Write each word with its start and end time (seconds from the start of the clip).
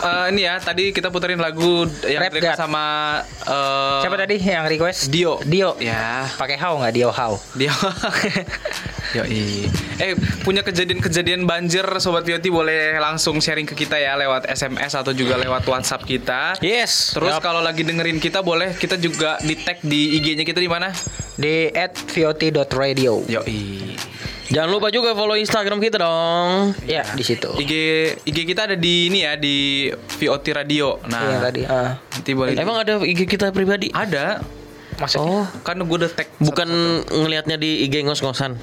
eh, 0.00 0.26
ini 0.34 0.42
ya 0.46 0.58
tadi 0.58 0.90
kita 0.90 1.08
puterin 1.10 1.38
lagu 1.38 1.86
yang 2.06 2.22
Rap 2.24 2.32
request 2.34 2.56
God. 2.56 2.62
sama 2.66 2.84
eh, 3.46 4.00
Siapa 4.02 4.16
tadi 4.18 4.36
yang 4.40 4.66
request? 4.66 5.10
Dio. 5.10 5.38
Dio. 5.44 5.76
Ya. 5.78 6.26
Pakai 6.34 6.56
how 6.58 6.78
nggak 6.78 6.92
Dio 6.94 7.10
how? 7.12 7.36
Dia 7.54 7.70
Yoi. 9.20 9.70
Eh 10.02 10.18
punya 10.42 10.66
kejadian-kejadian 10.66 11.46
banjir 11.46 11.86
Sobat 12.02 12.26
Yoti 12.26 12.50
boleh 12.50 12.98
langsung 12.98 13.38
sharing 13.38 13.68
ke 13.68 13.78
kita 13.78 13.94
ya 13.94 14.18
lewat 14.18 14.50
SMS 14.50 14.90
atau 14.98 15.14
juga 15.14 15.38
lewat 15.38 15.62
WhatsApp 15.70 16.02
kita. 16.02 16.58
Yes. 16.58 17.14
Terus 17.14 17.38
Yup. 17.38 17.42
kalau 17.44 17.62
lagi 17.62 17.86
dengerin 17.86 18.18
kita 18.18 18.42
boleh 18.42 18.74
kita 18.74 18.98
juga 18.98 19.38
di 19.38 19.54
tag 19.60 19.78
di 19.86 20.18
IG-nya 20.18 20.42
kita 20.42 20.58
di 20.58 20.70
mana? 20.70 20.90
di 21.34 21.66
@vot.radio. 22.14 23.26
Yoi. 23.26 24.13
Jangan 24.54 24.70
lupa 24.70 24.86
juga 24.94 25.10
follow 25.18 25.34
Instagram 25.34 25.82
kita 25.82 25.98
dong. 25.98 26.78
Ya, 26.86 27.02
di 27.10 27.26
situ. 27.26 27.50
IG 27.58 27.72
IG 28.22 28.38
kita 28.46 28.70
ada 28.70 28.76
di 28.78 29.10
ini 29.10 29.26
ya 29.26 29.34
di 29.34 29.90
VOT 29.90 30.46
Radio. 30.54 31.02
Nah, 31.10 31.42
tadi. 31.42 31.66
ah. 31.66 31.98
nanti 31.98 32.30
boleh. 32.38 32.54
Emang 32.54 32.78
ada 32.78 33.02
IG 33.02 33.26
kita 33.26 33.50
pribadi? 33.50 33.90
ada? 33.90 34.38
Maksudnya? 34.94 35.42
Oh, 35.42 35.46
Kan 35.66 35.82
gue 35.82 35.96
udah 35.98 36.06
tag 36.06 36.30
bukan 36.38 36.70
ngelihatnya 37.10 37.58
di 37.58 37.82
IG 37.82 38.06
ngos-ngosan. 38.06 38.54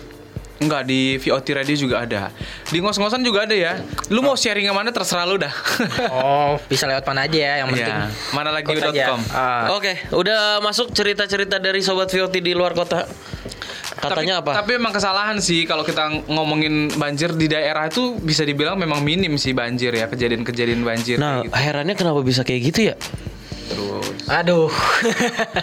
Enggak 0.62 0.85
di 0.88 1.18
VOT 1.18 1.48
Radio 1.58 1.76
juga 1.76 2.05
ada. 2.05 2.30
Di 2.70 2.77
ngos-ngosan 2.80 3.26
juga 3.26 3.44
ada 3.44 3.55
ya. 3.58 3.82
Lu 4.13 4.21
mau 4.21 4.38
sharing 4.38 4.70
yang 4.70 4.77
mana 4.77 4.94
terserah 4.94 5.27
lu 5.27 5.35
dah. 5.35 5.52
Oh, 6.13 6.55
bisa 6.70 6.85
lewat 6.85 7.04
mana 7.04 7.26
aja 7.26 7.35
ya, 7.35 7.54
yang 7.66 7.68
penting. 7.68 7.98
Iya. 7.98 8.08
Mana 8.32 8.49
lagi 8.54 8.70
ikut 8.70 8.94
aja. 8.94 9.05
.com. 9.12 9.21
Ah. 9.34 9.73
Oke, 9.76 9.98
udah 10.13 10.62
masuk 10.62 10.93
cerita-cerita 10.93 11.58
dari 11.58 11.82
sobat 11.84 12.08
VOT 12.08 12.40
di 12.40 12.54
luar 12.55 12.71
kota. 12.71 13.10
Katanya 14.02 14.41
tapi, 14.41 14.49
apa? 14.49 14.52
Tapi 14.66 14.71
emang 14.82 14.94
kesalahan 14.94 15.38
sih 15.38 15.70
kalau 15.70 15.85
kita 15.85 16.26
ngomongin 16.26 16.90
banjir 16.98 17.38
di 17.38 17.46
daerah 17.46 17.85
itu 17.85 18.18
bisa 18.18 18.41
dibilang 18.41 18.76
memang 18.76 19.05
minim 19.05 19.38
sih 19.38 19.54
banjir 19.54 19.93
ya 19.93 20.10
kejadian-kejadian 20.10 20.82
banjir 20.82 21.21
nah, 21.21 21.46
kayak 21.46 21.54
gitu. 21.54 21.62
herannya 21.62 21.96
kenapa 21.96 22.20
bisa 22.26 22.41
kayak 22.41 22.62
gitu 22.74 22.80
ya? 22.90 22.96
Terus 23.71 24.08
Aduh. 24.27 24.68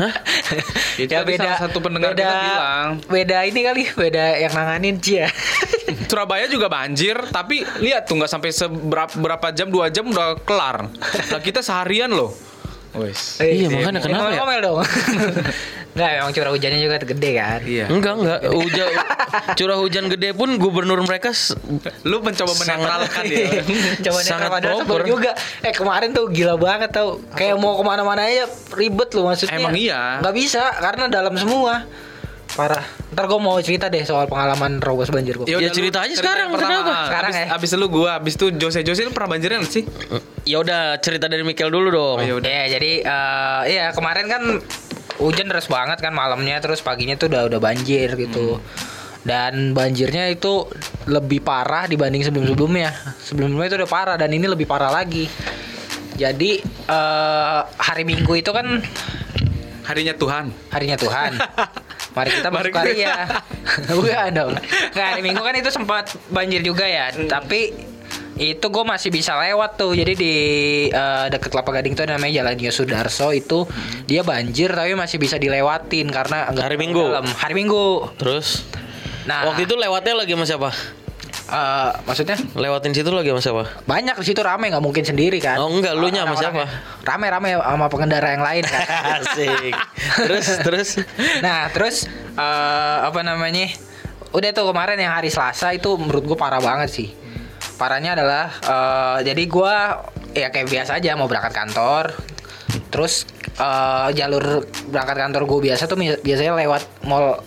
Itu 1.02 1.12
tadi 1.12 1.34
salah 1.36 1.60
satu 1.60 1.78
pendengar 1.80 2.12
beda, 2.12 2.20
kita 2.20 2.36
bilang. 2.40 2.88
Beda 3.04 3.38
ini 3.44 3.60
kali, 3.64 3.82
beda 3.92 4.24
yang 4.40 4.52
nanganin 4.52 4.96
Cia. 5.00 5.28
Surabaya 6.10 6.48
juga 6.48 6.68
banjir, 6.72 7.16
tapi 7.28 7.64
lihat 7.80 8.08
tuh 8.08 8.16
nggak 8.20 8.30
sampai 8.32 8.50
seberapa 8.52 9.12
berapa 9.16 9.46
jam 9.52 9.68
dua 9.68 9.92
jam 9.92 10.08
udah 10.08 10.40
kelar. 10.44 10.88
Nah 11.32 11.40
kita 11.40 11.60
seharian 11.60 12.12
loh. 12.12 12.32
Wes. 12.96 13.38
Iya, 13.38 13.68
makanya 13.68 14.00
kenapa 14.00 14.32
ya? 14.32 14.40
Ngomel 14.42 14.60
dong. 14.64 14.78
Enggak, 15.98 16.10
emang 16.14 16.30
curah 16.30 16.52
hujannya 16.54 16.78
juga 16.78 16.96
gede 17.02 17.30
kan. 17.34 17.60
Iya. 17.66 17.86
Enggak, 17.90 18.14
enggak. 18.22 18.40
Hujan 18.54 18.86
curah 19.58 19.78
hujan 19.82 20.04
gede 20.06 20.30
pun 20.30 20.54
gubernur 20.62 21.02
mereka 21.02 21.34
Lu 22.06 22.22
mencoba 22.22 22.54
menetralkan 22.54 23.24
ya. 23.34 23.46
Coba 24.06 24.18
Sangat 24.22 24.62
proper. 24.62 25.02
juga. 25.02 25.34
Eh 25.66 25.74
kemarin 25.74 26.14
tuh 26.14 26.30
gila 26.30 26.54
banget 26.54 26.94
tau. 26.94 27.18
Kayak 27.34 27.58
mau 27.58 27.74
ke 27.74 27.82
mana-mana 27.82 28.30
aja 28.30 28.46
ribet 28.78 29.10
loh 29.18 29.26
maksudnya. 29.26 29.58
Emang 29.58 29.74
iya. 29.74 30.22
Gak 30.22 30.34
bisa 30.38 30.62
karena 30.78 31.10
dalam 31.10 31.34
semua. 31.34 31.82
Parah. 32.54 32.86
Ntar 33.12 33.24
gue 33.28 33.40
mau 33.42 33.58
cerita 33.60 33.90
deh 33.90 34.02
soal 34.06 34.24
pengalaman 34.30 34.80
robos 34.80 35.10
banjir 35.12 35.36
gue. 35.36 35.46
Ya, 35.50 35.60
lu 35.60 35.68
cerita 35.68 36.00
aja 36.06 36.14
cerita 36.14 36.22
sekarang, 36.32 36.48
pertama. 36.54 36.72
kenapa? 36.80 36.96
Sekarang 37.06 37.32
abis, 37.34 37.42
ya? 37.44 37.46
abis 37.54 37.70
lu 37.76 37.86
gua, 37.92 38.10
abis 38.16 38.34
itu 38.40 38.46
Jose 38.56 38.80
Jose 38.82 39.02
lu 39.04 39.12
pernah 39.12 39.36
banjiran 39.36 39.60
nggak 39.60 39.72
sih? 39.72 39.84
Ya 40.48 40.56
udah 40.64 40.96
cerita 41.02 41.28
dari 41.28 41.44
Mikel 41.44 41.68
dulu 41.68 41.92
dong. 41.92 42.16
Oh, 42.18 42.24
ya 42.24 42.34
udah. 42.40 42.48
Ya 42.48 42.64
jadi 42.80 42.92
eh 43.04 43.60
iya 43.68 43.84
kemarin 43.92 44.26
kan 44.32 44.42
hujan 45.18 45.50
deras 45.50 45.66
banget 45.66 45.98
kan 45.98 46.14
malamnya 46.14 46.58
terus 46.58 46.80
paginya 46.80 47.14
tuh 47.14 47.26
udah 47.28 47.50
udah 47.50 47.60
banjir 47.60 48.14
gitu. 48.14 48.62
Dan 49.26 49.74
banjirnya 49.76 50.30
itu 50.30 50.64
lebih 51.04 51.42
parah 51.42 51.84
dibanding 51.84 52.22
sebelum-sebelumnya. 52.22 52.94
Sebelumnya 53.20 53.66
itu 53.66 53.76
udah 53.82 53.90
parah 53.90 54.16
dan 54.16 54.30
ini 54.30 54.46
lebih 54.46 54.64
parah 54.64 54.88
lagi. 54.88 55.26
Jadi 56.16 56.62
eh 56.64 57.60
hari 57.76 58.02
Minggu 58.02 58.32
itu 58.34 58.50
kan 58.50 58.80
Harinya 59.88 60.12
Tuhan. 60.12 60.52
harinya 60.68 61.00
Tuhan. 61.00 61.32
Mari 62.16 62.28
kita 62.28 62.48
masuk 62.52 62.72
kita- 62.76 62.92
ya. 62.92 63.16
Bukan 63.96 64.30
dong. 64.36 64.52
Nggak, 64.92 65.06
hari 65.06 65.22
Minggu 65.24 65.40
kan 65.40 65.54
itu 65.56 65.70
sempat 65.72 66.12
banjir 66.28 66.60
juga 66.60 66.84
ya. 66.84 67.08
Tapi 67.08 67.72
itu 68.38 68.66
gue 68.70 68.84
masih 68.86 69.10
bisa 69.10 69.34
lewat 69.34 69.76
tuh. 69.76 69.92
Jadi 69.92 70.12
di 70.14 70.34
eh, 70.88 71.26
deket 71.28 71.50
Kelapa 71.50 71.74
Gading 71.74 71.98
itu 71.98 72.02
namanya 72.06 72.32
Jalan 72.42 72.56
Yosudarso 72.56 73.34
itu 73.34 73.66
dia 74.06 74.22
banjir 74.22 74.70
tapi 74.70 74.94
masih 74.94 75.18
bisa 75.18 75.36
dilewatin 75.36 76.06
karena 76.08 76.54
Hari 76.54 76.78
Minggu? 76.78 77.02
dalam. 77.02 77.26
Hari 77.26 77.54
Minggu. 77.54 78.14
Terus 78.16 78.64
Nah, 79.28 79.44
waktu 79.44 79.68
itu 79.68 79.76
lewatnya 79.76 80.16
lagi 80.16 80.32
sama 80.32 80.46
siapa? 80.48 80.70
eh, 81.48 81.90
maksudnya 82.04 82.36
Lewatin 82.56 82.92
situ 82.92 83.08
lagi 83.08 83.28
sama 83.32 83.40
siapa? 83.40 83.64
banyak 83.88 84.16
di 84.20 84.24
situ 84.24 84.40
rame 84.44 84.68
nggak 84.68 84.84
mungkin 84.84 85.04
sendiri 85.04 85.40
kan? 85.40 85.56
Oh, 85.60 85.68
enggak, 85.72 85.96
lu 85.96 86.08
nya 86.12 86.24
sama 86.24 86.36
Orang-orangnya. 86.36 86.68
Rame-rame 87.04 87.48
sama 87.56 87.86
pengendara 87.88 88.28
yang 88.36 88.44
lain 88.44 88.64
kan. 88.64 88.84
Asik. 89.20 89.74
terus 90.28 90.46
terus 90.66 90.88
Nah 91.44 91.68
terus 91.72 91.96
eh, 92.36 92.96
apa 93.04 93.20
namanya? 93.24 93.68
Udah 94.32 94.52
tuh 94.52 94.68
kemarin 94.68 95.00
yang 95.00 95.12
hari 95.16 95.32
Selasa 95.32 95.72
itu 95.72 95.88
menurut 95.96 96.24
gue 96.24 96.36
parah 96.36 96.60
banget 96.60 96.88
sih. 96.92 97.08
Parahnya 97.78 98.18
adalah 98.18 98.50
eh, 98.58 99.18
jadi 99.30 99.42
gue 99.46 99.74
ya 100.34 100.50
kayak 100.50 100.68
biasa 100.68 100.98
aja 100.98 101.14
mau 101.14 101.30
berangkat 101.30 101.54
kantor. 101.54 102.12
Terus 102.90 103.24
eh, 103.56 104.08
jalur 104.18 104.66
berangkat 104.90 105.16
kantor 105.16 105.42
gue 105.46 105.60
biasa 105.70 105.86
tuh 105.86 105.96
biasanya 106.20 106.58
lewat 106.58 106.82
mall 107.06 107.38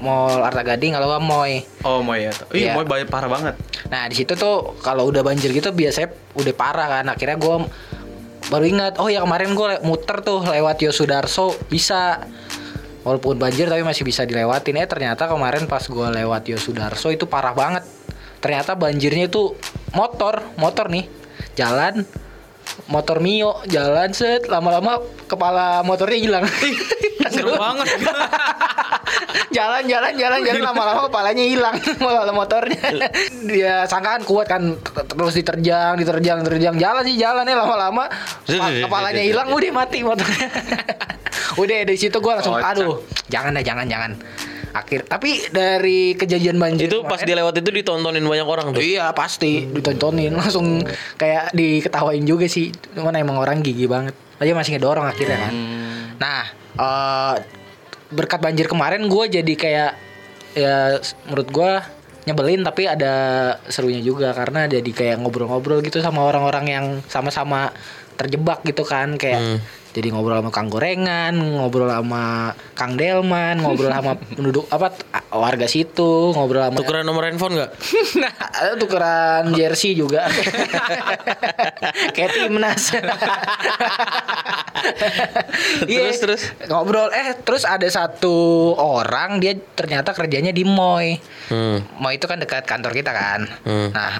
mall 0.00 0.44
Arta 0.44 0.62
Gading 0.62 0.94
kalau 0.94 1.10
nggak 1.10 1.24
Moy. 1.24 1.52
Oh 1.82 2.00
mau 2.04 2.14
ya. 2.14 2.32
Iya. 2.52 2.78
banyak 2.78 3.08
parah 3.10 3.26
banget. 3.26 3.54
Nah 3.88 4.06
di 4.06 4.14
situ 4.14 4.36
tuh 4.36 4.76
kalau 4.80 5.08
udah 5.08 5.26
banjir 5.26 5.50
gitu 5.50 5.72
biasanya 5.72 6.12
udah 6.36 6.54
parah 6.54 6.86
kan. 7.00 7.04
Akhirnya 7.10 7.36
gue 7.40 7.56
baru 8.46 8.62
ingat, 8.62 9.02
oh 9.02 9.10
ya 9.10 9.26
kemarin 9.26 9.58
gue 9.58 9.82
muter 9.82 10.22
tuh 10.22 10.46
lewat 10.46 10.78
Yosudarso 10.84 11.56
bisa. 11.66 12.22
Walaupun 13.06 13.38
banjir 13.38 13.70
tapi 13.70 13.86
masih 13.86 14.02
bisa 14.02 14.26
dilewatin. 14.26 14.82
Eh 14.82 14.88
ternyata 14.90 15.30
kemarin 15.30 15.70
pas 15.70 15.82
gue 15.86 16.08
lewat 16.10 16.42
Yosudarso 16.50 17.14
itu 17.14 17.30
parah 17.30 17.54
banget. 17.54 17.86
Ternyata 18.38 18.76
banjirnya 18.76 19.26
itu 19.26 19.56
motor, 19.92 20.44
motor 20.56 20.88
nih. 20.88 21.08
Jalan 21.56 22.04
motor 22.90 23.22
Mio 23.22 23.62
jalan 23.70 24.10
set 24.10 24.50
lama-lama 24.50 25.00
kepala 25.26 25.80
motornya 25.82 26.18
hilang. 26.18 26.44
Seru 27.32 27.56
banget. 27.56 27.86
jalan 29.56 29.82
jalan 29.88 30.12
jalan 30.18 30.40
jalan 30.44 30.62
lama-lama 30.62 31.00
kepalanya 31.08 31.44
hilang 31.46 31.76
kepala 31.98 32.30
motornya. 32.30 32.80
Dia 33.46 33.86
sangkaan 33.88 34.22
kuat 34.26 34.46
kan 34.50 34.76
terus 35.08 35.34
diterjang 35.34 35.96
diterjang 35.96 36.44
diterjang. 36.44 36.74
Jalan 36.76 37.02
sih 37.06 37.16
jalannya 37.16 37.54
lama-lama 37.56 38.04
pa- 38.44 38.72
kepalanya 38.84 39.22
hilang 39.24 39.48
udah 39.50 39.72
mati 39.72 40.04
motornya. 40.04 40.48
Udah 41.56 41.76
dari 41.86 41.96
situ 41.98 42.18
gua 42.20 42.38
langsung 42.42 42.58
aduh 42.58 43.00
jangan 43.32 43.56
dah 43.56 43.64
jangan 43.64 43.86
jangan 43.88 44.12
akhir 44.76 45.06
tapi 45.06 45.40
dari 45.48 46.12
kejadian 46.12 46.56
banjir 46.56 46.86
itu 46.86 47.00
pas 47.02 47.16
kemarin- 47.16 47.26
dia 47.26 47.36
lewat 47.40 47.54
itu 47.56 47.70
ditontonin 47.72 48.20
banyak 48.20 48.44
orang 48.44 48.66
tuh. 48.70 48.80
Iya 48.80 49.10
pasti 49.10 49.64
ditontonin 49.64 50.32
langsung 50.32 50.84
kayak 51.14 51.50
diketawain 51.50 52.22
juga 52.22 52.46
sih. 52.46 52.68
Cuman 52.92 53.14
emang 53.14 53.36
orang 53.36 53.60
gigi 53.60 53.84
banget. 53.84 54.12
Aja 54.36 54.52
masih 54.52 54.76
ngedorong 54.76 55.06
akhirnya 55.06 55.38
kan. 55.40 55.52
Nah 56.16 56.42
eh, 56.76 57.34
berkat 58.06 58.38
banjir 58.38 58.66
kemarin 58.66 59.04
gue 59.04 59.24
jadi 59.32 59.52
kayak 59.54 59.92
ya 60.52 60.96
menurut 61.24 61.48
gue 61.48 61.72
nyebelin 62.24 62.62
tapi 62.62 62.84
ada 62.84 63.14
serunya 63.66 64.00
juga 64.00 64.30
karena 64.30 64.66
jadi 64.66 64.86
kayak 64.86 65.16
ngobrol-ngobrol 65.20 65.78
gitu 65.80 65.98
sama 65.98 66.22
orang-orang 66.22 66.64
yang 66.66 66.86
sama-sama 67.06 67.70
terjebak 68.16 68.62
gitu 68.62 68.82
kan 68.82 69.14
kayak 69.14 69.38
Hmm. 69.38 69.58
Jadi 69.96 70.12
ngobrol 70.12 70.44
sama 70.44 70.52
Kang 70.52 70.68
Gorengan, 70.68 71.32
ngobrol 71.40 71.88
sama 71.88 72.52
Kang 72.76 73.00
Delman, 73.00 73.64
ngobrol 73.64 73.88
sama 73.88 74.12
penduduk 74.36 74.68
apa 74.68 74.92
warga 75.32 75.64
situ, 75.64 76.36
ngobrol 76.36 76.68
sama 76.68 76.76
Tukeran 76.76 77.08
nomor 77.08 77.24
handphone 77.24 77.56
nggak? 77.56 77.72
Nah, 78.20 78.32
tukeran 78.76 79.52
jersey 79.56 79.96
juga. 79.96 80.28
Kayak 82.16 82.30
timnas. 82.36 82.92
Iya, 85.88 86.12
Terus, 86.12 86.16
terus? 86.20 86.42
ngobrol 86.68 87.08
eh 87.12 87.32
terus 87.40 87.64
ada 87.64 87.84
satu 87.88 88.72
orang 88.76 89.40
dia 89.40 89.56
ternyata 89.56 90.12
kerjanya 90.12 90.52
di 90.52 90.64
Moy. 90.64 91.16
Hmm. 91.48 91.80
Moy 91.96 92.20
itu 92.20 92.28
kan 92.28 92.36
dekat 92.36 92.68
kantor 92.68 92.92
kita 92.92 93.12
kan. 93.16 93.48
Hmm. 93.64 93.88
Nah, 93.96 94.12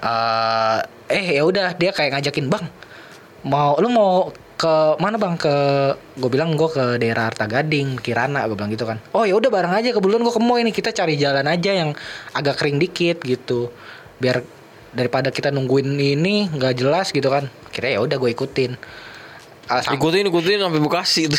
eh 1.12 1.20
eh 1.20 1.26
ya 1.36 1.42
udah 1.44 1.76
dia 1.76 1.92
kayak 1.92 2.16
ngajakin, 2.16 2.48
"Bang, 2.48 2.64
mau 3.44 3.76
lu 3.80 3.88
mau 3.92 4.32
ke 4.56 4.96
mana 4.96 5.20
bang? 5.20 5.36
Ke 5.36 5.54
gue 6.16 6.30
bilang 6.32 6.56
gue 6.56 6.68
ke 6.68 6.96
daerah 6.96 7.28
Arta 7.28 7.44
Gading 7.44 8.00
Kirana 8.00 8.48
gue 8.48 8.56
bilang 8.56 8.72
gitu 8.72 8.88
kan. 8.88 8.98
Oh 9.12 9.28
ya 9.28 9.36
udah 9.36 9.52
bareng 9.52 9.72
aja 9.76 9.92
kebetulan 9.92 10.24
gue 10.24 10.34
ke 10.34 10.42
Moy 10.42 10.60
nih 10.64 10.74
kita 10.74 10.90
cari 10.96 11.20
jalan 11.20 11.44
aja 11.44 11.70
yang 11.76 11.90
agak 12.32 12.56
kering 12.60 12.80
dikit 12.80 13.20
gitu. 13.22 13.68
Biar 14.16 14.40
daripada 14.96 15.28
kita 15.28 15.52
nungguin 15.52 15.92
ini 16.00 16.48
nggak 16.48 16.74
jelas 16.80 17.12
gitu 17.12 17.28
kan. 17.28 17.52
Akhirnya 17.68 17.96
ya 17.96 18.00
udah 18.00 18.16
gue 18.16 18.30
ikutin. 18.32 18.72
Ikutin 19.66 20.30
ikutin 20.30 20.62
sampai 20.62 20.80
Bekasi 20.80 21.26
itu. 21.28 21.38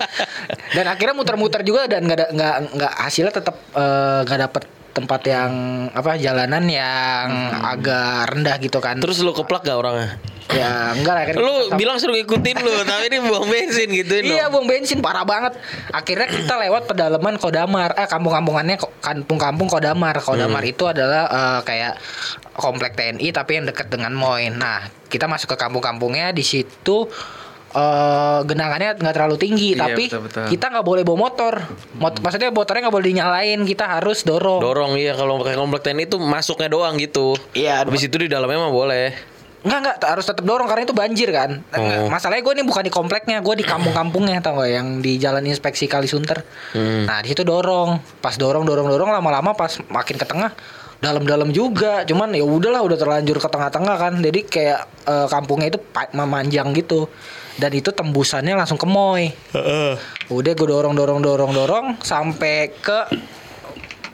dan 0.76 0.84
akhirnya 0.90 1.14
muter-muter 1.14 1.60
juga 1.62 1.86
dan 1.86 2.02
nggak 2.08 2.34
nggak 2.34 2.54
nggak 2.74 2.92
hasilnya 2.98 3.32
tetap 3.32 3.56
eh, 3.76 4.20
nggak 4.26 4.40
dapet 4.50 4.62
tempat 4.94 5.20
yang 5.26 5.50
apa 5.90 6.14
jalanan 6.16 6.64
yang 6.70 7.26
agak 7.66 8.30
rendah 8.30 8.56
gitu 8.62 8.78
kan 8.78 9.02
Terus 9.02 9.20
lu 9.20 9.34
keplak 9.34 9.66
gak 9.66 9.76
orangnya? 9.76 10.16
Ya 10.52 10.92
enggak 10.92 11.14
lah 11.16 11.24
kan. 11.24 11.34
Lu 11.40 11.54
bilang 11.74 11.96
suruh 11.96 12.14
ngikutin 12.20 12.56
lu, 12.60 12.72
tapi 12.88 13.08
ini 13.08 13.18
buang 13.24 13.48
bensin 13.48 13.88
gitu 13.88 14.12
Iya 14.20 14.52
buang 14.52 14.68
bensin 14.68 15.00
parah 15.00 15.24
banget. 15.24 15.56
Akhirnya 15.88 16.28
kita 16.28 16.54
lewat 16.68 16.84
pedalaman 16.84 17.40
Kodamar, 17.40 17.96
eh 17.96 18.04
kampung-kampungannya 18.04 18.76
kampung-kampung 19.00 19.72
Kodamar. 19.72 20.20
Kodamar 20.20 20.62
itu 20.68 20.84
adalah 20.84 21.26
eh, 21.32 21.60
kayak 21.64 21.96
komplek 22.54 22.92
TNI 22.94 23.28
tapi 23.32 23.56
yang 23.56 23.64
dekat 23.66 23.88
dengan 23.88 24.12
Moin. 24.12 24.54
Nah 24.54 24.84
kita 25.08 25.24
masuk 25.26 25.54
ke 25.54 25.56
kampung-kampungnya 25.58 26.30
di 26.36 26.44
situ 26.44 27.08
eh 27.74 28.38
genangannya 28.46 28.94
nggak 28.94 29.14
terlalu 29.14 29.34
tinggi 29.34 29.74
Iya, 29.74 29.82
tapi 29.82 30.04
betul, 30.06 30.22
betul. 30.22 30.46
kita 30.46 30.66
nggak 30.70 30.86
boleh 30.86 31.02
bawa 31.02 31.18
motor. 31.20 31.54
Mot- 31.98 32.22
maksudnya 32.22 32.54
motornya 32.54 32.86
nggak 32.86 32.94
boleh 32.94 33.06
dinyalain, 33.10 33.58
kita 33.66 33.84
harus 33.98 34.22
dorong. 34.22 34.62
Dorong 34.62 34.94
iya 34.94 35.12
kalau 35.12 35.42
pakai 35.42 35.58
komplek 35.58 35.82
TNI 35.82 36.06
itu 36.06 36.16
masuknya 36.16 36.70
doang 36.70 36.94
gitu. 36.96 37.34
Iya, 37.50 37.82
Habis 37.82 38.06
itu 38.06 38.14
di 38.14 38.30
dalamnya 38.30 38.62
mah 38.62 38.70
boleh. 38.70 39.34
Enggak 39.64 39.78
enggak 39.80 39.96
harus 40.06 40.24
tetap 40.28 40.44
dorong 40.44 40.68
karena 40.68 40.84
itu 40.84 40.92
banjir 40.92 41.32
kan. 41.32 41.64
Oh. 41.72 42.06
Masalahnya 42.06 42.44
gue 42.44 42.52
ini 42.52 42.62
bukan 42.62 42.84
di 42.84 42.92
kompleknya, 42.92 43.40
gue 43.40 43.54
di 43.56 43.64
kampung-kampungnya 43.64 44.38
tau 44.38 44.60
gak 44.60 44.68
yang 44.68 45.00
di 45.00 45.16
Jalan 45.16 45.42
Inspeksi 45.42 45.88
Kalisunter. 45.88 46.44
Hmm. 46.76 47.08
Nah 47.08 47.24
di 47.24 47.32
situ 47.32 47.42
dorong, 47.42 47.96
pas 48.20 48.36
dorong 48.36 48.62
dorong 48.62 48.86
dorong 48.86 49.08
lama-lama 49.08 49.56
pas 49.56 49.72
makin 49.88 50.14
ke 50.14 50.26
tengah 50.28 50.52
dalam-dalam 51.00 51.48
juga. 51.48 52.04
Cuman 52.04 52.36
ya 52.36 52.44
udahlah 52.44 52.84
udah 52.84 52.98
terlanjur 53.00 53.40
ke 53.40 53.48
tengah-tengah 53.48 53.96
kan. 53.96 54.12
Jadi 54.20 54.40
kayak 54.44 54.80
eh, 55.08 55.26
kampungnya 55.32 55.72
itu 55.72 55.80
memanjang 56.12 56.70
gitu. 56.76 57.08
Dan 57.54 57.70
itu 57.70 57.94
tembusannya 57.94 58.58
langsung 58.58 58.78
ke 58.78 58.86
Moy. 58.86 59.30
Udah 60.30 60.52
gue 60.54 60.68
dorong 60.68 60.94
dorong 60.98 61.20
dorong 61.22 61.52
dorong 61.54 61.86
sampai 62.02 62.74
ke 62.74 62.98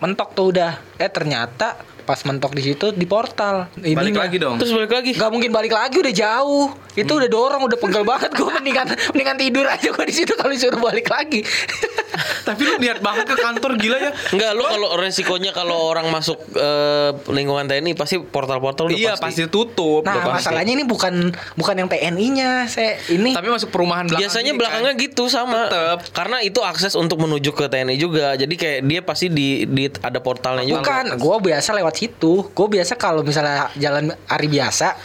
mentok 0.00 0.36
tuh 0.36 0.46
udah. 0.52 0.72
Eh 1.00 1.08
ternyata 1.08 1.76
pas 2.10 2.18
mentok 2.26 2.50
di 2.50 2.62
situ 2.66 2.90
di 2.90 3.06
portal. 3.06 3.70
Balik 3.78 3.94
Ininya. 4.10 4.26
lagi 4.26 4.36
dong. 4.42 4.58
Terus 4.58 4.74
balik 4.74 4.90
lagi. 4.90 5.14
Gak 5.14 5.30
mungkin 5.30 5.54
balik 5.54 5.70
lagi 5.70 6.02
udah 6.02 6.10
jauh. 6.10 6.74
Itu 6.98 7.22
udah 7.22 7.30
dorong 7.30 7.62
udah 7.70 7.78
pegel 7.78 8.02
banget 8.02 8.34
gue 8.34 8.50
mendingan 8.50 8.90
mendingan 9.14 9.38
tidur 9.38 9.62
aja 9.62 9.94
gue 9.94 10.04
di 10.04 10.14
situ 10.16 10.34
kalau 10.34 10.50
disuruh 10.50 10.82
balik 10.82 11.06
lagi. 11.06 11.46
Tapi 12.50 12.66
lu 12.66 12.82
niat 12.82 12.98
banget 12.98 13.30
ke 13.30 13.36
kantor 13.38 13.78
gila 13.78 13.96
ya. 13.96 14.10
Enggak, 14.34 14.50
lu 14.58 14.64
kalau 14.66 14.98
resikonya 14.98 15.54
kalau 15.54 15.86
orang 15.86 16.10
masuk 16.10 16.34
eh, 16.50 17.14
lingkungan 17.30 17.70
TNI 17.70 17.94
pasti 17.94 18.18
portal-portal 18.18 18.90
udah 18.90 18.98
Iya 18.98 19.14
pasti 19.14 19.46
tutup. 19.46 20.02
nah, 20.02 20.18
udah 20.18 20.22
pasti. 20.34 20.50
masalahnya 20.50 20.72
ini 20.74 20.82
bukan 20.82 21.30
bukan 21.54 21.74
yang 21.78 21.86
TNI-nya. 21.86 22.66
Saya 22.66 22.98
ini 23.06 23.30
Tapi 23.30 23.46
masuk 23.46 23.70
perumahan 23.70 24.10
belakang. 24.10 24.26
Biasanya 24.26 24.50
gini 24.50 24.58
belakangnya 24.58 24.92
kan. 24.96 25.04
gitu 25.06 25.24
sama. 25.30 25.60
Tetep. 25.70 25.98
Karena 26.10 26.36
itu 26.42 26.60
akses 26.60 26.98
untuk 26.98 27.22
menuju 27.22 27.54
ke 27.54 27.70
TNI 27.70 27.94
juga. 27.94 28.34
Jadi 28.34 28.54
kayak 28.58 28.80
dia 28.82 29.00
pasti 29.06 29.30
di, 29.30 29.62
di 29.64 29.86
ada 30.02 30.18
portalnya 30.18 30.66
juga. 30.66 30.82
bukan, 30.82 31.04
gue 31.14 31.36
biasa 31.46 31.70
lewat 31.78 31.94
situ. 32.06 32.48
Gue 32.56 32.66
biasa 32.72 32.96
kalau 32.96 33.20
misalnya 33.20 33.68
jalan 33.76 34.12
hari 34.24 34.48
biasa 34.48 34.96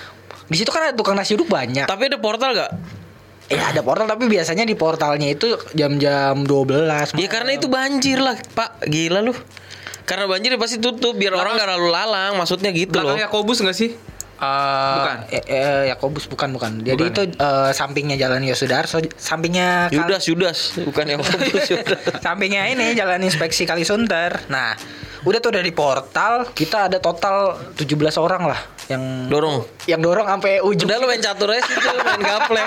di 0.46 0.56
situ 0.62 0.70
kan 0.70 0.90
ada 0.90 0.94
tukang 0.94 1.18
nasi 1.18 1.34
uduk 1.34 1.50
banyak. 1.50 1.90
Tapi 1.90 2.04
ada 2.06 2.22
portal 2.22 2.54
gak? 2.54 2.72
Ya 3.46 3.70
ada 3.70 3.82
portal 3.86 4.10
tapi 4.10 4.26
biasanya 4.26 4.66
di 4.66 4.74
portalnya 4.74 5.30
itu 5.30 5.54
jam-jam 5.78 6.46
12 6.46 7.14
Ya 7.14 7.28
karena 7.30 7.54
itu 7.54 7.70
banjir 7.70 8.18
lah, 8.22 8.38
Pak. 8.54 8.90
Gila 8.90 9.22
lu. 9.22 9.34
Karena 10.06 10.30
banjir 10.30 10.54
ya 10.54 10.60
pasti 10.62 10.78
tutup 10.78 11.18
biar 11.18 11.34
orang 11.34 11.58
gak 11.58 11.70
lalu 11.78 11.90
lalang, 11.90 12.38
maksudnya 12.38 12.70
gitu 12.74 13.02
loh. 13.02 13.18
Belakangnya 13.18 13.30
Kobus 13.34 13.62
nggak 13.66 13.78
sih? 13.78 13.98
Eh, 14.36 14.96
Bukan. 14.96 15.18
eh, 15.32 15.44
eh, 15.48 15.84
Yakobus 15.90 16.28
bukan 16.28 16.52
bukan. 16.52 16.72
Jadi 16.82 16.92
Bukan 16.94 17.08
itu 17.10 17.22
eh, 17.34 17.72
sampingnya 17.72 18.20
Jalan 18.20 18.44
Yosudarso, 18.44 19.00
sampingnya 19.16 19.88
Kal- 19.88 19.96
Yudas, 19.96 20.24
Yudas, 20.28 20.60
bukan 20.78 21.06
yang 21.08 21.20
fokus 21.24 21.72
Yudas. 21.72 21.96
sampingnya 22.26 22.68
ini 22.68 22.92
Jalan 22.92 23.24
Inspeksi 23.24 23.64
Kalisunter. 23.64 24.44
Nah, 24.52 24.76
udah 25.24 25.40
tuh 25.40 25.56
dari 25.56 25.72
portal 25.72 26.52
kita 26.52 26.92
ada 26.92 27.00
total 27.00 27.58
17 27.74 27.88
orang 28.18 28.46
lah 28.46 28.60
yang 28.86 29.02
Dorong. 29.26 29.66
yang 29.90 29.98
dorong 29.98 30.28
sampai 30.30 30.62
ujung. 30.62 30.86
Udah 30.86 30.98
lu 30.98 31.06
main 31.10 31.18
catur 31.18 31.50
aja 31.50 31.62
situ, 31.62 31.82
lu 31.84 32.02
main 32.02 32.22
gaple. 32.22 32.62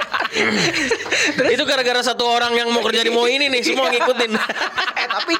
itu 1.55 1.63
gara-gara 1.63 2.01
satu 2.03 2.27
orang 2.27 2.53
yang 2.55 2.69
mau 2.71 2.83
kerja 2.83 3.07
di 3.07 3.11
mau 3.11 3.25
ini 3.25 3.47
nih, 3.47 3.63
semua 3.63 3.87
ngikutin. 3.87 4.31
eh 5.01 5.07
tapi 5.07 5.35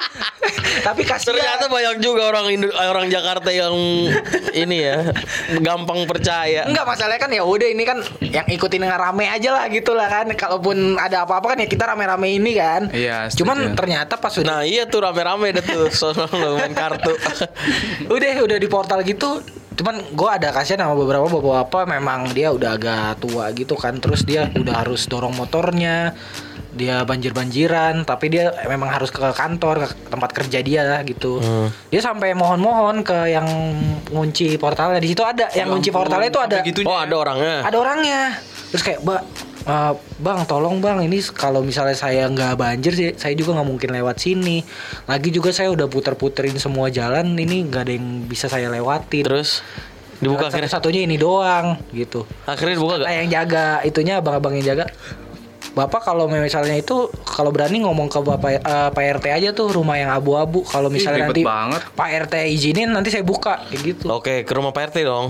tapi 0.79 1.01
kasihan. 1.03 1.35
Ternyata 1.35 1.67
banyak 1.67 1.95
juga 1.99 2.31
orang 2.31 2.45
Indo- 2.47 2.71
orang 2.71 3.11
Jakarta 3.11 3.51
yang 3.51 3.75
ini 4.63 4.77
ya, 4.79 5.11
gampang 5.59 6.07
percaya. 6.07 6.63
Enggak 6.63 6.87
masalahnya 6.87 7.19
kan 7.19 7.31
ya 7.31 7.43
udah 7.43 7.67
ini 7.67 7.83
kan 7.83 7.99
yang 8.23 8.47
ikutin 8.47 8.79
yang 8.79 8.95
rame 8.95 9.27
aja 9.27 9.49
lah 9.51 9.67
gitu 9.67 9.91
lah 9.91 10.07
kan. 10.07 10.31
Kalaupun 10.31 10.95
ada 10.95 11.27
apa-apa 11.27 11.55
kan 11.55 11.57
ya 11.59 11.67
kita 11.67 11.91
rame-rame 11.91 12.39
ini 12.39 12.55
kan. 12.55 12.87
Iya, 12.91 13.27
setuju. 13.27 13.43
Cuman 13.43 13.57
ternyata 13.75 14.15
pas 14.15 14.31
udah 14.31 14.47
Nah 14.47 14.61
iya 14.63 14.87
tuh 14.87 15.03
rame-rame 15.03 15.59
deh 15.59 15.63
tuh 15.63 15.91
lu 16.39 16.55
main 16.55 16.71
kartu. 16.71 17.11
udah 18.07 18.29
udah 18.39 18.57
di 18.57 18.67
portal 18.71 19.03
gitu 19.03 19.43
cuman 19.79 19.95
gue 20.11 20.29
ada 20.29 20.51
kasihan 20.51 20.83
sama 20.83 20.99
beberapa 20.99 21.23
bapak-bapak 21.31 21.87
memang 21.87 22.35
dia 22.35 22.51
udah 22.51 22.75
agak 22.75 23.23
tua 23.23 23.47
gitu 23.55 23.79
kan 23.79 23.95
terus 24.03 24.27
dia 24.27 24.51
udah 24.51 24.83
harus 24.83 25.07
dorong 25.07 25.31
motornya 25.39 26.11
dia 26.69 27.01
banjir-banjiran 27.07 28.03
tapi 28.03 28.27
dia 28.27 28.51
memang 28.67 28.91
harus 28.91 29.07
ke 29.09 29.23
kantor 29.23 29.87
ke 29.87 29.87
tempat 30.11 30.29
kerja 30.35 30.59
dia 30.59 30.85
gitu 31.07 31.39
Hmm. 31.39 31.71
dia 31.87 32.03
sampai 32.03 32.35
mohon-mohon 32.35 33.01
ke 33.07 33.31
yang 33.31 33.47
ngunci 34.11 34.59
portalnya 34.59 34.99
di 34.99 35.15
situ 35.15 35.23
ada 35.23 35.47
yang 35.55 35.71
ngunci 35.71 35.89
portalnya 35.89 36.27
itu 36.27 36.41
ada 36.43 36.57
gitunya. 36.59 36.87
Oh 36.91 36.99
ada 36.99 37.15
orangnya. 37.15 37.55
ada 37.63 37.77
orangnya 37.79 38.21
terus 38.69 38.83
kayak 38.83 38.99
mbak 39.01 39.21
eh, 39.69 39.93
bang 40.17 40.39
tolong 40.43 40.81
bang 40.81 41.05
ini 41.05 41.21
kalau 41.29 41.61
misalnya 41.61 41.93
saya 41.93 42.25
nggak 42.25 42.57
banjir 42.57 42.91
sih 42.91 43.07
saya 43.13 43.37
juga 43.37 43.61
nggak 43.61 43.69
mungkin 43.69 43.89
lewat 43.93 44.17
sini 44.17 44.65
lagi 45.05 45.29
juga 45.29 45.53
saya 45.53 45.69
udah 45.69 45.85
puter-puterin 45.85 46.57
semua 46.57 46.89
jalan 46.89 47.37
ini 47.37 47.69
nggak 47.69 47.81
ada 47.85 47.93
yang 47.93 48.25
bisa 48.25 48.49
saya 48.49 48.67
lewatin 48.67 49.23
Terus 49.23 49.61
dibuka 50.19 50.49
akhirnya. 50.49 50.67
satu-satunya 50.67 51.07
ini 51.07 51.15
doang 51.15 51.79
gitu 51.95 52.27
Akhirnya 52.43 52.75
dibuka 52.75 52.95
gak? 52.99 53.07
yang 53.07 53.29
jaga 53.31 53.79
itunya 53.85 54.19
abang-abang 54.19 54.57
yang 54.59 54.75
jaga 54.75 54.89
Bapak 55.69 56.01
kalau 56.01 56.25
misalnya 56.27 56.75
itu 56.75 57.07
kalau 57.23 57.53
berani 57.53 57.85
ngomong 57.85 58.09
ke 58.09 58.19
Bapak 58.19 58.51
eh, 58.57 58.89
Pak 58.89 59.03
RT 59.21 59.25
aja 59.31 59.49
tuh 59.53 59.69
rumah 59.71 59.95
yang 59.95 60.09
abu-abu 60.11 60.65
kalau 60.65 60.89
misalnya 60.89 61.29
ribet 61.29 61.39
nanti 61.39 61.43
banget. 61.45 61.81
Pak 61.93 62.09
RT 62.27 62.35
izinin 62.51 62.89
nanti 62.89 63.13
saya 63.13 63.23
buka 63.23 63.63
kayak 63.69 63.81
gitu. 63.85 64.09
Oke 64.11 64.43
ke 64.43 64.51
rumah 64.51 64.73
Pak 64.73 64.91
RT 64.91 65.05
dong. 65.05 65.29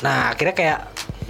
Nah 0.00 0.32
akhirnya 0.34 0.56
kayak 0.56 0.78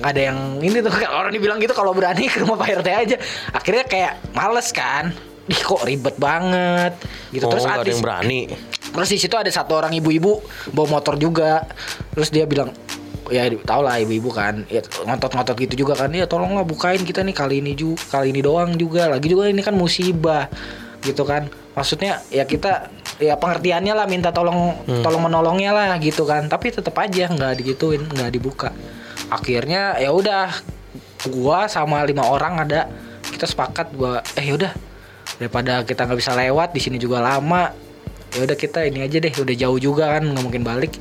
ada 0.02 0.20
yang 0.20 0.58
ini 0.58 0.82
tuh 0.82 0.90
orang 1.20 1.30
dibilang 1.30 1.58
gitu 1.62 1.76
kalau 1.76 1.94
berani 1.94 2.26
ke 2.26 2.42
rumah 2.42 2.58
Pak 2.58 2.82
RT 2.82 2.88
aja. 2.90 3.16
Akhirnya 3.54 3.84
kayak 3.86 4.12
males 4.34 4.70
kan. 4.74 5.14
Ih 5.44 5.60
kok 5.60 5.84
ribet 5.84 6.16
banget 6.16 6.96
gitu. 7.28 7.44
oh, 7.44 7.52
Terus 7.52 7.68
ada 7.68 7.84
yang 7.84 8.00
berani. 8.00 8.48
Terus 8.94 9.08
di 9.12 9.18
situ 9.20 9.34
ada 9.36 9.50
satu 9.52 9.76
orang 9.76 9.92
ibu-ibu 9.92 10.40
bawa 10.72 10.98
motor 10.98 11.20
juga. 11.20 11.68
Terus 12.16 12.32
dia 12.32 12.48
bilang, 12.48 12.72
ya 13.28 13.44
tau 13.60 13.84
lah 13.84 14.00
ibu-ibu 14.00 14.32
kan, 14.32 14.64
ya 14.72 14.80
ngotot-ngotot 14.80 15.56
gitu 15.68 15.84
juga 15.84 16.00
kan. 16.00 16.08
Ya 16.16 16.24
tolonglah 16.24 16.64
bukain 16.64 17.04
kita 17.04 17.20
nih 17.20 17.36
kali 17.36 17.60
ini 17.60 17.76
juga, 17.76 18.00
kali 18.08 18.32
ini 18.32 18.40
doang 18.40 18.72
juga. 18.80 19.12
Lagi 19.12 19.28
juga 19.28 19.52
ini 19.52 19.60
kan 19.60 19.76
musibah, 19.76 20.48
gitu 21.04 21.28
kan. 21.28 21.52
Maksudnya 21.76 22.24
ya 22.32 22.48
kita 22.48 22.88
ya 23.20 23.36
pengertiannya 23.36 23.92
lah 23.92 24.06
minta 24.08 24.32
tolong 24.32 24.80
tolong 25.04 25.28
menolongnya 25.28 25.76
lah 25.76 26.00
gitu 26.00 26.24
kan. 26.24 26.48
Tapi 26.48 26.72
tetap 26.72 26.96
aja 26.96 27.28
nggak 27.28 27.52
digituin, 27.60 28.00
nggak 28.08 28.30
dibuka. 28.32 28.72
Akhirnya 29.34 29.98
ya 29.98 30.14
udah 30.14 30.54
gua 31.34 31.66
sama 31.66 32.06
lima 32.06 32.22
orang 32.22 32.62
ada. 32.62 32.86
Kita 33.24 33.50
sepakat 33.50 33.90
gua 33.98 34.22
eh 34.38 34.46
yaudah 34.46 34.70
daripada 35.42 35.82
kita 35.82 36.06
nggak 36.06 36.18
bisa 36.22 36.32
lewat 36.38 36.70
di 36.70 36.80
sini 36.80 36.96
juga 37.02 37.18
lama. 37.18 37.74
Ya 38.34 38.46
udah 38.46 38.56
kita 38.58 38.86
ini 38.86 39.02
aja 39.02 39.18
deh 39.18 39.30
udah 39.34 39.54
jauh 39.54 39.78
juga 39.82 40.14
kan 40.14 40.22
nggak 40.22 40.44
mungkin 40.44 40.62
balik. 40.62 40.94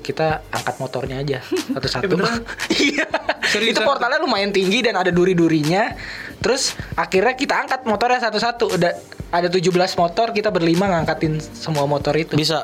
Kita 0.00 0.46
angkat 0.50 0.78
motornya 0.78 1.22
aja 1.22 1.38
satu-satu. 1.74 2.14
Iya. 2.78 3.06
Seriusan? 3.50 3.82
itu 3.82 3.88
portalnya 3.88 4.22
lumayan 4.22 4.54
tinggi 4.54 4.78
dan 4.86 4.94
ada 4.94 5.10
duri-durinya. 5.10 5.98
Terus 6.38 6.78
akhirnya 6.94 7.34
kita 7.34 7.66
angkat 7.66 7.82
motornya 7.82 8.22
satu-satu. 8.22 8.78
Udah 8.78 8.94
ada 9.34 9.48
17 9.50 9.74
motor 9.98 10.30
kita 10.30 10.54
berlima 10.54 10.86
ngangkatin 10.86 11.42
semua 11.42 11.86
motor 11.90 12.14
itu. 12.14 12.38
Bisa. 12.38 12.62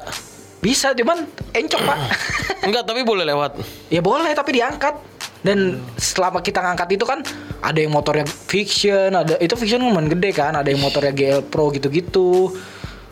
Bisa 0.59 0.93
cuman 0.93 1.25
encok 1.53 1.81
pak. 1.83 1.99
Enggak 2.67 2.85
tapi 2.85 3.03
boleh 3.03 3.25
lewat. 3.25 3.61
ya 3.89 4.01
boleh 4.01 4.33
tapi 4.33 4.57
diangkat. 4.57 4.97
Dan 5.41 5.79
selama 5.95 6.43
kita 6.43 6.59
ngangkat 6.59 6.99
itu 6.99 7.07
kan 7.07 7.23
ada 7.63 7.79
yang 7.79 7.95
motornya 7.95 8.27
fiction 8.27 9.15
ada 9.15 9.39
itu 9.39 9.55
fiction 9.55 9.79
lumayan 9.79 10.11
gede 10.11 10.35
kan? 10.35 10.53
Ada 10.53 10.75
yang 10.75 10.83
motornya 10.83 11.15
GL 11.15 11.47
Pro 11.47 11.71
gitu-gitu 11.71 12.51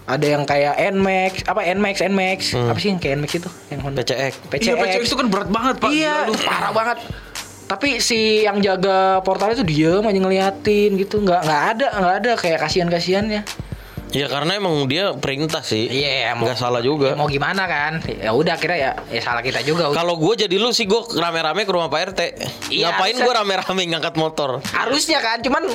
ada 0.04 0.26
yang 0.26 0.44
kayak 0.44 0.76
Nmax 0.92 1.48
apa 1.48 1.64
Nmax 1.64 1.96
Nmax 2.04 2.38
apa 2.58 2.76
sih 2.76 2.92
yang 2.92 3.00
kayak 3.00 3.22
Nmax 3.22 3.30
itu? 3.38 3.50
Yang 3.70 3.80
Honda? 3.80 4.00
PCX. 4.02 4.32
PCX, 4.50 4.62
Iya, 4.66 4.74
PCX 4.76 5.02
itu 5.06 5.16
kan 5.16 5.26
berat 5.32 5.48
banget, 5.48 5.74
Pak. 5.80 5.88
iya 5.88 6.14
Gila 6.20 6.28
lu. 6.28 6.34
parah 6.42 6.72
banget. 6.74 6.98
Tapi 7.64 7.88
si 7.96 8.18
yang 8.44 8.60
jaga 8.60 9.24
portal 9.24 9.56
itu 9.56 9.64
diem 9.64 10.04
aja 10.04 10.18
ngeliatin 10.20 10.90
gitu. 11.00 11.24
Nggak 11.24 11.40
nggak 11.48 11.62
ada 11.72 11.86
nggak 11.96 12.14
ada 12.20 12.30
kayak 12.36 12.58
kasihan 12.60 12.88
kasihannya 12.90 13.40
Ya 14.14 14.30
karena 14.30 14.54
emang 14.54 14.86
dia 14.86 15.10
perintah 15.12 15.58
sih. 15.60 15.90
Iya, 15.90 16.32
mau- 16.32 16.46
Nggak 16.46 16.54
salah 16.56 16.78
juga. 16.78 17.10
ya, 17.10 17.18
mau 17.18 17.26
gimana 17.26 17.66
kan 17.66 17.98
ya 18.00 18.30
udah 18.30 18.54
akhirnya 18.54 18.78
ya 18.78 18.90
ya 19.10 19.20
salah 19.20 19.42
kita 19.42 19.58
juga 19.60 19.90
Kalau 19.90 20.14
gue 20.14 20.34
jadi 20.38 20.54
lu 20.54 20.70
sih 20.70 20.86
gue 20.86 21.02
rame-rame 21.12 21.62
ke 21.62 21.72
rumah 21.74 21.90
Pak 21.90 22.14
RT. 22.14 22.20
Iya, 22.70 22.94
Ngapain 22.94 23.16
gue 23.16 23.32
rame-rame 23.34 23.82
ngangkat 23.90 24.14
motor? 24.14 24.62
harusnya 24.64 25.18
kan 25.18 25.42
cuman 25.42 25.66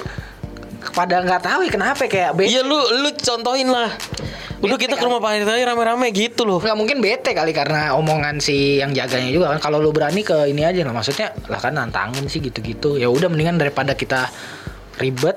pada 0.89 1.19
nggak 1.19 1.41
tahu 1.43 1.59
ya 1.61 1.69
kenapa 1.69 2.07
kayak 2.07 2.31
be 2.33 2.47
Iya 2.47 2.63
lu 2.63 2.79
lu 2.97 3.11
contohin 3.13 3.67
lah. 3.67 3.91
Udah 4.59 4.75
kita 4.75 4.95
ke 4.95 5.03
rumah 5.03 5.19
Pak 5.19 5.43
RT 5.43 5.51
rame-rame 5.61 6.07
gitu 6.09 6.43
loh. 6.43 6.59
nggak 6.59 6.75
mungkin 6.75 6.97
bete 6.99 7.31
kali 7.31 7.51
karena 7.51 7.91
omongan 7.93 8.39
si 8.39 8.79
yang 8.79 8.91
jaganya 8.91 9.31
juga 9.31 9.51
kan 9.51 9.59
kalau 9.61 9.77
lu 9.77 9.91
berani 9.91 10.23
ke 10.23 10.47
ini 10.47 10.63
aja 10.63 10.79
lah 10.81 10.91
maksudnya 10.91 11.35
lah 11.47 11.59
kan 11.59 11.75
nantangin 11.75 12.23
sih 12.25 12.39
gitu-gitu 12.39 12.95
ya 12.95 13.07
udah 13.07 13.27
mendingan 13.27 13.55
daripada 13.55 13.91
kita 13.93 14.31
ribet 14.95 15.35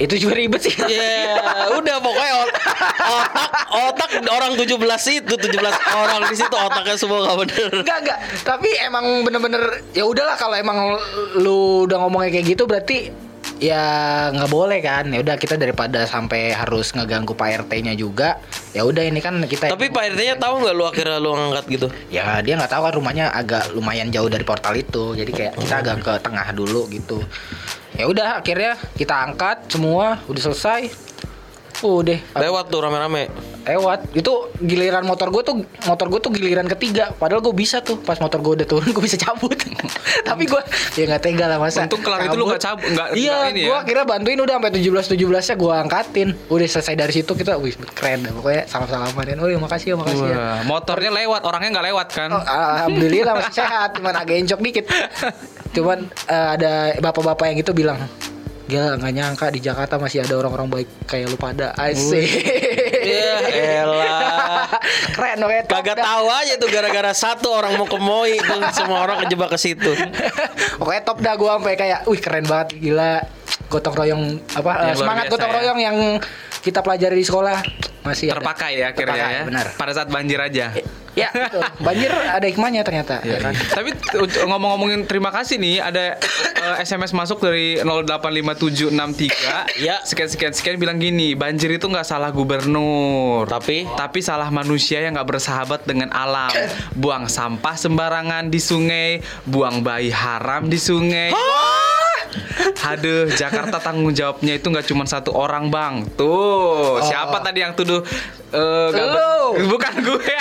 itu 0.00 0.14
juga 0.16 0.34
ribet 0.34 0.64
sih. 0.64 0.72
Ya, 0.80 1.36
udah 1.76 1.96
pokoknya 2.00 2.34
ot- 2.40 2.56
otak 3.04 3.52
otak 3.70 4.10
orang 4.32 4.56
17 4.56 4.72
itu 5.12 5.34
17 5.36 5.60
orang 5.92 6.20
di 6.26 6.36
situ 6.40 6.56
otaknya 6.56 6.96
semua 6.96 7.28
gak 7.28 7.38
bener. 7.44 7.70
Enggak 7.84 7.98
enggak, 8.00 8.18
tapi 8.42 8.68
emang 8.80 9.22
bener-bener 9.22 9.84
ya 9.92 10.08
udahlah 10.08 10.40
kalau 10.40 10.56
emang 10.56 10.96
lu 11.36 11.84
udah 11.84 12.00
ngomongnya 12.00 12.32
kayak 12.32 12.46
gitu 12.48 12.64
berarti 12.64 13.12
ya 13.60 13.84
nggak 14.32 14.48
boleh 14.48 14.80
kan. 14.80 15.04
Ya 15.12 15.20
udah 15.20 15.36
kita 15.36 15.60
daripada 15.60 16.08
sampai 16.08 16.56
harus 16.56 16.96
ngeganggu 16.96 17.36
Pak 17.36 17.68
RT-nya 17.68 17.92
juga 17.92 18.40
ya 18.72 18.88
udah 18.88 19.04
ini 19.04 19.20
kan 19.20 19.36
kita 19.44 19.68
Tapi 19.68 19.92
Pak 19.92 20.16
RT-nya 20.16 20.40
tahu 20.40 20.64
nggak 20.64 20.74
lu 20.74 20.84
akhirnya 20.88 21.20
lu 21.20 21.36
angkat 21.36 21.64
gitu? 21.68 21.86
ya 22.08 22.40
dia 22.40 22.56
nggak 22.56 22.72
tahu 22.72 22.88
kan 22.88 22.92
rumahnya 22.96 23.28
agak 23.36 23.68
lumayan 23.76 24.08
jauh 24.08 24.32
dari 24.32 24.48
portal 24.48 24.72
itu. 24.80 25.12
Jadi 25.12 25.28
kayak 25.28 25.60
kita 25.60 25.74
agak 25.84 25.96
ke 26.00 26.12
tengah 26.24 26.48
dulu 26.56 26.88
gitu 26.88 27.20
ya 28.00 28.08
udah 28.08 28.40
akhirnya 28.40 28.80
kita 28.96 29.12
angkat 29.12 29.68
semua 29.68 30.24
udah 30.24 30.40
selesai 30.40 30.88
udah 31.82 32.18
Lewat 32.36 32.68
tuh 32.68 32.80
rame-rame. 32.80 33.30
lewat. 33.60 34.10
Itu 34.12 34.50
giliran 34.56 35.04
motor 35.04 35.30
gue 35.30 35.42
tuh 35.42 35.56
motor 35.84 36.06
gue 36.08 36.18
tuh 36.18 36.32
giliran 36.32 36.66
ketiga. 36.66 37.12
Padahal 37.12 37.38
gue 37.40 37.52
bisa 37.52 37.78
tuh. 37.78 37.96
Pas 37.96 38.16
motor 38.16 38.40
gue 38.40 38.52
udah 38.58 38.66
turun 38.66 38.88
gue 38.88 39.00
bisa 39.00 39.14
cabut. 39.14 39.54
Tapi 40.28 40.42
gue 40.44 40.62
ya 40.96 41.04
nggak 41.06 41.22
tega 41.22 41.46
lah 41.46 41.56
masa. 41.56 41.84
Untung 41.84 42.00
kelar 42.00 42.24
itu 42.24 42.34
lu 42.34 42.48
nggak 42.48 42.58
cabut, 42.58 42.88
nggak- 42.88 43.10
iya 43.14 43.48
gue 43.48 43.62
ya. 43.62 43.78
akhirnya 43.78 44.04
bantuin 44.04 44.38
udah 44.38 44.54
sampai 44.56 44.72
17 44.74 45.14
17 45.14 45.22
nya 45.22 45.54
gue 45.56 45.74
angkatin. 45.76 46.28
Udah 46.48 46.66
selesai 46.66 46.94
dari 46.94 47.12
situ 47.12 47.32
kita 47.32 47.56
wih 47.56 47.76
keren 47.92 48.26
dah 48.26 48.32
pokoknya. 48.32 48.62
Salam 48.66 48.88
salaman 48.88 49.22
dan 49.22 49.38
oh 49.38 49.46
iya 49.46 49.58
makasih 49.58 49.86
ya 49.92 49.96
makasih 49.96 50.26
ya. 50.26 50.34
Wah, 50.34 50.60
motornya 50.64 51.10
lewat, 51.14 51.40
orangnya 51.44 51.70
nggak 51.70 51.86
lewat 51.86 52.08
kan? 52.10 52.28
Oh, 52.32 52.42
Alhamdulillah 52.42 53.34
masih 53.36 53.54
sehat, 53.56 53.88
cuman 53.94 54.14
agak 54.14 54.36
encok 54.36 54.60
dikit. 54.60 54.84
Cuman 55.70 56.02
eh, 56.26 56.48
ada 56.58 56.72
bapak-bapak 56.98 57.46
yang 57.46 57.62
itu 57.62 57.70
bilang, 57.70 58.02
Gila 58.70 58.94
nggak 58.96 59.12
nyangka 59.12 59.46
di 59.50 59.58
Jakarta 59.58 59.98
masih 59.98 60.22
ada 60.22 60.38
orang-orang 60.38 60.70
baik 60.70 60.88
kayak 61.04 61.26
lu 61.26 61.34
pada 61.34 61.74
Asik 61.74 62.22
Ya 63.02 63.42
elah. 63.82 64.70
Keren 65.10 65.42
banget 65.42 65.66
Kagak 65.66 65.98
tahu 65.98 66.26
aja 66.30 66.54
tuh 66.54 66.70
gara-gara 66.70 67.10
satu 67.10 67.50
orang 67.50 67.74
mau 67.74 67.84
ke 67.84 67.98
Moi 67.98 68.38
tuh 68.38 68.62
semua 68.70 69.02
orang 69.02 69.26
kejebak 69.26 69.50
ke 69.50 69.58
situ. 69.58 69.90
Pokoknya 70.78 71.02
top 71.02 71.18
dah 71.18 71.34
gua 71.34 71.58
sampai 71.58 71.74
kayak 71.74 72.06
Wih 72.06 72.20
keren 72.22 72.46
banget 72.46 72.78
gila 72.78 73.26
Gotong 73.66 73.94
royong 73.94 74.22
apa 74.54 74.70
eh, 74.86 74.86
Ya, 74.90 74.94
Semangat 74.94 75.24
biasa 75.26 75.34
gotong 75.34 75.50
ya. 75.50 75.56
royong 75.58 75.78
yang 75.80 75.96
kita 76.60 76.80
pelajari 76.80 77.16
di 77.18 77.26
sekolah 77.26 77.58
Masih 78.02 78.30
ada. 78.30 78.38
Terpakai 78.38 78.72
ya 78.78 78.86
akhirnya 78.94 79.14
Terpakai, 79.18 79.34
ya. 79.34 79.42
Benar 79.50 79.66
Pada 79.74 79.92
saat 79.92 80.08
banjir 80.08 80.38
aja. 80.38 80.70
Ya. 81.18 81.30
Betul 81.34 81.66
Banjir 81.82 82.10
ada 82.10 82.46
hikmahnya 82.46 82.86
ternyata. 82.86 83.18
Ya 83.26 83.42
kan? 83.42 83.54
Tapi 83.54 83.90
ngomong-ngomongin 84.46 85.10
terima 85.10 85.34
kasih 85.34 85.58
nih 85.58 85.82
ada 85.82 86.16
eh, 86.60 86.76
SMS 86.86 87.10
masuk 87.10 87.42
dari 87.42 87.82
085763 87.82 89.82
Ya. 89.82 89.98
sekian 90.06 90.30
sekian 90.30 90.52
sekian 90.54 90.76
bilang 90.78 91.02
gini 91.02 91.34
banjir 91.34 91.74
itu 91.74 91.90
nggak 91.90 92.06
salah 92.06 92.30
gubernur. 92.30 93.50
Tapi? 93.50 93.90
Tapi 93.90 94.18
salah 94.22 94.48
manusia 94.54 95.02
yang 95.02 95.18
nggak 95.18 95.28
bersahabat 95.28 95.82
dengan 95.82 96.14
alam. 96.14 96.50
Buang 96.94 97.26
sampah 97.26 97.74
sembarangan 97.74 98.46
di 98.46 98.60
sungai 98.62 99.18
buang 99.46 99.82
bayi 99.82 100.14
haram 100.14 100.70
di 100.70 100.78
sungai 100.78 101.34
Aduh, 102.82 103.28
Jakarta 103.30 103.76
tanggung 103.78 104.10
jawabnya 104.10 104.54
itu 104.54 104.66
nggak 104.66 104.84
cuma 104.84 105.04
satu 105.04 105.30
orang 105.30 105.68
bang. 105.68 105.94
Tuh, 106.12 107.00
siapa 107.02 107.40
tadi 107.40 107.60
yang 107.60 107.72
tuduh? 107.72 108.02
ber- 108.50 109.14
Lu. 109.14 109.68
bukan 109.68 109.94
gue. 110.00 110.34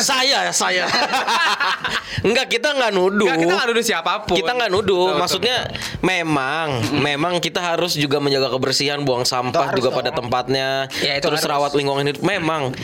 saya 0.00 0.50
saya. 0.50 0.90
Enggak 2.20 2.50
kita 2.50 2.74
nggak 2.74 2.90
nuduh. 2.90 3.24
Nggak, 3.24 3.38
kita 3.40 3.52
nggak 3.54 3.68
nuduh 3.68 3.84
siapa 3.84 4.12
pun. 4.24 4.34
Kita 4.34 4.50
nggak 4.52 4.70
nuduh, 4.70 5.04
Betul, 5.06 5.20
maksudnya 5.20 5.56
memang, 6.00 6.68
memang 6.98 7.38
kita 7.38 7.62
harus 7.64 7.94
juga 7.94 8.18
menjaga 8.18 8.50
kebersihan, 8.50 8.98
buang 9.00 9.22
sampah 9.22 9.70
harus 9.70 9.78
juga 9.78 9.88
dong. 9.90 9.98
pada 10.02 10.10
tempatnya, 10.10 10.68
Ya, 10.98 11.16
itu 11.16 11.22
terus 11.22 11.40
harus. 11.40 11.50
rawat 11.50 11.72
lingkungan 11.72 12.02
hidup. 12.04 12.20
Memang, 12.20 12.74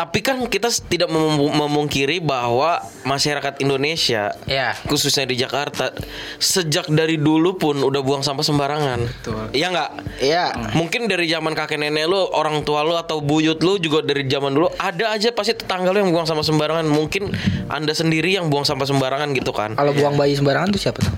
tapi 0.00 0.24
kan 0.24 0.40
kita 0.48 0.72
tidak 0.88 1.12
mem- 1.12 1.52
memungkiri 1.52 2.24
bahwa 2.24 2.80
masyarakat 3.04 3.60
Indonesia, 3.60 4.32
Ya. 4.48 4.72
khususnya 4.88 5.28
di 5.28 5.36
Jakarta, 5.36 5.92
sejak 6.40 6.88
dari 6.88 7.20
dulu 7.20 7.60
pun 7.60 7.76
udah 7.76 8.00
buang 8.00 8.24
sampah 8.24 8.40
sembarangan. 8.40 9.04
Betul. 9.04 9.52
Iya 9.52 9.68
nggak? 9.68 9.90
Iya 10.24 10.44
Mungkin 10.72 11.04
dari 11.04 11.28
zaman 11.28 11.52
kakek 11.52 11.76
nenek 11.76 12.08
lu, 12.08 12.16
orang 12.32 12.64
tua 12.64 12.80
lu 12.80 12.96
atau 12.96 13.20
buyut 13.20 13.60
lu 13.60 13.76
juga 13.76 14.00
dari 14.00 14.24
zaman 14.24 14.56
dulu 14.56 14.72
ada 14.80 15.12
aja 15.12 15.28
pasti 15.36 15.52
tetangga 15.52 15.92
lu 15.92 16.00
yang 16.00 16.16
buang 16.16 16.24
sampah 16.24 16.48
sembarangan. 16.48 16.88
Mungkin 16.88 17.28
Anda 17.68 17.92
sendiri 17.92 18.32
yang 18.32 18.48
buang 18.48 18.64
sampah 18.64 18.88
sembarangan 18.88 19.36
gitu 19.36 19.52
kan. 19.52 19.76
Kalau 19.76 19.92
buang 19.92 20.16
bayi 20.16 20.32
sembarangan 20.32 20.72
tuh 20.72 20.80
siapa 20.80 21.04
tuh? 21.04 21.12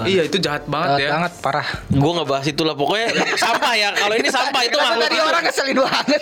Tuh. 0.00 0.06
Iya, 0.08 0.22
itu 0.26 0.36
jahat 0.40 0.64
banget 0.64 0.88
Jahat 0.88 1.00
ya. 1.00 1.10
banget 1.14 1.32
parah 1.44 1.68
Gue 1.88 2.10
nggak 2.16 2.28
bahas 2.28 2.46
itulah 2.48 2.74
pokoknya 2.74 3.08
sampah 3.36 3.74
ya. 3.76 3.88
Kalau 3.92 4.14
ini 4.16 4.28
sampah 4.28 4.62
itu 4.64 4.76
makhluk 4.76 5.04
tadi 5.06 5.18
orang 5.20 5.42
keselin 5.44 5.78
banget 5.84 6.20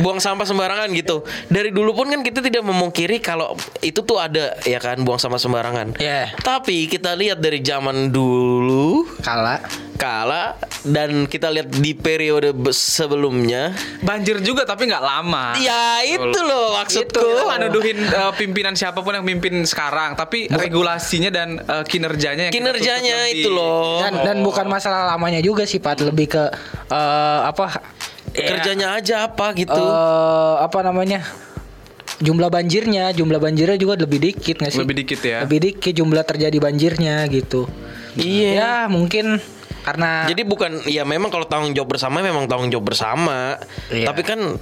buang 0.00 0.20
sampah 0.20 0.46
sembarangan 0.46 0.88
gitu. 0.94 1.16
Dari 1.46 1.70
dulu 1.70 1.92
pun 1.92 2.06
kan 2.08 2.20
kita 2.20 2.40
tidak 2.40 2.62
memungkiri 2.64 3.20
kalau 3.20 3.54
itu 3.80 4.00
tuh 4.00 4.16
ada 4.16 4.56
ya 4.64 4.80
kan 4.80 5.00
buang 5.02 5.20
sampah 5.20 5.40
sembarangan. 5.40 6.00
Iya. 6.00 6.32
Tapi 6.40 6.88
kita 6.88 7.12
lihat 7.14 7.38
dari 7.38 7.60
zaman 7.60 8.08
dulu 8.08 9.04
Kala 9.20 9.60
kala 10.00 10.56
dan 10.80 11.28
kita 11.28 11.52
lihat 11.52 11.68
di 11.76 11.92
periode 11.92 12.56
be- 12.56 12.72
sebelumnya 12.72 13.76
Banjir 14.00 14.40
juga 14.40 14.64
tapi 14.64 14.88
nggak 14.88 15.04
lama. 15.04 15.52
Ya 15.60 16.00
itu 16.00 16.40
loh 16.40 16.72
maksudku. 16.80 17.20
Kita 17.20 17.44
nggak 17.44 17.60
nuduhin 17.68 17.98
eh, 18.00 18.32
pimpinan 18.32 18.72
siapa 18.72 19.04
pun 19.04 19.12
yang 19.12 19.28
pimpin 19.28 19.60
sekarang, 19.68 20.16
tapi 20.16 20.48
regulasinya 20.48 21.28
dan 21.28 21.60
eh, 21.60 21.84
kinerjanya 21.84 22.48
yang 22.48 22.54
Kinerjanya 22.54 23.09
tuntut 23.12 23.26
lebih. 23.26 23.40
itu 23.40 23.48
loh. 23.50 23.98
dan 23.98 24.12
dan 24.22 24.36
bukan 24.40 24.66
masalah 24.66 25.08
lamanya 25.08 25.40
juga 25.40 25.62
sih 25.64 25.78
Pat 25.78 25.98
lebih 25.98 26.26
ke 26.28 26.42
eh, 26.88 27.40
apa 27.42 27.82
ya, 28.30 28.46
Kerjanya 28.46 28.94
aja 28.94 29.26
apa 29.26 29.52
gitu. 29.52 29.74
eh, 29.74 30.54
apa 30.58 30.78
namanya 30.80 31.20
jumlah 32.20 32.48
banjirnya 32.48 33.10
jumlah 33.10 33.40
banjirnya 33.40 33.76
juga 33.76 33.96
lebih 33.96 34.20
dikit 34.20 34.60
nggak 34.60 34.70
sih 34.70 34.80
Lebih 34.80 34.96
dikit 34.98 35.20
ya. 35.20 35.38
lebih 35.42 35.58
dikit 35.62 35.92
jumlah 35.94 36.22
terjadi 36.22 36.58
banjirnya 36.58 37.24
gitu 37.26 37.64
Iya. 38.12 38.50
ya 38.52 38.72
mungkin 38.86 39.38
karena 39.80 40.28
Jadi 40.28 40.42
bukan 40.44 40.84
ya 40.84 41.02
memang 41.02 41.32
kalau 41.32 41.48
tanggung 41.48 41.72
jawab 41.72 41.96
bersama 41.96 42.20
memang 42.20 42.44
tanggung 42.44 42.68
jawab 42.68 42.92
bersama. 42.92 43.56
Iya. 43.88 44.12
Tapi 44.12 44.22
kan 44.22 44.60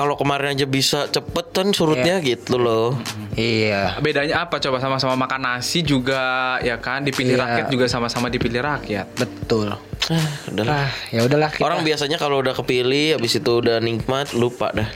kalau 0.00 0.16
kemarin 0.16 0.56
aja 0.56 0.64
bisa 0.64 1.04
cepet 1.06 1.52
kan 1.52 1.68
surutnya 1.70 2.16
gitu 2.18 2.56
loh. 2.56 2.96
iya 3.36 4.00
Bedanya 4.00 4.40
apa 4.40 4.56
coba 4.56 4.80
sama-sama 4.80 5.12
makan 5.14 5.44
nasi 5.44 5.84
juga 5.84 6.56
ya 6.58 6.80
kan 6.80 7.04
dipilih 7.04 7.36
Iya. 7.36 7.44
rakyat 7.44 7.66
juga 7.68 7.84
sama-sama 7.84 8.26
dipilih 8.26 8.64
rakyat. 8.64 9.12
betul 9.14 9.76
Ah, 10.08 10.16
udahlah. 10.48 10.72
ah 10.80 10.90
ya 11.08 11.20
udahlah 11.22 11.52
kita. 11.52 11.60
Orang 11.60 11.84
biasanya 11.84 12.16
kalau 12.16 12.40
udah 12.40 12.56
kepilih 12.56 13.14
habis 13.14 13.36
itu 13.36 13.52
udah 13.52 13.76
nikmat 13.78 14.32
lupa 14.32 14.72
dah. 14.72 14.88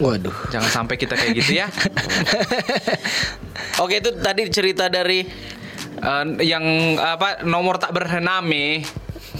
waduh 0.00 0.32
Jangan 0.48 0.72
sampai 0.72 0.96
kita 0.96 1.12
kayak 1.12 1.36
gitu 1.36 1.60
ya. 1.60 1.68
Oke 3.76 4.00
itu 4.00 4.10
tadi 4.16 4.48
cerita 4.48 4.88
dari 4.88 5.28
Eh, 6.00 6.24
yang 6.40 6.64
apa 6.96 7.44
nomor 7.44 7.76
tak 7.76 7.92
bername 7.92 8.80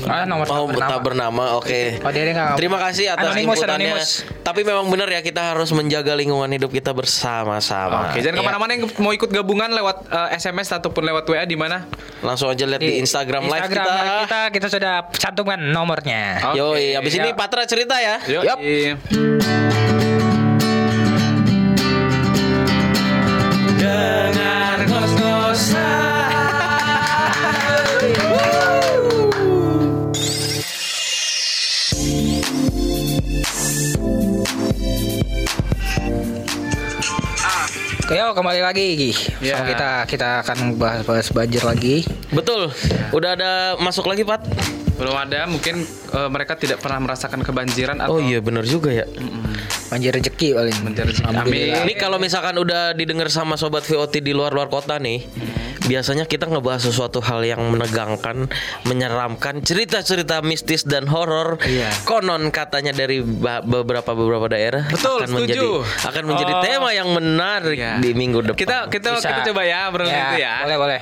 ah 0.06 0.24
nomor 0.24 0.46
mau 0.46 0.64
tak 0.70 1.00
bernama. 1.00 1.56
Oke. 1.56 1.98
Oh, 1.98 2.08
dia 2.08 2.22
nggak- 2.26 2.56
Terima 2.56 2.78
kasih 2.78 3.10
atas 3.10 3.30
Anonymous, 3.30 3.58
inputannya. 3.58 3.88
anonymous. 3.90 4.10
Tapi 4.40 4.60
memang 4.62 4.86
benar 4.86 5.08
ya 5.08 5.20
kita 5.20 5.52
harus 5.52 5.70
menjaga 5.70 6.12
lingkungan 6.12 6.48
hidup 6.48 6.70
kita 6.70 6.90
bersama-sama. 6.90 8.08
Oke, 8.08 8.20
jangan 8.20 8.34
Iya. 8.34 8.40
ke 8.40 8.48
mana-mana 8.48 8.70
yang 8.72 8.84
mau 8.96 9.10
ikut 9.10 9.28
gabungan 9.28 9.68
lewat 9.68 9.96
eh, 10.06 10.28
SMS 10.34 10.68
ataupun 10.72 11.02
lewat 11.02 11.24
WA 11.26 11.44
di 11.44 11.54
mana? 11.54 11.84
Langsung 12.20 12.46
aja 12.46 12.62
lihat 12.62 12.78
di 12.78 12.98
Instagram, 12.98 13.44
live 13.44 13.54
Instagram 13.58 13.84
kita. 13.84 13.92
live 13.96 14.20
kita 14.22 14.40
kita 14.50 14.66
sudah 14.68 14.94
cantumkan 15.10 15.58
nomornya 15.58 16.52
Oke. 16.52 16.58
Yoi, 16.58 16.84
habis 16.94 17.14
ini. 17.14 17.32
Patra 17.32 17.64
cerita 17.64 17.96
ya. 17.96 18.20
Yuk. 18.22 18.42
Yup. 18.44 20.09
Yuk 38.10 38.34
kembali 38.34 38.58
lagi. 38.58 39.14
Ya. 39.38 39.62
So, 39.62 39.70
kita 39.70 40.02
kita 40.10 40.42
akan 40.42 40.74
bahas-bahas 40.74 41.30
banjir 41.30 41.62
lagi. 41.62 42.02
Betul. 42.34 42.74
Udah 43.14 43.38
ada 43.38 43.78
masuk 43.78 44.10
lagi, 44.10 44.26
Pat? 44.26 44.42
Belum 44.98 45.14
ada, 45.14 45.46
mungkin 45.46 45.86
eh, 45.86 46.28
mereka 46.28 46.58
tidak 46.58 46.82
pernah 46.82 47.06
merasakan 47.06 47.46
kebanjiran 47.46 48.02
atau 48.02 48.18
Oh 48.18 48.20
iya 48.20 48.42
benar 48.42 48.66
juga 48.66 48.90
ya. 48.90 49.06
Banjir 49.94 50.10
rezeki 50.10 50.58
paling. 50.58 50.76
Banjir 50.90 51.06
rezeki. 51.06 51.38
Amin. 51.38 51.70
Ini 51.86 51.94
kalau 51.94 52.18
misalkan 52.18 52.58
udah 52.58 52.98
didengar 52.98 53.30
sama 53.30 53.54
sobat 53.54 53.86
VOT 53.86 54.18
di 54.18 54.34
luar-luar 54.34 54.66
kota 54.66 54.98
nih, 54.98 55.22
biasanya 55.80 56.24
kita 56.24 56.44
ngebahas 56.44 56.84
sesuatu 56.84 57.20
hal 57.20 57.40
yang 57.40 57.60
menegangkan, 57.68 58.48
menyeramkan, 58.84 59.60
cerita-cerita 59.60 60.40
mistis 60.40 60.84
dan 60.84 61.08
horor. 61.08 61.56
Iya. 61.62 61.88
Konon 62.04 62.50
katanya 62.50 62.92
dari 62.92 63.22
beberapa 63.22 64.12
beberapa 64.12 64.46
daerah 64.46 64.84
Betul, 64.88 65.24
akan 65.24 65.28
setuju. 65.30 65.40
menjadi 65.40 65.66
akan 66.06 66.24
menjadi 66.26 66.52
Oh. 66.52 66.62
tema 66.62 66.88
yang 66.90 67.08
menarik 67.08 67.78
Iya. 67.78 67.96
di 67.98 68.10
minggu 68.12 68.38
depan. 68.42 68.58
Kita 68.58 68.76
kita 68.88 69.08
Bisa. 69.16 69.28
kita 69.30 69.40
coba 69.52 69.62
ya 69.62 69.88
bro 69.88 70.04
itu 70.04 70.36
ya. 70.36 70.54
Boleh 70.66 70.78
boleh. 70.78 71.00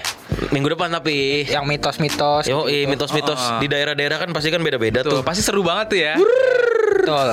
minggu 0.49 0.69
depan 0.71 0.89
tapi 0.89 1.45
Yang 1.45 1.65
mitos-mitos. 1.67 2.45
Yo, 2.47 2.65
gitu. 2.65 2.87
mitos-mitos 2.87 3.37
Oh, 3.37 3.59
di 3.59 3.67
daerah-daerah 3.67 4.17
kan 4.17 4.31
pasti 4.31 4.49
kan 4.49 4.63
beda-beda 4.63 5.03
Tuh, 5.03 5.21
tuh. 5.21 5.23
pasti 5.27 5.43
seru 5.43 5.61
banget 5.61 5.87
tuh 5.89 5.99
ya. 5.99 6.15
Betul. 6.17 7.29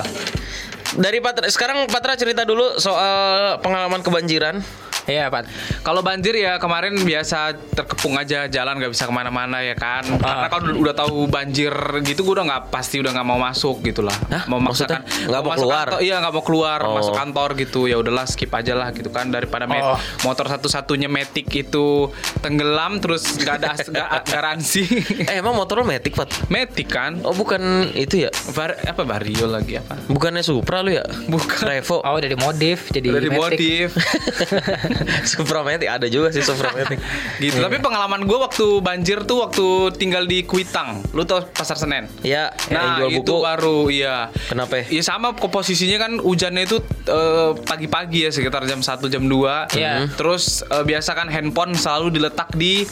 Dari 0.95 1.19
Patra, 1.19 1.45
sekarang 1.45 1.85
Patra 1.85 2.15
cerita 2.15 2.43
dulu 2.43 2.75
soal 2.77 3.59
pengalaman 3.59 3.99
kebanjiran. 3.99 4.63
Iya, 5.05 5.27
Pak. 5.27 5.45
Kalau 5.81 6.01
banjir 6.01 6.33
ya 6.35 6.57
kemarin 6.57 6.97
biasa 6.97 7.37
terkepung 7.71 8.15
aja 8.15 8.45
jalan 8.45 8.75
nggak 8.75 8.89
bisa 8.89 9.05
ke 9.05 9.13
mana-mana 9.13 9.61
ya 9.61 9.73
kan. 9.73 10.01
Karena 10.01 10.47
kalau 10.47 10.73
udah 10.75 10.95
tahu 10.95 11.25
banjir 11.25 11.71
gitu 12.01 12.21
gue 12.21 12.33
udah 12.33 12.45
nggak 12.45 12.63
pasti 12.69 12.97
udah 12.97 13.11
nggak 13.11 13.23
mau 13.23 13.37
masuk 13.37 13.81
gitu 13.81 14.01
lah. 14.01 14.17
Hah? 14.27 14.43
Mau 14.47 14.57
Maksudnya? 14.57 15.01
maksakan 15.01 15.27
Nggak 15.27 15.39
mau 15.39 15.51
masuk 15.51 15.61
keluar? 15.63 15.85
kantor- 15.87 16.01
iya 16.01 16.15
nggak 16.17 16.33
mau 16.33 16.43
keluar 16.43 16.79
Oh. 16.81 16.93
masuk 16.95 17.13
kantor 17.13 17.49
gitu 17.55 17.79
ya 17.85 17.95
udahlah 17.95 18.25
skip 18.25 18.49
aja 18.49 18.73
lah 18.73 18.89
gitu 18.89 19.09
kan 19.09 19.29
daripada 19.29 19.65
Oh. 19.67 19.97
motor 20.21 20.45
satu-satunya 20.47 21.05
metik 21.05 21.49
itu 21.49 22.09
tenggelam 22.39 22.97
terus 22.97 23.35
nggak 23.35 23.55
ada 23.55 23.69
nggak 23.75 24.09
garansi. 24.25 24.83
Eh 25.29 25.37
emang 25.37 25.53
motor 25.53 25.77
lo 25.77 25.85
Matic, 25.85 26.13
Pat? 26.13 26.29
metik 26.47 26.87
kan? 26.87 27.21
Oh, 27.21 27.31
bukan 27.31 27.61
itu 27.93 28.19
ya? 28.19 28.29
Var- 28.31 28.85
apa 28.85 29.01
vario 29.03 29.45
lagi 29.45 29.75
apa? 29.75 29.97
Bukannya 30.05 30.41
Supra 30.41 30.79
lu 30.79 30.91
ya? 30.91 31.05
Bukan. 31.25 31.61
Revo. 31.63 31.99
Oh, 31.99 32.13
udah 32.13 32.25
dimodif 32.25 32.89
jadi 32.89 33.07
Dari 33.11 33.29
metik. 33.29 33.89
modif. 35.01 35.27
Supra 35.27 35.59
Matic 35.61 35.89
ada 35.89 36.07
juga 36.07 36.31
sih 36.31 36.39
Supra 36.39 36.71
Matic. 36.71 36.97
gitu. 37.43 37.59
Tapi 37.59 37.77
pengalaman 37.79 38.23
gue 38.23 38.37
waktu 38.37 38.79
banjir 38.79 39.23
tuh 39.23 39.43
waktu 39.43 39.65
tinggal 39.95 40.23
di 40.23 40.41
Kuitang. 40.41 41.03
Lu 41.11 41.23
tau 41.23 41.43
pasar 41.45 41.75
Senen? 41.75 42.07
Ya, 42.21 42.51
Nah 42.71 42.73
yang 42.73 42.91
jual 42.99 43.09
itu 43.19 43.33
buku. 43.33 43.43
baru 43.43 43.77
iya. 43.87 44.29
Kenapa? 44.47 44.85
Iya 44.87 45.03
sama 45.03 45.35
komposisinya 45.35 45.97
kan 45.99 46.11
hujannya 46.17 46.63
itu 46.63 46.77
eh, 47.05 47.51
pagi-pagi 47.61 48.25
ya 48.25 48.31
sekitar 48.31 48.63
jam 48.65 48.79
1 48.79 49.01
jam 49.07 49.23
2 49.23 49.75
Iya. 49.75 50.07
Terus 50.15 50.63
eh, 50.63 50.83
biasa 50.83 51.11
kan 51.13 51.27
handphone 51.27 51.75
selalu 51.75 52.15
diletak 52.15 52.53
di 52.53 52.83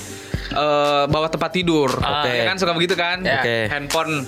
eh, 0.52 1.04
bawah 1.08 1.30
tempat 1.30 1.52
tidur. 1.52 1.90
Oke. 1.90 2.32
Ya 2.32 2.44
kan 2.46 2.58
suka 2.58 2.74
begitu 2.74 2.94
kan? 2.94 3.24
Ya. 3.24 3.40
Oke. 3.40 3.56
Handphone 3.72 4.28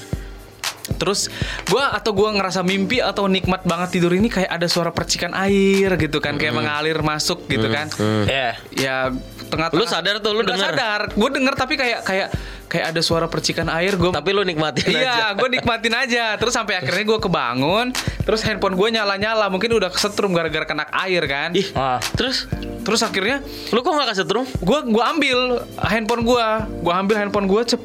Terus 0.95 1.27
gua 1.65 1.91
atau 1.91 2.11
gua 2.11 2.31
ngerasa 2.31 2.61
mimpi 2.61 2.99
atau 2.99 3.25
nikmat 3.25 3.63
banget 3.63 3.89
tidur 3.93 4.11
ini 4.11 4.27
kayak 4.27 4.49
ada 4.49 4.65
suara 4.65 4.89
percikan 4.89 5.35
air 5.35 5.93
gitu 5.95 6.17
kan 6.17 6.35
kayak 6.35 6.53
mengalir 6.53 6.99
masuk 6.99 7.45
gitu 7.45 7.67
kan. 7.67 7.87
Iya. 8.25 8.49
Ya 8.71 8.97
tengah 9.45 9.69
Lu 9.71 9.85
sadar 9.85 10.17
tuh, 10.19 10.31
lu 10.31 10.41
denger? 10.41 10.73
sadar. 10.73 11.01
Gue 11.11 11.29
denger 11.29 11.53
tapi 11.53 11.73
kayak 11.75 12.01
kayak 12.01 12.27
kayak 12.65 12.85
ada 12.89 12.99
suara 12.99 13.27
percikan 13.27 13.69
air 13.69 13.93
gue 13.93 14.09
Tapi 14.09 14.29
lu 14.31 14.41
nikmatin 14.41 14.89
aja. 14.89 14.97
Iya, 14.97 15.25
gue 15.33 15.49
nikmatin 15.51 15.93
aja. 15.93 16.25
Terus 16.35 16.49
sampai 16.51 16.73
akhirnya 16.81 17.05
gue 17.05 17.19
kebangun, 17.21 17.93
terus 18.21 18.41
handphone 18.41 18.73
gue 18.73 18.89
nyala-nyala. 18.91 19.45
Mungkin 19.47 19.69
udah 19.71 19.87
kesetrum 19.87 20.33
gara-gara 20.33 20.65
kena 20.65 20.85
air 20.97 21.23
kan. 21.23 21.53
Ih, 21.53 21.69
Ah. 21.71 22.01
terus 22.13 22.49
Terus 22.81 23.01
akhirnya 23.01 23.41
lu 23.69 23.81
kok 23.81 23.91
nggak 23.91 24.13
kesetrum? 24.13 24.45
gue 24.45 24.79
gua 24.87 25.09
ambil 25.09 25.57
handphone 25.79 26.21
gue, 26.21 26.45
gue 26.79 26.93
ambil 26.95 27.15
handphone 27.17 27.47
gue 27.47 27.61
cep 27.65 27.81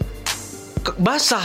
ke- 0.79 0.93
basah 0.95 1.41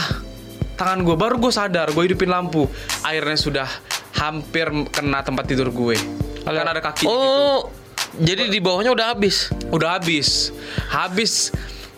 tangan 0.76 1.00
gue. 1.00 1.16
Baru 1.16 1.36
gue 1.36 1.50
sadar, 1.50 1.90
gue 1.90 2.02
hidupin 2.04 2.28
lampu. 2.28 2.68
Airnya 3.02 3.34
sudah 3.34 3.68
hampir 4.14 4.64
kena 4.88 5.20
tempat 5.20 5.44
tidur 5.44 5.68
gue. 5.68 5.96
Kan 6.40 6.54
ada 6.62 6.78
kaki 6.78 7.02
gitu. 7.02 7.10
Oh, 7.10 7.68
jadi 8.14 8.46
di 8.46 8.60
bawahnya 8.60 8.92
udah 8.92 9.10
habis. 9.10 9.50
Udah 9.68 9.96
habis. 9.96 10.52
Habis 10.86 11.50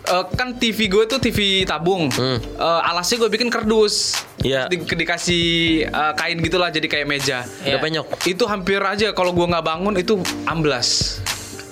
Eh, 0.08 0.24
kan 0.32 0.56
TV 0.56 0.88
gue 0.88 1.04
tuh 1.04 1.20
TV 1.20 1.68
tabung. 1.68 2.08
Hmm. 2.08 2.40
Eh, 2.40 2.80
alasnya 2.82 3.20
gue 3.20 3.28
bikin 3.28 3.52
kardus. 3.52 4.16
Iya. 4.40 4.64
Terus 4.64 4.88
di- 4.88 4.96
dikasih 4.96 5.44
eh, 5.84 6.12
kain 6.16 6.40
gitulah 6.40 6.72
jadi 6.72 6.88
kayak 6.88 7.04
meja. 7.04 7.44
Udah 7.44 7.68
Iya. 7.68 7.76
penyok. 7.76 8.06
Itu 8.24 8.48
hampir 8.48 8.80
aja 8.80 9.12
kalau 9.12 9.36
gue 9.36 9.44
nggak 9.44 9.60
bangun 9.60 10.00
itu 10.00 10.16
amblas. 10.48 11.20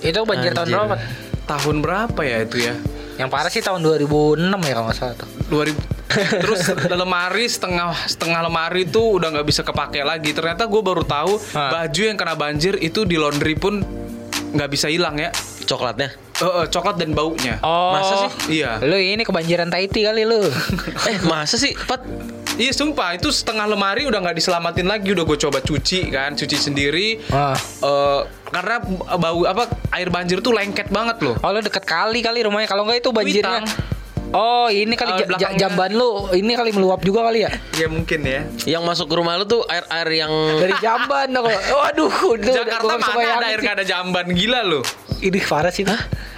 Itu 0.04 0.28
banjir 0.28 0.52
tahun 0.52 0.68
Anjir. 0.68 0.76
berapa? 0.76 0.96
Tahun 1.48 1.76
berapa 1.80 2.20
ya 2.20 2.38
itu 2.44 2.56
ya? 2.60 2.74
Yang 3.16 3.28
parah 3.32 3.50
sih 3.52 3.64
tahun 3.64 3.80
2006 3.80 4.52
ya 4.52 4.72
kalau 4.76 4.86
nggak 4.88 4.98
salah 4.98 5.14
tuh. 5.16 5.28
2000 5.48 5.96
terus 6.42 6.70
lemari 6.86 7.44
setengah 7.50 7.92
setengah 8.08 8.40
lemari 8.46 8.86
itu 8.86 9.20
udah 9.20 9.28
nggak 9.36 9.46
bisa 9.46 9.60
kepake 9.66 10.00
lagi 10.06 10.32
ternyata 10.32 10.64
gue 10.64 10.80
baru 10.80 11.02
tahu 11.04 11.36
Hah. 11.52 11.82
baju 11.82 12.02
yang 12.02 12.16
kena 12.16 12.34
banjir 12.38 12.78
itu 12.80 13.02
di 13.04 13.18
laundry 13.18 13.58
pun 13.58 13.82
nggak 14.56 14.70
bisa 14.70 14.88
hilang 14.88 15.14
ya 15.16 15.28
Coklatnya. 15.62 16.14
Eh, 16.36 16.44
eh, 16.44 16.66
coklat 16.68 16.94
dan 16.94 17.10
baunya 17.10 17.58
Oh. 17.60 17.90
Masa 17.92 18.14
sih? 18.22 18.30
iya 18.56 18.78
Lu 18.78 18.94
ini 18.94 19.20
kebanjiran 19.20 19.66
Tahiti 19.66 20.00
kali 20.00 20.22
lu. 20.22 20.40
Eh, 21.10 21.18
masa 21.22 21.56
sih, 21.56 21.74
Pat? 21.74 22.00
Iya 22.56 22.72
sumpah 22.72 23.12
itu 23.12 23.28
setengah 23.28 23.66
lemari 23.66 24.04
udah 24.04 24.16
nggak 24.16 24.32
diselamatin 24.34 24.88
lagi 24.88 25.12
udah 25.12 25.22
gue 25.22 25.38
coba 25.38 25.60
cuci 25.60 26.08
kan 26.08 26.32
cuci 26.32 26.56
sendiri 26.56 27.20
Ah. 27.28 27.52
Eh, 27.56 28.20
karena 28.46 28.80
bau 29.12 29.44
apa 29.44 29.66
air 29.90 30.08
banjir 30.08 30.40
tuh 30.40 30.54
lengket 30.54 30.88
banget 30.88 31.20
loh 31.20 31.36
Oh 31.36 31.50
lu 31.50 31.60
deket 31.60 31.84
kali 31.84 32.22
kali 32.22 32.40
rumahnya 32.40 32.64
kalau 32.66 32.88
nggak 32.88 33.02
itu 33.02 33.10
banjirnya. 33.10 33.60
Kuitang. 33.60 33.95
Oh 34.36 34.68
ini 34.68 34.92
kali 34.92 35.16
Oh, 35.16 35.18
ja- 35.32 35.56
jamban 35.56 35.88
lu. 35.90 36.28
Ini 36.28 36.52
kali 36.52 36.70
meluap 36.70 37.00
juga 37.00 37.24
kali 37.24 37.48
ya? 37.48 37.50
Ya 37.72 37.88
mungkin 37.88 38.20
ya. 38.20 38.44
Yang 38.68 38.82
masuk 38.84 39.06
ke 39.08 39.14
rumah 39.16 39.40
lu 39.40 39.48
tuh 39.48 39.64
air-air 39.64 40.08
yang 40.20 40.32
dari 40.60 40.76
jamban 40.76 41.32
dong. 41.32 41.48
Waduh, 41.48 42.12
Jakarta 42.60 43.00
mana 43.00 43.40
ada 43.40 43.46
air 43.48 43.56
sih. 43.56 43.64
nggak 43.64 43.76
ada 43.80 43.86
jamban? 43.86 44.26
Gila 44.28 44.60
loh 44.60 44.84
Ini 45.16 45.40
parah 45.40 45.72
sih. 45.72 45.88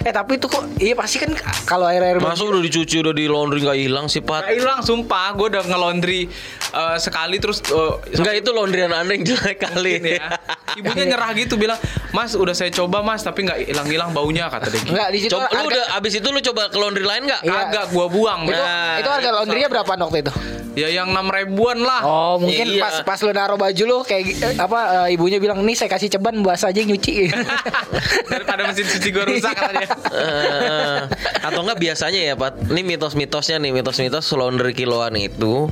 Eh 0.09 0.15
tapi 0.15 0.35
itu 0.35 0.49
kok 0.49 0.65
iya 0.75 0.97
pasti 0.97 1.21
kan 1.21 1.29
kalau 1.63 1.85
air-air 1.85 2.17
Masa 2.17 2.41
udah 2.41 2.57
dicuci 2.57 2.97
udah 2.97 3.13
di 3.13 3.25
laundry 3.25 3.61
nggak 3.61 3.77
hilang 3.79 4.05
sih, 4.05 4.19
Gak 4.19 4.41
Pat? 4.41 4.49
hilang 4.49 4.81
sumpah 4.81 5.29
gue 5.31 5.47
udah 5.47 5.63
ngelondri 5.63 6.25
eh, 6.71 6.97
sekali 6.97 7.37
terus 7.37 7.61
eh, 7.63 7.93
Enggak 8.11 8.35
itu 8.35 8.49
laundryan 8.49 8.89
Anda 8.89 9.13
yang 9.13 9.21
jelek 9.23 9.61
kali. 9.61 10.01
ini 10.01 10.17
ya 10.17 10.33
ibunya 10.71 11.05
nyerah 11.07 11.29
gitu 11.35 11.55
bilang 11.55 11.77
mas 12.09 12.33
udah 12.33 12.51
saya 12.51 12.71
coba 12.71 12.99
mas 12.99 13.21
tapi 13.21 13.43
nggak 13.43 13.69
hilang-hilang 13.69 14.09
baunya 14.09 14.49
kata 14.49 14.65
dia 14.67 14.79
gitu. 14.79 14.89
Enggak 14.89 15.09
di 15.09 15.19
situ 15.19 15.31
Coba, 15.31 15.45
lu 15.45 15.53
harga- 15.55 15.69
udah 15.69 15.85
abis 15.95 16.13
itu 16.15 16.27
lu 16.27 16.39
coba 16.43 16.61
ke 16.65 16.77
laundry 16.77 17.05
lain 17.05 17.23
nggak? 17.23 17.41
Iya. 17.43 17.57
agak 17.63 17.85
gua 17.89 18.05
buang 18.07 18.39
itu, 18.43 18.53
Nah, 18.55 18.97
itu 18.97 19.09
harga 19.11 19.29
laundrynya 19.31 19.69
berapa 19.69 19.91
waktu 19.95 20.19
itu? 20.19 20.33
ya 20.71 20.87
yang 20.87 21.09
enam 21.09 21.27
ribuan 21.27 21.81
lah 21.81 21.99
Oh 22.01 22.35
mungkin 22.37 22.71
Iya. 22.71 22.79
pas 22.79 22.95
pas 23.03 23.19
lu 23.19 23.29
naruh 23.29 23.57
baju 23.57 23.83
lu 23.83 23.97
kayak 24.01 24.25
eh, 24.31 24.55
apa 24.55 24.79
eh, 25.03 25.17
ibunya 25.17 25.35
bilang 25.35 25.59
nih 25.59 25.75
saya 25.75 25.89
kasih 25.89 26.07
ceban 26.09 26.39
buas 26.39 26.61
aja 26.61 26.79
nyuci. 26.79 27.27
daripada 28.31 28.63
mesin 28.65 28.85
cuci 28.87 29.09
gue 29.09 29.23
rusak 29.27 29.53
katanya 29.53 29.87
Eh, 30.09 30.99
atau 31.41 31.59
enggak 31.61 31.79
biasanya 31.79 32.21
ya 32.23 32.33
Pat 32.33 32.55
ini 32.65 32.81
mitos-mitosnya 32.85 33.59
nih 33.59 33.71
mitos-mitos 33.71 34.25
laundry 34.33 34.71
kiloan 34.71 35.13
itu 35.13 35.67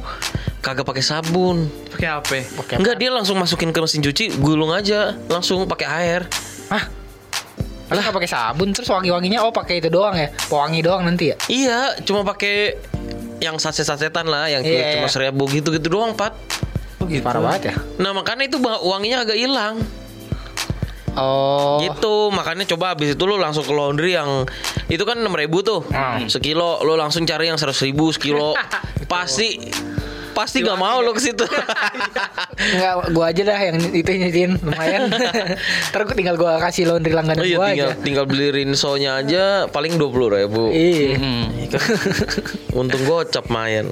kagak 0.59 0.83
pakai 0.83 0.99
sabun 0.99 1.71
pakai 1.91 2.09
apa 2.11 2.37
enggak 2.75 2.95
dia 2.97 3.09
langsung 3.09 3.35
masukin 3.35 3.71
ke 3.71 3.79
mesin 3.79 3.99
cuci 3.99 4.37
gulung 4.37 4.69
aja 4.69 5.15
langsung 5.27 5.63
pakai 5.65 5.87
air 5.87 6.21
Hah? 6.67 6.83
Lah 7.87 8.03
pakai 8.03 8.27
sabun 8.27 8.75
terus 8.75 8.91
wangi-wanginya 8.91 9.39
oh 9.41 9.55
pakai 9.55 9.79
itu 9.79 9.87
doang 9.87 10.11
ya. 10.11 10.27
Pewangi 10.51 10.83
doang 10.83 11.07
nanti 11.07 11.31
ya. 11.31 11.35
iya 11.47 11.95
cuma 12.03 12.27
pakai 12.27 12.75
yang 13.39 13.55
saset-sasetan 13.55 14.27
lah 14.27 14.51
yang 14.51 14.59
Iya, 14.59 14.99
cuma 14.99 15.07
iya. 15.07 15.13
seribu 15.13 15.43
gitu-gitu 15.47 15.87
doang 15.87 16.11
Pat 16.11 16.35
Parah 17.23 17.39
banget 17.39 17.71
ya. 17.71 17.75
nah 17.95 18.11
makanya 18.11 18.51
itu 18.51 18.59
ba- 18.59 18.83
wanginya 18.83 19.23
agak 19.23 19.39
hilang 19.39 19.79
Oh. 21.17 21.81
gitu 21.81 22.29
makanya 22.29 22.63
coba 22.67 22.93
habis 22.93 23.13
itu 23.13 23.23
lu 23.23 23.35
langsung 23.35 23.61
ke 23.61 23.71
laundry 23.71 24.13
yang 24.13 24.45
itu 24.85 25.01
kan 25.01 25.17
enam 25.17 25.33
ribu 25.33 25.59
tuh 25.59 25.81
Hmm. 25.87 26.29
sekilo 26.29 26.79
lu 26.81 26.93
langsung 26.93 27.23
cari 27.23 27.47
yang 27.47 27.57
seratus 27.57 27.81
ribu 27.81 28.09
sekilo 28.09 28.53
pasti 29.11 29.57
pasti 30.31 30.61
nggak 30.61 30.77
mau 30.77 31.01
lu 31.01 31.09
ke 31.11 31.21
situ 31.23 31.41
Enggak, 32.57 32.93
gua 33.09 33.25
aja 33.27 33.41
dah 33.43 33.59
yang 33.59 33.77
itu 33.87 34.05
nyuciin 34.07 34.51
lumayan. 34.59 35.09
Ntar 35.89 36.01
gua 36.03 36.13
tinggal 36.13 36.35
gua 36.35 36.57
kasih 36.59 36.85
laundry 36.85 37.09
langganan 37.09 37.41
Oh 37.41 37.45
iya 37.45 37.57
gua 37.57 37.67
tinggal 37.67 37.89
aja. 37.89 38.01
tinggal 38.01 38.25
beli 38.25 38.47
rinsonya 38.51 39.11
aja 39.17 39.43
paling 39.67 39.97
dua 39.97 40.09
puluh 40.09 40.29
ribu. 40.31 40.69
Iya. 40.69 41.17
Untung 42.71 43.01
gocap 43.03 43.49
main. 43.49 43.89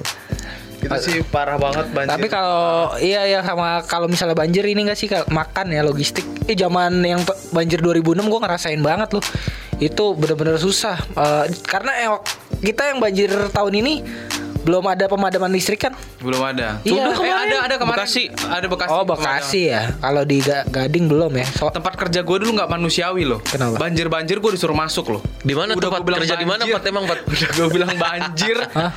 itu 0.76 0.92
sih 1.02 1.18
parah 1.24 1.58
banget 1.58 1.90
banjir 1.90 2.14
Tapi 2.14 2.26
kalau 2.28 2.62
iya 3.00 3.26
ya 3.26 3.42
sama 3.42 3.82
kalau 3.82 4.06
misalnya 4.06 4.34
banjir 4.34 4.62
ini 4.62 4.86
enggak 4.86 4.94
sih 4.96 5.10
makan 5.26 5.66
ya 5.68 5.82
logistik. 5.82 6.22
Eh 6.46 6.54
zaman 6.54 6.98
yang 7.00 7.20
banjir 7.50 7.78
2006 7.78 8.02
gua 8.24 8.40
ngerasain 8.40 8.78
banget 8.78 9.10
loh. 9.12 9.24
Itu 9.76 10.14
bener-bener 10.14 10.56
susah. 10.56 10.96
Eh, 10.96 11.44
karena 11.62 11.92
yang- 11.96 12.22
kita 12.58 12.88
yang 12.88 12.98
banjir 12.98 13.28
tahun 13.50 13.72
ini 13.76 13.94
belum 14.58 14.82
ada 14.84 15.06
pemadaman 15.06 15.46
listrik 15.48 15.78
kan? 15.80 15.94
belum 16.18 16.42
ada 16.42 16.82
Iya. 16.82 17.06
eh, 17.14 17.30
ada 17.30 17.56
ada 17.62 17.74
kemarin 17.76 18.02
Bekasi. 18.02 18.26
ada 18.42 18.66
bekasi 18.66 18.90
Oh 18.90 19.06
Bekasi 19.06 19.60
ya. 19.70 19.94
Kalau 19.94 20.26
di 20.26 20.42
Ga- 20.42 20.66
Gading 20.66 21.06
belum 21.06 21.30
ya. 21.32 21.46
So, 21.46 21.70
tempat 21.70 21.94
kerja 21.94 22.18
gue 22.20 22.36
dulu 22.36 22.50
nggak 22.52 22.66
manusiawi 22.68 23.22
loh 23.22 23.38
Kenapa? 23.40 23.78
banjir 23.78 24.10
banjir 24.10 24.42
gue 24.42 24.50
disuruh 24.50 24.74
masuk 24.74 25.06
loh 25.08 25.22
Di 25.38 25.54
mana 25.54 25.78
tempat 25.78 26.02
bilang 26.02 26.18
kerja 26.18 26.34
di 26.34 26.42
mana. 26.42 26.66
Pat 26.66 26.82
emang 26.82 27.06
Pat? 27.06 27.18
udah 27.30 27.50
gue 27.52 27.66
bilang 27.70 27.94
banjir 27.94 28.58
Hah? 28.68 28.90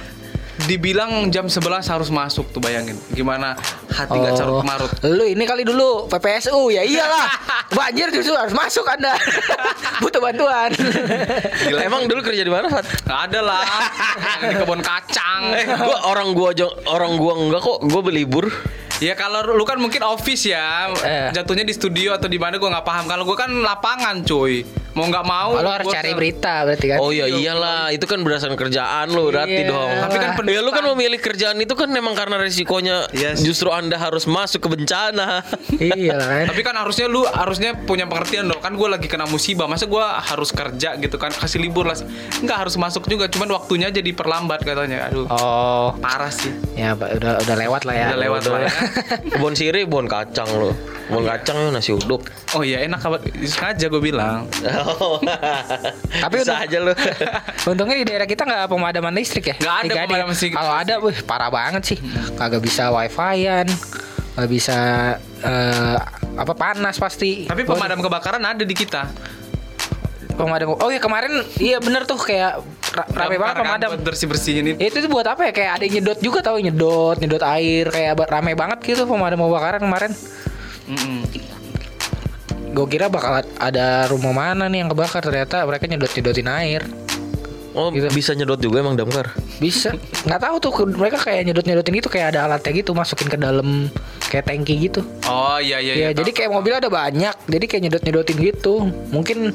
Dibilang 0.65 1.30
jam 1.30 1.48
11 1.48 1.62
harus 1.88 2.10
masuk 2.10 2.50
tuh 2.50 2.60
bayangin. 2.60 2.98
Gimana 3.12 3.56
hati 3.89 4.15
nggak 4.15 4.34
Oh. 4.34 4.38
carut 4.38 4.63
marut. 4.63 4.91
Lu 5.04 5.24
ini 5.24 5.43
kali 5.43 5.63
dulu 5.63 6.08
PPSU 6.08 6.72
ya 6.72 6.84
iyalah. 6.84 7.28
Banjir 7.78 8.10
justru 8.10 8.34
harus 8.34 8.52
masuk 8.52 8.84
Anda. 8.84 9.13
Butuh 10.04 10.19
bantuan. 10.19 10.72
Emang 11.69 12.08
dulu 12.08 12.24
kerja 12.24 12.41
di 12.41 12.52
mana, 12.52 12.67
ada 13.06 13.39
lah. 13.39 13.63
Di 14.41 14.56
kebun 14.58 14.82
kacang. 14.82 15.54
Eh, 15.54 15.65
gua 15.69 16.08
orang 16.10 16.34
gua 16.34 16.50
orang 16.88 17.15
gua 17.15 17.34
enggak 17.38 17.62
kok, 17.62 17.80
gua 17.86 18.02
berlibur. 18.02 18.48
Ya 19.00 19.16
kalau 19.16 19.40
lu 19.50 19.64
kan 19.64 19.80
mungkin 19.80 20.04
office 20.04 20.44
ya, 20.46 20.92
Eh. 21.00 21.32
jatuhnya 21.32 21.64
di 21.64 21.72
studio 21.72 22.12
atau 22.12 22.28
di 22.28 22.36
mana 22.36 22.60
gua 22.60 22.68
nggak 22.70 22.84
paham. 22.84 23.06
Kalau 23.08 23.24
gua 23.24 23.38
kan 23.38 23.52
lapangan, 23.54 24.22
cuy. 24.22 24.68
Mau 24.90 25.06
nggak 25.06 25.24
mau. 25.24 25.54
Kalau 25.54 25.72
harus 25.72 25.86
gua 25.88 25.96
cari 25.96 26.12
berita 26.12 26.66
berarti 26.66 26.86
kan. 26.90 26.98
Oh 27.00 27.14
ya 27.14 27.24
iyalah, 27.24 27.94
itu 27.94 28.04
kan 28.04 28.20
berdasarkan 28.20 28.58
kerjaan 28.60 29.08
lu 29.08 29.32
berarti 29.32 29.64
Iya. 29.64 29.72
dong. 29.72 29.90
Tapi 30.02 30.16
kan 30.18 30.30
ya 30.44 30.60
lu 30.60 30.72
kan 30.74 30.84
memilih 30.92 31.16
kerjaan 31.18 31.56
itu 31.56 31.72
kan 31.72 31.88
memang 31.88 32.12
karena 32.12 32.36
resikonya 32.36 33.08
Yes. 33.14 33.40
justru 33.40 33.70
Anda 33.70 33.96
harus 33.96 34.28
masuk 34.28 34.60
ke 34.60 34.70
bencana. 34.70 35.46
Iya 35.80 36.20
lah 36.20 36.28
kan. 36.28 36.46
Tapi 36.52 36.62
kan 36.62 36.76
harusnya 36.76 37.08
lu 37.08 37.24
harusnya 37.24 37.78
punya 37.78 38.04
pengertian 38.04 38.46
dong. 38.46 38.60
Kan 38.60 38.76
gue 38.76 38.90
lagi 38.90 39.08
kena 39.08 39.24
musibah. 39.24 39.64
Masa 39.64 39.88
gua 39.88 40.20
harus 40.20 40.52
kerja 40.52 40.98
gitu 40.98 41.16
kan? 41.16 41.32
Kasih 41.32 41.62
libur 41.62 41.88
lah. 41.88 41.96
Nggak 42.44 42.58
harus 42.58 42.76
masuk 42.76 43.08
juga. 43.08 43.30
Cuman 43.30 43.48
waktunya 43.54 43.88
jadi 43.88 44.12
perlambat 44.12 44.60
katanya. 44.62 45.08
Aduh. 45.08 45.30
Oh, 45.30 45.96
Parah 45.96 46.34
sih. 46.34 46.52
ya 46.76 46.92
Pak, 46.92 47.16
udah 47.16 47.34
udah 47.40 47.56
lewat 47.56 47.82
lah 47.86 47.94
ya. 47.94 48.08
Udah 48.10 48.20
lewat 48.20 48.42
lah 48.44 48.60
ya. 48.60 48.72
Kebun 49.32 49.54
siri, 49.54 49.84
bon 49.84 50.06
kacang 50.06 50.47
lu. 50.49 50.71
Bon 51.08 51.21
kacang 51.21 51.69
nasi 51.69 51.89
uduk. 51.89 52.25
Oh 52.54 52.62
iya 52.62 52.84
enak 52.84 52.97
kabar. 52.97 53.19
Sengaja 53.41 53.86
gue 53.88 53.99
bilang. 53.99 54.45
Tapi 56.23 56.36
Bisa 56.36 56.54
untuk- 56.54 56.63
aja 56.63 56.78
lu. 56.80 56.93
Untungnya 57.71 57.95
di 57.97 58.06
daerah 58.06 58.25
kita 58.25 58.43
nggak 58.43 58.67
pemadaman 58.67 59.13
listrik 59.13 59.45
ya. 59.47 59.56
Nggak 59.58 59.75
ada 59.75 59.88
Nggak 59.88 60.06
pemadaman 60.06 60.32
listrik. 60.34 60.52
Kalau 60.54 60.73
ada, 60.73 60.93
wih 60.99 61.17
parah 61.23 61.49
banget 61.49 61.84
sih. 61.86 61.97
Kagak 62.36 62.62
bisa 62.62 62.89
wifi-an, 62.89 63.67
nggak 64.36 64.49
bisa 64.49 64.78
eh, 65.41 65.95
apa 66.36 66.54
panas 66.54 66.95
pasti. 66.95 67.45
Tapi 67.45 67.63
pemadam 67.63 67.99
kebakaran 67.99 68.41
ada 68.41 68.63
di 68.63 68.73
kita. 68.73 69.10
pemadam. 70.30 70.71
Oh 70.71 70.88
iya 70.88 71.04
kemarin 71.04 71.43
iya 71.60 71.84
bener 71.84 72.08
tuh 72.08 72.15
kayak 72.15 72.63
ra- 72.91 73.10
rame 73.10 73.36
banget 73.36 73.56
pemadam. 73.60 73.89
bersih 73.99 74.28
bersihin 74.28 74.63
itu. 74.67 74.78
Itu 74.80 74.97
tuh 74.99 75.10
buat 75.10 75.25
apa 75.25 75.45
ya? 75.45 75.52
Kayak 75.52 75.71
ada 75.75 75.84
yang 75.84 75.93
nyedot 75.97 76.19
juga 76.19 76.39
tahu 76.41 76.58
nyedot, 76.60 77.15
nyedot 77.17 77.43
air 77.45 77.86
kayak 77.88 78.13
rame 78.25 78.52
banget 78.54 78.80
gitu 78.84 79.04
pemadam 79.04 79.39
kebakaran 79.39 79.82
kemarin. 79.82 80.12
Mm-mm. 80.86 81.19
Gue 82.69 82.86
kira 82.88 83.10
bakal 83.10 83.41
ada 83.58 84.06
rumah 84.08 84.32
mana 84.32 84.69
nih 84.69 84.86
yang 84.86 84.89
kebakar 84.89 85.21
ternyata 85.21 85.65
mereka 85.65 85.86
nyedot 85.86 86.10
nyedotin 86.10 86.47
air. 86.47 86.84
Oh, 87.69 87.93
Gitu. 87.93 88.10
bisa 88.10 88.34
nyedot 88.34 88.58
juga 88.58 88.82
emang 88.82 88.97
damkar. 88.97 89.30
Bisa 89.58 89.93
nggak 90.25 90.41
tahu 90.41 90.56
tuh 90.58 90.71
mereka 90.89 91.21
kayak 91.21 91.45
nyedot 91.45 91.62
nyedotin 91.63 91.93
gitu 91.95 92.10
kayak 92.10 92.34
ada 92.34 92.49
alatnya 92.49 92.73
gitu 92.73 92.91
masukin 92.91 93.30
ke 93.30 93.38
dalam 93.38 93.93
kayak 94.25 94.49
tangki 94.49 94.89
gitu. 94.89 95.06
Oh 95.23 95.62
iya 95.62 95.78
iya. 95.78 95.93
Ya, 95.93 95.95
iya, 95.95 96.10
jadi 96.12 96.25
tahu. 96.25 96.38
kayak 96.41 96.52
mobil 96.52 96.73
ada 96.73 96.89
banyak, 96.89 97.36
jadi 97.45 97.65
kayak 97.65 97.82
nyedot 97.86 98.04
nyedotin 98.04 98.38
gitu. 98.41 98.73
Mungkin 99.13 99.54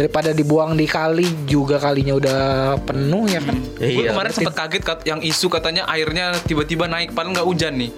daripada 0.00 0.32
dibuang 0.32 0.72
di 0.72 0.88
kali 0.88 1.44
juga 1.44 1.76
kalinya 1.76 2.16
udah 2.16 2.40
penuh 2.80 3.28
ya 3.28 3.36
kan. 3.38 3.56
Gue 3.76 4.00
Iya. 4.00 4.10
kemarin 4.10 4.32
sempat 4.32 4.54
kaget 4.56 4.82
kat- 4.82 5.04
yang 5.04 5.20
isu 5.20 5.46
katanya 5.46 5.84
airnya 5.86 6.32
tiba-tiba 6.40 6.88
naik 6.88 7.12
padahal 7.12 7.36
nggak 7.36 7.44
hujan 7.44 7.76
nih. 7.76 7.92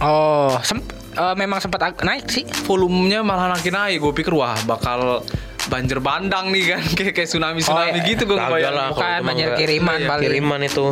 Oh, 0.00 0.56
sem- 0.60 0.80
eh, 1.12 1.34
memang 1.36 1.60
sempat 1.60 2.00
naik 2.00 2.26
sih. 2.26 2.48
Volumenya 2.64 3.20
malah 3.20 3.52
makin 3.52 3.76
naik. 3.76 4.00
Gue 4.00 4.12
pikir 4.14 4.32
wah 4.32 4.56
bakal 4.64 5.20
banjir 5.62 6.00
bandang 6.00 6.48
nih 6.48 6.74
kan 6.74 6.82
kayak 6.96 7.12
kayak 7.12 7.28
tsunami 7.28 7.60
tsunami 7.60 7.94
iya. 7.94 8.08
gitu 8.08 8.22
gue 8.24 8.34
ngebayang. 8.34 8.72
lah. 8.72 8.88
Bukan 8.90 9.20
banjir 9.22 9.46
nggak- 9.46 9.60
kiriman 9.60 9.98
Iya, 9.98 10.08
paling. 10.08 10.24
Kiriman 10.26 10.60
itu. 10.64 10.86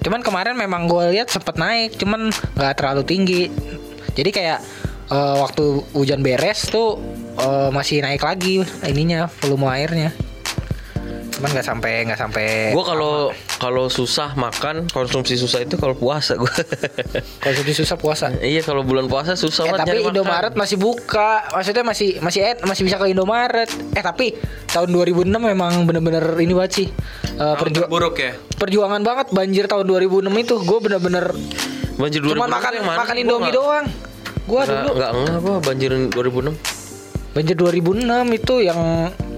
Cuman 0.00 0.20
kemarin 0.20 0.54
memang 0.56 0.82
gue 0.84 1.04
lihat 1.12 1.28
sempat 1.28 1.54
naik, 1.54 1.94
cuman 1.94 2.28
nggak 2.58 2.74
terlalu 2.74 3.02
tinggi. 3.04 3.42
Jadi 4.10 4.30
kayak 4.30 4.58
eh, 5.06 5.36
waktu 5.38 5.64
hujan 5.92 6.20
beres 6.20 6.66
tuh 6.66 6.98
eh, 7.32 7.68
masih 7.70 8.00
naik 8.00 8.20
lagi 8.20 8.60
ininya 8.82 9.26
volume 9.38 9.66
airnya. 9.68 10.10
Cuman 11.30 11.48
nggak 11.50 11.64
sampai 11.64 12.04
nggak 12.04 12.20
sampai. 12.20 12.46
Gua 12.70 12.84
kalau 12.84 13.12
kalau 13.56 13.88
susah 13.88 14.34
makan, 14.34 14.84
konsumsi 14.86 15.34
susah 15.34 15.60
itu 15.60 15.74
kalau 15.74 15.94
puasa 15.94 16.36
gua. 16.36 16.52
konsumsi 17.44 17.72
susah 17.74 17.96
puasa. 17.96 18.28
iya, 18.38 18.60
kalau 18.60 18.82
bulan 18.82 19.06
puasa 19.06 19.32
susah 19.34 19.64
Eh 19.64 19.70
banget 19.70 19.78
tapi 19.78 19.88
nyari 19.90 20.00
makan. 20.02 20.12
Indomaret 20.12 20.54
masih 20.54 20.76
buka, 20.76 21.48
maksudnya 21.50 21.80
masih 21.82 22.20
masih 22.20 22.40
eh, 22.42 22.56
masih 22.60 22.82
bisa 22.82 22.96
ke 22.96 23.08
Indomaret. 23.08 23.72
Eh 23.90 24.02
tapi 24.02 24.36
tahun 24.66 24.88
2006 24.90 25.32
memang 25.32 25.72
bener-bener 25.82 26.36
ini 26.36 26.52
banget 26.52 26.72
sih. 26.74 26.88
Eh, 26.88 27.36
Tahun 27.38 27.56
perju- 27.56 27.82
terburuk 27.82 28.16
ya. 28.16 28.32
perjuangan 28.54 29.00
banget 29.00 29.26
banjir 29.30 29.64
tahun 29.64 29.88
2006 29.88 30.28
itu 30.36 30.54
gue 30.58 30.78
bener-bener 30.78 31.24
banjir 31.96 32.20
2006 32.20 32.36
cuma 32.36 32.46
makan 32.50 32.72
yang 32.74 32.84
mana? 32.86 32.98
makan 32.98 33.14
Gua 33.14 33.22
Indomie 33.22 33.40
nggak- 33.42 33.56
doang. 33.56 33.86
Gua 34.44 34.60
nggak- 34.60 34.76
dulu 34.76 34.90
nggak 34.92 35.10
enggak 35.14 35.38
gua 35.40 35.56
banjirin 35.58 36.02
2006. 36.10 36.52
Banjir 37.30 37.54
2006 37.54 38.06
itu 38.34 38.54
yang 38.66 38.80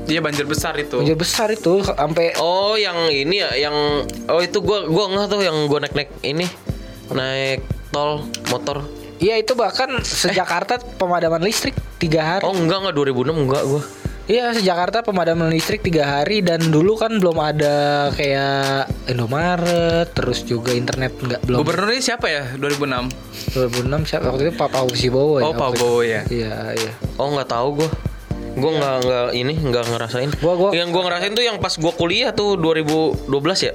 Iya 0.02 0.18
banjir 0.18 0.50
besar 0.50 0.74
itu. 0.82 0.98
banjir 0.98 1.14
besar 1.14 1.46
itu 1.54 1.78
sampai 1.86 2.34
Oh, 2.42 2.74
yang 2.74 3.06
ini 3.06 3.38
ya, 3.38 3.54
yang 3.54 4.02
oh 4.26 4.40
itu 4.42 4.58
gua 4.58 4.90
gua 4.90 5.06
enggak 5.06 5.26
tuh 5.30 5.40
yang 5.46 5.56
gua 5.70 5.78
naik-naik 5.86 6.10
ini. 6.26 6.46
Naik 7.14 7.62
tol 7.94 8.26
motor. 8.50 8.82
Iya 9.22 9.38
itu 9.38 9.54
bahkan 9.54 10.02
sejakarta 10.02 10.82
pemadaman 10.98 11.38
listrik 11.38 11.78
tiga 12.02 12.18
hari. 12.18 12.42
Oh, 12.42 12.50
enggak 12.50 12.82
enggak 12.82 12.94
2006 12.98 13.46
enggak 13.46 13.62
gua. 13.62 13.82
Iya 14.22 14.54
sejakarta 14.54 15.02
pemadaman 15.02 15.50
listrik 15.50 15.82
tiga 15.82 16.06
hari 16.06 16.46
dan 16.46 16.62
dulu 16.70 16.94
kan 16.94 17.10
belum 17.18 17.34
ada 17.36 17.74
kayak 18.14 18.86
Indomaret, 19.10 20.14
terus 20.14 20.46
juga 20.46 20.70
internet 20.70 21.18
nggak 21.18 21.42
belum. 21.42 21.58
Gubernurnya 21.58 21.98
siapa 22.00 22.30
ya 22.30 22.54
2006? 22.54 23.10
2006 23.58 24.06
siapa 24.06 24.30
waktu 24.30 24.42
itu 24.46 24.54
Pak 24.54 24.68
Fauzi 24.70 25.08
Bowo 25.10 25.42
ya. 25.42 25.50
Oh, 25.50 25.52
Pak. 25.52 25.74
Bowo 25.74 26.00
ya. 26.00 26.22
Iya 26.30 26.54
iya. 26.70 26.92
Oh, 27.18 27.34
enggak 27.34 27.50
tahu 27.50 27.82
gua. 27.82 27.90
Gua 28.54 28.70
enggak 28.70 28.94
enggak 29.02 29.26
ini 29.34 29.54
enggak 29.58 29.84
ngerasain. 29.90 30.30
Gua- 30.38 30.54
gua- 30.54 30.72
yang 30.72 30.94
gua 30.94 31.02
ngerasain 31.02 31.34
tuh 31.34 31.42
yang 31.42 31.58
pas 31.58 31.74
gua 31.74 31.90
kuliah 31.90 32.30
tuh 32.30 32.54
2012 32.54 33.26
ya. 33.58 33.74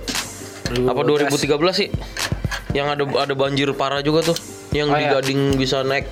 Apa 0.88 1.02
2013 1.04 1.44
sih? 1.76 1.92
Yang 2.72 2.88
ada 2.96 3.04
ada 3.20 3.34
banjir 3.36 3.68
parah 3.76 4.00
juga 4.00 4.24
tuh. 4.24 4.38
Yang 4.72 4.88
Oh, 4.88 4.96
di 4.96 5.04
iya. 5.04 5.12
Gading 5.12 5.42
bisa 5.60 5.84
naik 5.84 6.08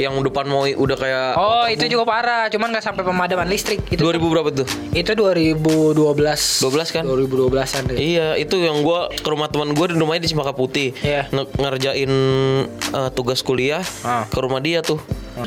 yang 0.00 0.16
depan 0.18 0.44
mau 0.44 0.64
udah 0.64 0.96
kayak 0.96 1.28
Oh 1.36 1.64
itu 1.66 1.84
juga 1.86 2.08
parah, 2.08 2.48
cuman 2.48 2.72
nggak 2.72 2.80
sampai 2.82 3.04
pemadaman 3.04 3.44
listrik. 3.44 3.84
Itu 3.86 4.00
2000 4.02 4.16
berapa 4.26 4.48
tuh? 4.50 4.66
itu 4.90 5.12
2012. 5.12 5.94
12 5.94 6.90
kan? 6.90 7.04
2012-an 7.04 7.82
deh. 7.86 7.96
Iya, 7.96 8.28
itu 8.34 8.56
yang 8.58 8.80
gua 8.80 9.08
ke 9.08 9.26
rumah 9.26 9.46
teman 9.46 9.70
gua 9.70 9.86
di 9.86 9.94
rumahnya 9.94 10.22
di 10.22 10.30
Cempaka 10.30 10.52
Putih. 10.52 10.96
Iya. 10.96 11.28
Nge- 11.28 11.52
ngerjain 11.54 12.12
eh, 12.90 13.10
tugas 13.12 13.40
kuliah 13.40 13.84
Ah. 14.00 14.24
ke 14.24 14.38
rumah 14.38 14.58
dia 14.58 14.80
tuh. 14.80 14.98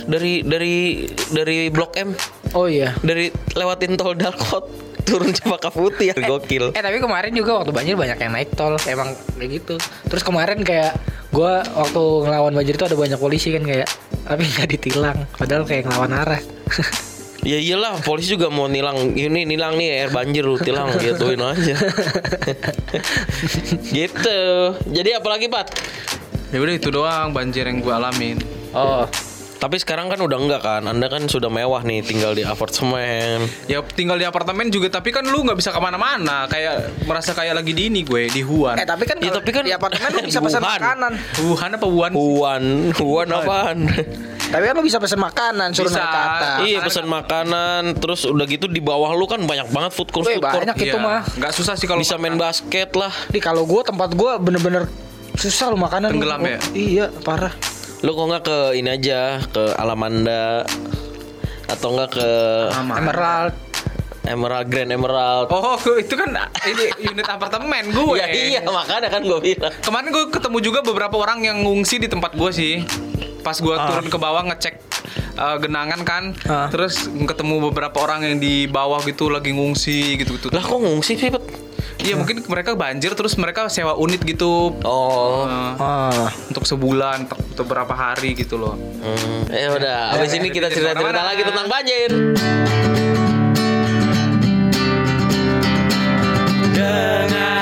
Dari 0.03 0.41
dari 0.41 1.05
dari 1.29 1.69
Blok 1.69 1.93
M, 1.95 2.13
Oh 2.51 2.65
iya. 2.65 2.97
dari 2.99 3.29
lewatin 3.51 3.93
tol 3.93 4.13
Dalkot 4.13 4.65
turun 5.03 5.29
Cempaka 5.29 5.69
Putih 5.69 6.09
ya 6.09 6.15
gokil. 6.15 6.71
Eh 6.71 6.79
tapi 6.79 6.97
kemarin 6.97 7.29
juga 7.29 7.57
waktu 7.57 7.69
banjir 7.69 7.93
banyak 7.93 8.17
yang 8.17 8.31
naik 8.31 8.53
tol 8.53 8.73
emang 8.83 9.11
kayak 9.35 9.49
gitu. 9.55 9.75
Terus 10.07 10.23
kemarin 10.23 10.61
kayak 10.61 10.95
gua 11.33 11.65
waktu 11.73 12.01
ngelawan 12.29 12.53
banjir 12.53 12.77
itu 12.77 12.85
ada 12.85 12.97
banyak 12.97 13.19
polisi 13.19 13.49
kan 13.49 13.65
kayak 13.65 13.89
tapi 14.23 14.45
nggak 14.45 14.67
ditilang 14.77 15.17
padahal 15.35 15.65
kayak 15.65 15.89
ngelawan 15.89 16.13
arah. 16.13 16.41
Ya 17.43 17.59
iyalah, 17.59 17.99
polisi 18.07 18.39
juga 18.39 18.47
mau 18.47 18.71
nilang 18.71 19.19
ini 19.19 19.43
nilang 19.43 19.75
nih 19.75 20.07
air 20.07 20.15
banjir 20.15 20.47
lu 20.47 20.55
tilang 20.55 20.95
gituin 20.95 21.43
aja. 21.43 21.75
gitu. 23.99 24.39
Jadi 24.87 25.09
apalagi 25.11 25.51
Pat? 25.51 25.67
Ya 26.55 26.63
udah 26.63 26.71
itu 26.71 26.87
doang 26.87 27.35
banjir 27.35 27.67
yang 27.67 27.83
gue 27.83 27.91
alamin. 27.91 28.39
oh. 28.71 29.11
Tapi 29.63 29.79
sekarang 29.79 30.11
kan 30.11 30.19
udah 30.19 30.35
enggak 30.35 30.59
kan? 30.59 30.83
Anda 30.83 31.07
kan 31.07 31.23
sudah 31.23 31.47
mewah 31.47 31.79
nih 31.81 32.03
tinggal 32.03 32.35
di 32.35 32.43
apartemen. 32.43 33.47
Ya 33.63 33.79
tinggal 33.81 34.19
di 34.19 34.27
apartemen 34.27 34.67
juga 34.67 34.91
tapi 34.91 35.09
kan 35.09 35.23
lu 35.23 35.39
nggak 35.39 35.55
bisa 35.55 35.71
ke 35.71 35.79
mana-mana 35.79 36.43
kayak 36.45 36.91
merasa 37.07 37.31
kayak 37.31 37.55
lagi 37.55 37.71
di 37.71 37.87
ini 37.87 38.03
gue 38.03 38.27
di 38.27 38.43
Wuhan. 38.43 38.75
Eh 38.75 38.83
tapi 38.83 39.07
kan 39.07 39.15
Ya, 39.17 39.31
tapi 39.31 39.55
kan 39.55 39.63
di 39.63 39.71
apartemen 39.71 40.11
lu 40.11 40.19
bisa 40.27 40.43
pesan 40.43 40.59
Wuhan. 40.59 40.75
makanan. 40.75 41.11
Wuhan 41.39 41.69
apa 41.71 41.85
Wuhan? 41.87 42.11
Huan, 42.11 42.63
Huan 42.91 43.27
apaan? 43.31 43.77
Tapi 44.51 44.63
kan 44.67 44.73
lu 44.75 44.83
bisa 44.83 44.99
pesan 44.99 45.23
makanan 45.23 45.71
suruh 45.71 45.87
Bisa. 45.87 45.97
naik 45.97 46.11
ke 46.11 46.19
atas. 46.19 46.57
iya 46.61 46.79
pesan 46.83 47.07
makanan, 47.07 47.81
terus 47.97 48.27
udah 48.27 48.43
gitu 48.43 48.67
di 48.67 48.83
bawah 48.83 49.15
lu 49.15 49.25
kan 49.25 49.39
banyak 49.39 49.71
banget 49.71 49.95
food 49.95 50.11
court, 50.11 50.27
food 50.27 50.37
court. 50.37 50.59
banyak 50.59 50.75
itu 50.77 50.91
Iya, 50.91 50.99
mah. 50.99 51.23
Nggak 51.33 51.53
susah 51.55 51.73
sih 51.73 51.87
kalau 51.87 52.03
Bisa 52.03 52.19
main 52.19 52.35
basket 52.35 52.91
lah. 52.93 53.15
Di 53.31 53.39
kalau 53.39 53.63
gua 53.63 53.81
tempat 53.81 54.11
gua 54.11 54.35
bener-bener 54.35 54.91
susah 55.33 55.71
lu 55.71 55.79
makanan. 55.79 56.11
Tenggelam 56.11 56.43
ya? 56.43 56.59
Iya, 56.75 57.05
parah. 57.23 57.55
Lu 58.03 58.11
kok 58.11 58.25
nggak 58.25 58.43
ke 58.43 58.57
ini 58.75 58.89
aja 58.91 59.19
ke 59.41 59.63
Alamanda 59.73 60.67
atau 61.65 61.87
nggak 61.89 62.09
ke 62.11 62.29
Aman. 62.75 62.95
Emerald. 62.99 63.53
Emerald 64.23 64.67
Grand 64.67 64.87
Emerald? 64.87 65.47
Oh, 65.49 65.75
itu 65.95 66.13
kan 66.13 66.31
ini 66.65 66.83
unit 67.01 67.27
apartemen 67.27 67.91
gue. 67.91 68.15
ya 68.15 68.27
iya 68.27 68.59
makanya 68.61 69.07
kan 69.09 69.21
gue 69.21 69.39
bilang. 69.41 69.71
Kemarin 69.79 70.07
gue 70.11 70.25
ketemu 70.29 70.57
juga 70.59 70.79
beberapa 70.79 71.15
orang 71.17 71.43
yang 71.43 71.59
ngungsi 71.59 71.95
di 71.97 72.07
tempat 72.07 72.31
gue 72.33 72.51
sih. 72.51 72.83
Pas 73.39 73.55
gue 73.55 73.71
Ah. 73.73 73.83
turun 73.85 74.07
ke 74.07 74.15
bawah 74.15 74.39
ngecek 74.45 74.79
uh, 75.35 75.59
genangan 75.59 75.99
kan, 76.03 76.23
Ah. 76.47 76.71
terus 76.71 76.95
ketemu 77.07 77.67
beberapa 77.67 77.99
orang 77.99 78.23
yang 78.23 78.35
di 78.37 78.63
bawah 78.65 79.03
gitu 79.03 79.27
lagi 79.27 79.51
ngungsi 79.51 80.15
gitu 80.15 80.39
gitu. 80.39 80.47
Lah 80.49 80.63
kok 80.63 80.79
ngungsi 80.79 81.19
sih 81.19 81.27
Pet? 81.27 81.43
Iya 82.03 82.19
mungkin 82.19 82.43
mereka 82.45 82.75
banjir 82.75 83.15
terus 83.15 83.37
mereka 83.39 83.71
sewa 83.71 83.95
unit 83.95 84.19
gitu 84.25 84.75
Oh. 84.83 85.47
eh, 85.47 85.73
Oh. 85.79 86.27
untuk 86.51 86.67
sebulan 86.67 87.29
atau 87.29 87.63
berapa 87.63 87.93
hari 87.93 88.35
gitu 88.35 88.59
loh. 88.59 88.75
Hmm. 88.75 89.47
Ya 89.47 89.71
udah, 89.71 90.17
habis 90.17 90.33
ini 90.35 90.51
kita 90.51 90.67
cerita-cerita 90.67 91.23
lagi 91.23 91.41
tentang 91.47 91.67
banjir. 91.69 92.09
Dengar 96.73 97.53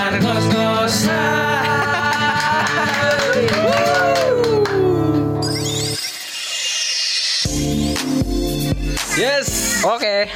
Yes. 9.12 9.84
Oke. 9.86 10.32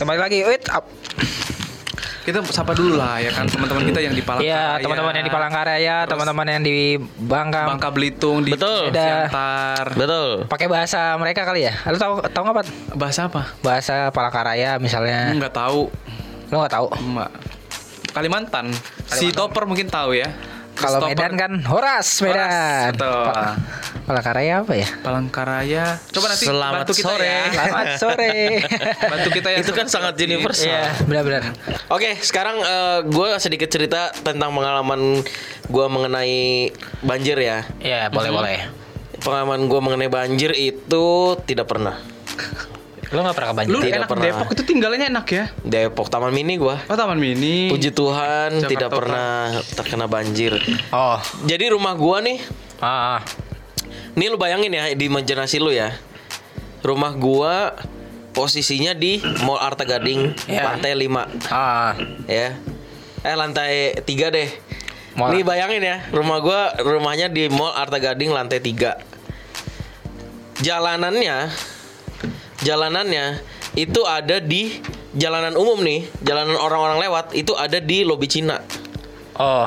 Kembali 0.00 0.18
lagi. 0.18 0.42
Wait 0.42 0.66
up. 0.72 0.88
Kita 2.22 2.38
sapa 2.54 2.70
dulu 2.70 2.94
lah 2.94 3.18
ya 3.18 3.34
kan 3.34 3.50
teman-teman 3.50 3.82
kita 3.82 3.98
yang 3.98 4.14
di 4.14 4.22
Palangkaraya. 4.22 4.78
Iya, 4.78 4.86
teman-teman 4.86 5.12
yang 5.18 5.26
di 5.26 5.32
Palangkaraya, 5.34 5.96
teman-teman 6.06 6.46
yang 6.46 6.62
di 6.62 6.76
Bangka. 7.18 7.62
Bangka 7.66 7.88
Belitung 7.90 8.46
di 8.46 8.54
Betul. 8.54 8.94
Siantar. 8.94 9.90
Betul. 9.98 10.46
Pakai 10.46 10.70
bahasa 10.70 11.18
mereka 11.18 11.42
kali 11.42 11.66
ya? 11.66 11.74
Lu 11.90 11.98
tahu 11.98 12.22
tahu 12.30 12.42
nggak, 12.46 12.56
Pat? 12.62 12.66
Bahasa 12.94 13.20
apa? 13.26 13.42
Bahasa 13.58 13.94
Palangkaraya 14.14 14.78
misalnya. 14.78 15.34
Enggak 15.34 15.50
tahu. 15.50 15.90
Lu 16.54 16.62
nggak 16.62 16.74
tahu? 16.78 16.86
Mbak. 16.94 17.30
Kalimantan. 18.14 18.66
Si 19.10 19.34
Topper 19.34 19.66
mungkin 19.66 19.90
tahu 19.90 20.14
ya. 20.14 20.30
Kalau. 20.78 21.02
Medan 21.02 21.34
kan 21.34 21.52
Horas 21.66 22.06
Medan. 22.22 22.94
betul. 22.94 23.34
Pa- 24.12 24.20
Palangkaraya 24.20 24.54
apa 24.60 24.72
ya? 24.76 24.88
Palangkaraya. 25.00 25.84
Coba 26.12 26.26
nanti 26.28 26.44
Selamat 26.44 26.84
bantu 26.84 26.92
kita 26.92 27.08
sore. 27.08 27.24
ya. 27.24 27.42
Selamat 27.48 27.86
sore. 27.96 28.34
Bantu 29.12 29.28
kita 29.32 29.48
ya. 29.48 29.56
Itu 29.64 29.72
kan 29.72 29.86
sangat 29.88 30.14
universal. 30.20 30.68
Iya, 30.68 30.84
benar-benar. 31.02 31.42
Oke, 31.88 32.20
sekarang 32.20 32.60
gue 33.08 33.28
sedikit 33.40 33.72
cerita 33.72 34.12
tentang 34.14 34.52
pengalaman 34.52 35.24
gue 35.64 35.86
mengenai 35.88 36.68
banjir 37.00 37.40
ya. 37.40 37.64
Iya, 37.80 38.12
boleh-boleh. 38.12 38.68
Pengalaman 39.18 39.64
gue 39.64 39.80
mengenai 39.80 40.10
banjir 40.12 40.52
itu 40.52 41.06
tidak 41.42 41.72
pernah. 41.72 41.96
Lu 43.08 43.20
nggak 43.20 43.32
pernah 43.32 43.48
Lu 43.48 43.56
kebanjiran? 43.56 43.80
Tidak 43.80 43.96
enak 43.98 44.08
pernah. 44.08 44.24
Depok 44.28 44.48
itu 44.52 44.62
tinggalnya 44.62 45.06
enak 45.08 45.26
ya. 45.26 45.44
Depok 45.62 46.12
Taman 46.12 46.32
Mini 46.32 46.60
gue. 46.60 46.76
Oh 46.76 46.96
Taman 46.98 47.16
Mini. 47.16 47.72
Puji 47.72 47.92
Tuhan 47.92 48.56
Jakarta 48.56 48.68
tidak 48.68 48.90
pernah 48.92 49.32
terkena 49.72 50.04
banjir. 50.04 50.60
Oh. 50.92 51.16
Jadi 51.44 51.72
rumah 51.72 51.96
gua 51.96 52.20
nih, 52.20 52.44
Ah. 52.76 53.24
Nih 54.12 54.28
lu 54.28 54.36
bayangin 54.36 54.70
ya 54.70 54.90
di 54.92 55.06
imajinasi 55.06 55.56
lu 55.56 55.70
ya. 55.70 55.94
Rumah 56.82 57.12
gua 57.14 57.72
posisinya 58.32 58.92
di 58.92 59.20
Mall 59.44 59.60
Arta 59.60 59.84
Gading, 59.84 60.34
Ya. 60.48 60.66
lantai 60.72 60.96
5 60.96 61.28
Ah. 61.46 61.94
ya. 62.26 62.56
Eh 63.22 63.34
lantai 63.34 64.02
3 64.02 64.28
deh. 64.28 64.48
Mall- 65.12 65.36
Nih 65.36 65.44
bayangin 65.44 65.84
ya, 65.84 66.08
rumah 66.08 66.40
gua 66.40 66.72
rumahnya 66.80 67.28
di 67.28 67.46
Mall 67.46 67.70
Arta 67.70 68.00
Gading 68.00 68.32
lantai 68.32 68.58
3. 68.58 68.96
Jalanannya 70.58 71.50
jalanannya 72.62 73.42
itu 73.74 74.00
ada 74.04 74.38
di 74.38 74.78
jalanan 75.12 75.52
umum 75.54 75.80
nih, 75.80 76.06
jalanan 76.22 76.56
orang-orang 76.56 77.02
lewat 77.02 77.26
itu 77.34 77.52
ada 77.52 77.76
di 77.76 78.04
lobi 78.04 78.26
Cina. 78.26 78.62
Oh. 79.36 79.66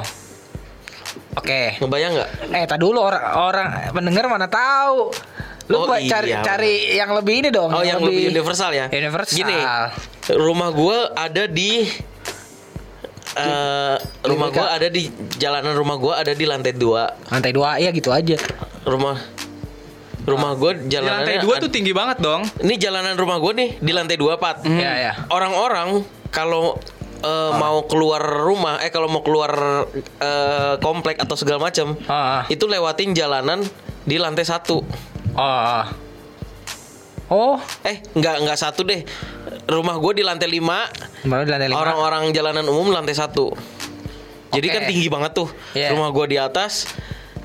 Oke. 1.36 1.78
Ngebayang 1.80 2.12
nggak? 2.15 2.30
Eh, 2.52 2.65
tak 2.65 2.80
dulu 2.80 3.00
orang 3.00 3.24
orang 3.36 3.67
pendengar 3.91 4.26
mana 4.28 4.48
tahu. 4.48 5.12
Lu 5.65 5.82
Oh, 5.82 5.89
buat 5.89 5.98
iya, 5.98 6.12
cari 6.13 6.30
bener. 6.30 6.45
cari 6.45 6.74
yang 6.93 7.10
lebih 7.12 7.34
ini 7.41 7.50
dong. 7.50 7.74
Oh, 7.74 7.82
yang 7.82 7.98
lebih 7.98 8.30
universal 8.30 8.69
ya? 8.69 8.86
Universal. 8.88 9.34
Gini, 9.34 9.58
rumah 10.38 10.69
gua 10.69 11.10
ada 11.12 11.50
di 11.50 11.89
eh 13.36 13.95
rumah 14.24 14.48
gua 14.48 14.71
ada 14.71 14.88
di 14.88 15.12
jalanan 15.36 15.76
rumah 15.76 15.98
gua 15.98 16.13
ada 16.21 16.32
di 16.32 16.45
lantai 16.45 16.71
2. 16.71 17.34
Lantai 17.34 17.52
dua 17.52 17.82
ya 17.82 17.89
gitu 17.91 18.13
aja. 18.13 18.38
Rumah 18.86 19.17
rumah 20.26 20.52
gua 20.54 20.71
Di 20.74 20.88
jalanannya 20.88 21.26
lantai 21.34 21.38
dua 21.41 21.56
tuh 21.60 21.67
tinggi 21.67 21.91
banget 21.91 22.21
dong. 22.21 22.45
Ini 22.62 22.78
jalanan 22.78 23.17
rumah 23.17 23.41
gua 23.41 23.52
nih 23.52 23.82
di 23.82 23.91
lantai 23.91 24.15
2, 24.15 24.38
Pat. 24.38 24.62
Iya, 24.63 24.91
iya. 24.95 25.12
Orang-orang 25.28 26.06
kalau 26.30 26.78
eh, 27.19 27.51
mau 27.56 27.86
keluar 27.86 28.19
rumah 28.19 28.82
eh 28.82 28.89
kalau 28.89 29.08
mau 29.08 29.21
keluar 29.21 29.51
eh, 30.19 30.73
komplek 30.80 31.21
atau 31.21 31.36
segala 31.36 31.62
macam 31.62 31.95
Ah, 32.06 32.41
ah. 32.41 32.43
itu 32.47 32.65
lewatin 32.65 33.13
jalanan 33.13 33.63
di 34.04 34.15
lantai 34.17 34.43
satu. 34.43 34.84
Oh. 35.36 35.41
ah. 35.41 35.88
Oh, 37.25 37.58
Eh, 37.82 38.06
nggak 38.13 38.45
nggak 38.45 38.60
satu 38.60 38.86
deh. 38.86 39.01
Rumah 39.65 39.97
gue 39.97 40.21
di 40.21 40.23
lantai 40.23 40.45
5 40.45 41.25
baru 41.25 41.41
di 41.41 41.51
lantai 41.58 41.69
lima. 41.73 41.82
Orang-orang 41.82 42.30
jalanan 42.30 42.69
umum 42.69 42.93
lantai 42.93 43.17
satu. 43.17 43.49
Jadi 44.54 44.67
kan 44.71 44.82
tinggi 44.88 45.10
banget 45.10 45.32
tuh. 45.36 45.49
Iya. 45.75 45.91
Rumah 45.91 46.10
gua 46.15 46.25
di 46.30 46.38
atas, 46.39 46.88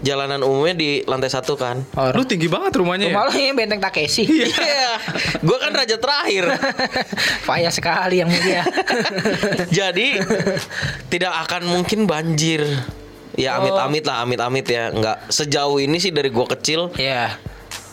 jalanan 0.01 0.41
umumnya 0.41 0.75
di 0.75 0.91
lantai 1.05 1.29
satu 1.29 1.55
kan. 1.55 1.85
Oh, 1.93 2.09
Lu 2.11 2.25
tinggi 2.25 2.47
banget 2.47 2.73
rumahnya 2.75 3.07
ya. 3.07 3.13
rumah 3.13 3.25
lu 3.27 3.33
ini 3.35 3.53
benteng 3.53 3.79
Takeshi. 3.79 4.25
Iya. 4.51 4.97
gua 5.41 5.59
kan 5.59 5.73
raja 5.73 5.97
terakhir. 5.97 6.45
Payah 7.49 7.69
sekali 7.69 8.19
yang 8.19 8.29
mulia. 8.29 8.65
Jadi 9.79 10.17
tidak 11.07 11.33
akan 11.45 11.69
mungkin 11.71 12.05
banjir. 12.05 12.65
Ya 13.35 13.55
Oh. 13.55 13.63
amit-amit 13.63 14.05
lah, 14.05 14.21
amit-amit 14.21 14.67
ya. 14.67 14.91
Nggak 14.91 15.29
sejauh 15.29 15.79
ini 15.79 15.97
sih 15.97 16.11
dari 16.11 16.29
gua 16.29 16.45
kecil, 16.47 16.91
Iya. 16.95 17.37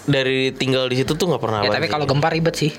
dari 0.04 0.52
tinggal 0.52 0.88
di 0.88 0.98
situ 0.98 1.14
tuh 1.14 1.28
nggak 1.28 1.40
pernah 1.40 1.60
Ya, 1.60 1.70
banjir. 1.70 1.78
tapi 1.78 1.88
kalau 1.88 2.06
gempa 2.06 2.28
ribet 2.30 2.56
sih. 2.58 2.72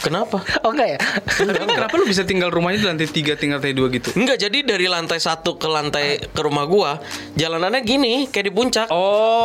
Kenapa? 0.00 0.40
oh 0.64 0.72
enggak 0.72 0.96
ya? 0.96 0.98
Tapi 1.46 1.64
kenapa 1.68 1.94
lu 1.94 2.04
bisa 2.04 2.24
tinggal 2.24 2.48
rumahnya 2.48 2.80
di 2.80 2.86
lantai 2.88 3.08
3, 3.08 3.36
tinggal 3.36 3.58
lantai 3.60 3.76
2 3.76 3.96
gitu? 3.96 4.08
Enggak, 4.16 4.36
jadi 4.40 4.58
dari 4.64 4.86
lantai 4.86 5.18
satu 5.18 5.54
ke 5.54 5.68
lantai 5.68 6.18
ke 6.20 6.40
rumah 6.40 6.64
gua, 6.64 6.98
jalanannya 7.34 7.80
gini, 7.80 8.14
kayak 8.26 8.46
di 8.48 8.52
puncak. 8.52 8.88
Oh, 8.88 9.44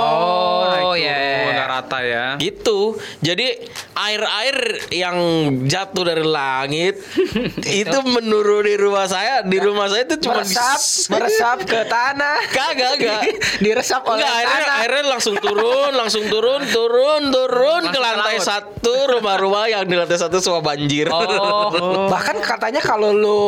Oh, 0.76 0.94
itu. 0.96 1.04
iya, 1.04 1.16
iya, 1.16 1.36
iya. 1.38 1.52
Nggak 1.52 1.68
rata 1.70 2.00
ya. 2.02 2.26
Gitu. 2.38 2.80
Jadi 3.20 3.48
air-air 3.96 4.58
yang 4.92 5.18
jatuh 5.66 6.04
dari 6.06 6.24
langit 6.24 7.00
itu 7.84 7.98
menuruni 8.04 8.76
rumah 8.76 9.06
saya. 9.06 9.42
Di 9.42 9.58
rumah 9.58 9.88
saya 9.88 10.04
itu 10.04 10.20
cuma 10.20 10.42
meresap, 10.42 10.80
meresap 11.14 11.58
ke 11.64 11.80
tanah. 11.86 12.38
Kagak, 12.50 12.96
kagak. 12.96 13.22
Diresap 13.60 14.04
oleh 14.06 14.22
Enggak, 14.22 14.34
airnya, 14.38 14.58
tanah. 14.62 14.78
airnya 14.82 15.04
langsung 15.10 15.36
turun, 15.36 15.92
langsung 15.92 16.24
turun, 16.28 16.62
turun, 16.68 17.22
turun 17.30 17.82
ke 17.86 17.92
Langsung 17.92 17.94
ke 17.94 18.00
lantai 18.02 18.38
satu 18.40 18.94
rumah-rumah 19.18 19.64
yang 19.68 19.84
di 19.86 19.96
lantai 19.96 20.18
satu 20.18 20.38
semua 20.46 20.62
banjir. 20.62 21.10
Oh. 21.10 22.06
Bahkan 22.14 22.38
katanya 22.46 22.82
kalau 22.86 23.10
lu 23.10 23.42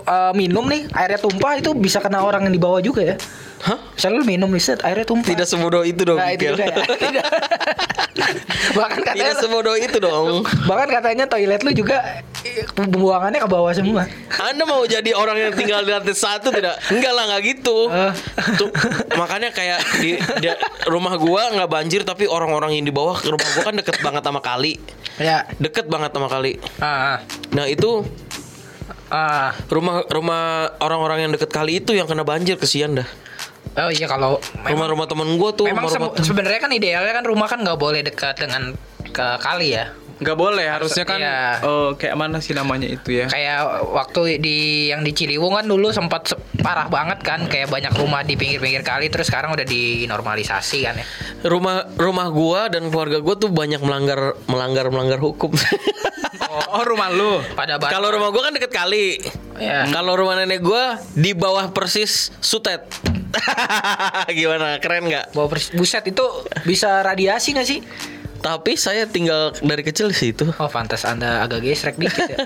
uh, 0.00 0.32
minum 0.32 0.64
nih 0.64 0.88
airnya 0.96 1.20
tumpah 1.20 1.60
itu 1.60 1.76
bisa 1.76 2.00
kena 2.00 2.24
orang 2.24 2.48
yang 2.48 2.54
di 2.56 2.62
bawah 2.62 2.80
juga 2.80 3.04
ya. 3.04 3.16
Hah? 3.58 3.78
Misalnya 3.90 4.16
lu 4.16 4.24
minum 4.24 4.48
nih 4.48 4.62
set 4.62 4.80
airnya 4.80 5.02
tumpah. 5.02 5.26
Tidak 5.26 5.44
sebodoh 5.44 5.82
itu 5.82 6.02
dong, 6.02 6.16
Nah, 6.16 6.30
itu 6.30 6.46
ya. 6.46 6.54
Tidak. 7.02 7.26
bahkan 8.72 9.00
katanya 9.00 9.24
Tidak 9.24 9.36
sebodoh 9.38 9.74
itu 9.74 9.98
dong. 9.98 10.42
bahkan 10.64 10.88
katanya 10.90 11.24
toilet 11.24 11.62
lu 11.62 11.72
juga 11.72 12.22
eh, 12.42 12.62
pembuangannya 12.70 13.38
ke 13.38 13.48
bawah 13.48 13.72
semua. 13.72 14.06
Anda 14.38 14.62
mau 14.62 14.82
jadi 14.84 15.10
orang 15.12 15.38
yang 15.40 15.52
tinggal 15.52 15.82
di 15.82 15.90
lantai 15.90 16.14
satu 16.14 16.50
tidak? 16.50 16.78
Enggak 16.88 17.12
lah, 17.12 17.24
nggak 17.26 17.42
gitu. 17.44 17.78
Eh. 17.88 18.12
Tuh, 18.54 18.70
makanya 19.14 19.50
kayak 19.50 19.78
di, 19.98 20.14
di- 20.18 20.58
rumah 20.86 21.14
gua 21.16 21.50
nggak 21.50 21.66
banjir 21.68 22.02
tapi 22.02 22.24
orang-orang 22.24 22.78
yang 22.78 22.84
di 22.84 22.94
bawah 22.94 23.16
ke 23.16 23.28
rumah 23.28 23.48
gua 23.52 23.62
kan 23.64 23.74
deket 23.74 23.98
banget 23.98 24.22
sama 24.22 24.40
kali. 24.40 24.78
Ya. 25.18 25.46
Deket 25.58 25.86
banget 25.86 26.10
sama 26.10 26.28
kali. 26.30 26.62
Ah. 26.78 27.18
Nah, 27.50 27.66
itu 27.66 28.06
Ah. 29.08 29.56
rumah 29.68 30.04
rumah 30.06 30.42
orang-orang 30.78 31.24
yang 31.24 31.32
deket 31.32 31.48
kali 31.48 31.80
itu 31.80 31.92
yang 31.92 32.04
kena 32.04 32.22
banjir 32.22 32.54
kesian 32.54 32.92
dah. 32.94 33.08
Oh 33.78 33.88
iya 33.88 34.06
kalau 34.06 34.42
Rumah-rumah 34.58 35.06
temen 35.06 35.28
gua 35.36 35.50
tuh 35.50 35.66
memang 35.66 35.86
rumah-rumah 35.86 36.18
se- 36.18 36.26
sebenarnya 36.26 36.58
kan 36.58 36.70
idealnya 36.70 37.12
kan 37.12 37.22
rumah 37.22 37.46
kan 37.46 37.58
nggak 37.60 37.76
boleh 37.76 38.00
dekat 38.00 38.34
dengan 38.36 38.74
ke 39.08 39.26
kali 39.38 39.72
ya. 39.72 39.94
Nggak 40.18 40.34
boleh, 40.34 40.66
harusnya 40.66 41.06
kan 41.06 41.14
Iya. 41.16 41.62
eh, 41.62 41.90
kayak 41.94 42.16
mana 42.18 42.42
sih 42.42 42.50
namanya 42.50 42.90
itu 42.90 43.14
ya? 43.14 43.30
Kayak 43.30 43.60
waktu 43.86 44.42
di 44.42 44.58
yang 44.90 45.06
di 45.06 45.14
Ciliwung 45.14 45.54
kan 45.54 45.62
dulu 45.62 45.94
sempat 45.94 46.26
se- 46.26 46.40
parah 46.58 46.90
banget 46.90 47.22
kan 47.22 47.46
kayak 47.46 47.70
banyak 47.70 47.94
rumah 47.94 48.26
di 48.26 48.34
pinggir-pinggir 48.34 48.82
kali 48.82 49.06
terus 49.06 49.30
sekarang 49.30 49.54
udah 49.54 49.62
dinormalisasi 49.62 50.78
kan 50.82 50.98
ya. 50.98 51.06
rumah 51.44 51.86
rumah 51.94 52.26
gua 52.28 52.66
dan 52.66 52.90
keluarga 52.90 53.22
gua 53.22 53.38
tuh 53.38 53.46
banyak 53.48 53.78
melanggar 53.78 54.34
melanggar 54.44 54.90
melanggar 54.90 55.22
hukum. 55.22 55.54
Oh, 56.68 56.82
rumah 56.82 57.08
lu. 57.08 57.38
Pada 57.54 57.78
Kalau 57.78 58.10
rumah 58.10 58.28
gua 58.28 58.42
kan 58.42 58.52
deket 58.52 58.68
kali. 58.68 59.22
Ya. 59.54 59.86
Kalau 59.86 60.18
rumah 60.18 60.34
nenek 60.34 60.58
gua 60.60 60.98
di 61.12 61.30
bawah 61.30 61.70
persis 61.70 62.34
Sutet. 62.40 62.82
Gimana? 64.38 64.78
Keren 64.82 65.08
nggak? 65.08 65.32
bawa 65.32 65.48
pers- 65.48 65.72
buset 65.74 66.04
itu 66.06 66.24
bisa 66.64 67.02
radiasi 67.02 67.54
nggak 67.54 67.68
sih? 67.68 67.80
Tapi 68.38 68.78
saya 68.78 69.10
tinggal 69.10 69.50
dari 69.58 69.82
kecil 69.82 70.14
di 70.14 70.18
situ. 70.18 70.46
Oh 70.62 70.70
pantas 70.70 71.02
anda 71.02 71.42
agak 71.42 71.62
gesrek 71.66 71.98
dikit 71.98 72.26
ya. 72.30 72.38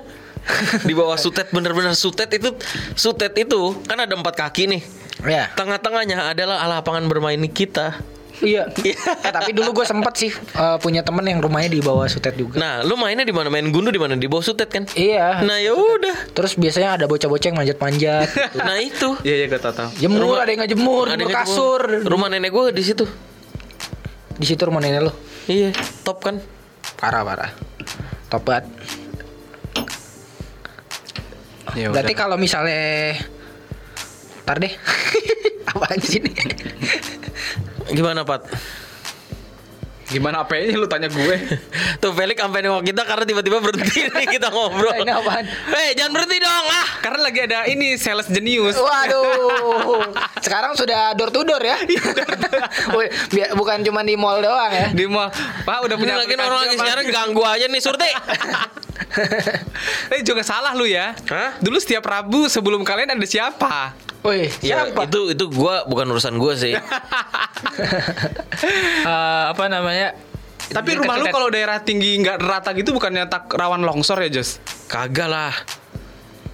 Di 0.89 0.91
bawah 0.91 1.15
Sutet 1.15 1.55
bener-bener 1.55 1.95
Sutet 1.95 2.27
itu 2.35 2.51
Sutet 2.99 3.31
itu 3.39 3.79
kan 3.87 4.01
ada 4.01 4.11
empat 4.17 4.35
kaki 4.35 4.67
nih. 4.73 4.83
ya. 5.23 5.53
Tengah-tengahnya 5.55 6.35
adalah 6.35 6.65
lapangan 6.67 7.07
bermain 7.07 7.39
kita. 7.47 8.01
Iya. 8.43 8.67
eh, 8.75 8.97
tapi 9.31 9.55
dulu 9.55 9.71
gue 9.83 9.87
sempet 9.87 10.15
sih 10.19 10.31
eh, 10.35 10.77
punya 10.83 11.07
temen 11.07 11.23
yang 11.23 11.39
rumahnya 11.39 11.71
di 11.71 11.81
bawah 11.81 12.11
sutet 12.11 12.35
juga. 12.35 12.59
Nah, 12.59 12.83
lu 12.83 12.99
mainnya 12.99 13.23
di 13.23 13.31
mana? 13.31 13.49
Main 13.49 13.71
gundu 13.71 13.95
di 13.95 14.03
mana? 14.03 14.19
Di 14.19 14.27
bawah 14.27 14.43
sutet 14.43 14.67
kan? 14.69 14.85
Iya. 14.99 15.47
Nah, 15.47 15.63
ya 15.63 15.73
udah. 15.73 16.35
Terus 16.35 16.59
biasanya 16.59 16.99
ada 16.99 17.05
bocah-bocah 17.07 17.47
yang 17.55 17.59
manjat-manjat. 17.63 18.29
gitu. 18.53 18.59
Nah, 18.59 18.77
itu. 18.83 19.09
Iya 19.23 19.35
iya 19.43 19.47
gue 19.47 19.61
tau 19.63 19.73
tau. 19.73 19.89
Jemur, 19.95 20.43
ada 20.43 20.51
yang 20.51 20.61
ngejemur, 20.67 21.07
Ada 21.07 21.17
jemur 21.17 21.31
yang 21.31 21.39
kasur. 21.39 21.81
Rumah 22.03 22.29
nenek 22.29 22.51
gue 22.51 22.65
di 22.75 22.83
situ. 22.83 23.05
Di 24.37 24.47
situ 24.47 24.63
rumah 24.67 24.83
nenek 24.83 25.07
lo. 25.07 25.13
Iya, 25.47 25.71
top 26.03 26.19
kan? 26.27 26.43
Parah 26.99 27.23
parah. 27.23 27.51
Top 28.27 28.43
banget. 28.43 28.67
Ya 31.73 31.89
udah. 31.89 31.95
Berarti 31.97 32.13
kalau 32.13 32.37
misalnya 32.37 33.17
Ntar 34.43 34.59
deh 34.59 34.73
Apaan 35.73 35.99
sih 36.03 36.21
ini 36.21 36.31
Gimana, 37.93 38.25
Pat? 38.25 38.49
gimana 40.03 40.45
apanya 40.45 40.77
lu 40.77 40.85
tanya 40.85 41.09
gue? 41.09 41.37
Tuh 42.05 42.13
Felix 42.13 42.37
sampai 42.37 42.61
nengok 42.61 42.85
kita 42.85 43.01
karena 43.03 43.25
tiba-tiba 43.25 43.65
berhenti 43.65 43.97
nih 44.13 44.29
kita 44.29 44.53
ngobrol. 44.53 44.93
Ini 44.95 45.09
apaan? 45.09 45.41
Hei, 45.73 45.97
jangan 45.97 46.13
berhenti 46.13 46.37
dong. 46.37 46.65
Ah. 46.69 46.87
Karena 47.01 47.21
lagi 47.25 47.41
ada 47.41 47.65
ini 47.65 47.97
sales 47.97 48.29
jenius. 48.29 48.77
Waduh 48.77 50.05
Sekarang 50.45 50.77
sudah 50.77 51.17
door 51.17 51.33
to 51.33 51.41
door 51.43 51.57
ya 51.59 51.81
bi- 51.89 51.97
Bukan 53.57 53.81
cuma 53.83 54.05
di 54.05 54.13
mall 54.13 54.45
doang 54.45 54.69
ya 54.69 54.93
Di 54.93 55.09
mall. 55.09 55.33
Pak 55.65 55.79
udah 55.81 55.97
Ini 55.97 56.03
punya 56.05 56.15
lagi 56.15 56.35
orang 56.37 56.61
lagi 56.61 56.77
apa? 56.77 56.85
siaran 56.85 57.07
ganggu 57.09 57.43
aja 57.43 57.65
nih 57.65 57.81
Surti. 57.81 58.11
Eh 60.13 60.21
juga 60.21 60.45
salah 60.45 60.77
lu 60.77 60.85
ya. 60.85 61.17
Hah? 61.25 61.57
Dulu 61.57 61.81
setiap 61.81 62.05
Rabu 62.05 62.53
sebelum 62.53 62.85
kalian 62.85 63.17
ada 63.17 63.25
siapa? 63.25 63.97
Woi 64.23 64.47
Ya, 64.63 64.87
siapa? 64.87 65.07
itu 65.07 65.35
itu 65.35 65.45
gua 65.51 65.83
bukan 65.87 66.07
urusan 66.15 66.39
gua 66.39 66.55
sih. 66.55 66.75
Eh, 69.03 69.45
apa 69.51 69.67
namanya 69.67 70.15
Tapi 70.71 70.95
rumah 70.99 71.19
lu 71.19 71.27
kalau 71.31 71.51
daerah 71.51 71.83
tinggi 71.83 72.15
nggak 72.23 72.39
rata 72.39 72.71
gitu 72.75 72.95
bukannya 72.95 73.27
tak 73.27 73.51
rawan 73.51 73.83
longsor 73.83 74.19
ya 74.23 74.39
Jos? 74.39 74.63
Kagak 74.87 75.27
lah. 75.27 75.55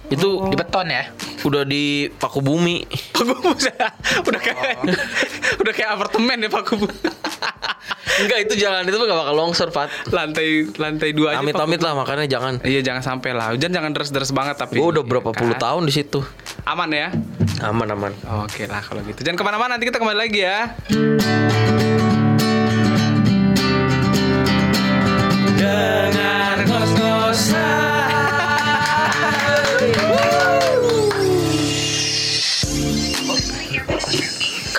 Itu 0.09 0.49
di 0.49 0.55
beton 0.57 0.89
ya 0.89 1.05
udah 1.45 1.63
di 1.63 2.09
paku 2.11 2.39
bumi. 2.43 2.83
Paku 3.19 3.51
udah 4.27 4.41
kayak 4.41 4.79
udah 5.59 5.73
kayak 5.75 5.89
apartemen 5.91 6.39
ya 6.39 6.49
Paku 6.49 6.75
Enggak 8.19 8.39
itu 8.51 8.53
jalan 8.59 8.83
itu 8.83 8.99
gak 8.99 9.15
bakal 9.15 9.35
longsor, 9.35 9.69
Pat. 9.71 9.87
lantai 10.11 10.67
lantai 10.75 11.15
dua 11.15 11.35
aja. 11.35 11.39
Amit-amit 11.39 11.79
lah 11.79 11.95
makanya 11.95 12.27
jangan. 12.27 12.59
Iya 12.67 12.83
jangan 12.83 12.99
sampai 12.99 13.31
lah. 13.31 13.55
Hujan 13.55 13.71
jangan 13.71 13.95
deres-deres 13.95 14.35
banget 14.35 14.59
tapi. 14.59 14.75
Gua 14.75 14.91
udah 14.91 15.03
berapa 15.07 15.31
puluh 15.31 15.55
Kan? 15.55 15.63
tahun 15.63 15.83
di 15.87 15.93
situ. 15.95 16.19
Aman 16.67 16.91
ya. 16.91 17.15
Aman 17.63 17.87
aman. 17.87 18.11
Oke 18.43 18.67
lah 18.67 18.83
kalau 18.83 18.99
gitu. 19.07 19.23
Jangan 19.23 19.39
ke 19.39 19.45
mana-mana 19.47 19.79
nanti 19.79 19.87
kita 19.87 20.03
kembali 20.03 20.19
lagi 20.19 20.39
ya. 20.43 20.75
Dengan 25.59 26.19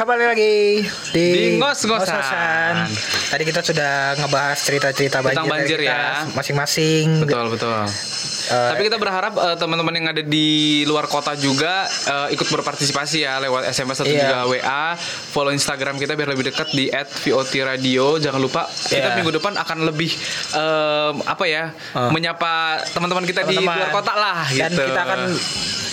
Kembali 0.01 0.25
lagi 0.33 0.81
di, 1.13 1.25
Di 1.29 1.45
ngos-ngosan. 1.61 2.09
ngos-ngosan. 2.09 2.75
Tadi 3.37 3.43
kita 3.45 3.61
sudah 3.61 4.17
ngebahas 4.17 4.57
cerita-cerita 4.57 5.21
banjir, 5.21 5.37
Tentang 5.37 5.53
banjir 5.53 5.81
ya. 5.85 6.25
Masing-masing 6.33 7.21
Betul 7.21 7.53
betul. 7.53 7.85
Eh, 8.51 8.69
Tapi 8.69 8.83
kita 8.85 8.99
berharap 8.99 9.31
eh, 9.33 9.57
teman-teman 9.57 9.95
yang 9.95 10.07
ada 10.09 10.21
di 10.21 10.49
luar 10.83 11.07
kota 11.07 11.33
juga 11.35 11.87
eh, 11.87 12.35
ikut 12.35 12.45
berpartisipasi 12.45 13.23
ya 13.23 13.39
lewat 13.39 13.63
SMS 13.69 13.99
atau 14.01 14.11
Iya. 14.11 14.21
juga 14.21 14.39
WA. 14.45 14.85
Follow 15.31 15.51
Instagram 15.51 15.95
kita 15.97 16.13
biar 16.13 16.29
lebih 16.29 16.51
dekat 16.51 16.67
di 16.71 16.91
@votradio. 16.91 18.19
Jangan 18.19 18.41
lupa 18.41 18.67
kita 18.67 18.99
Iya. 19.05 19.17
minggu 19.17 19.31
depan 19.33 19.55
akan 19.55 19.79
lebih 19.85 20.11
em, 20.51 21.15
apa 21.23 21.45
ya 21.47 21.71
Eh. 21.71 22.11
menyapa 22.11 22.53
teman-teman 22.91 23.23
kita 23.23 23.41
di 23.45 23.55
teman-teman. 23.55 23.77
luar 23.79 23.91
kota 23.93 24.13
lah 24.13 24.39
gitu. 24.49 24.67
Dan 24.67 24.89
kita 24.89 25.01
akan 25.01 25.21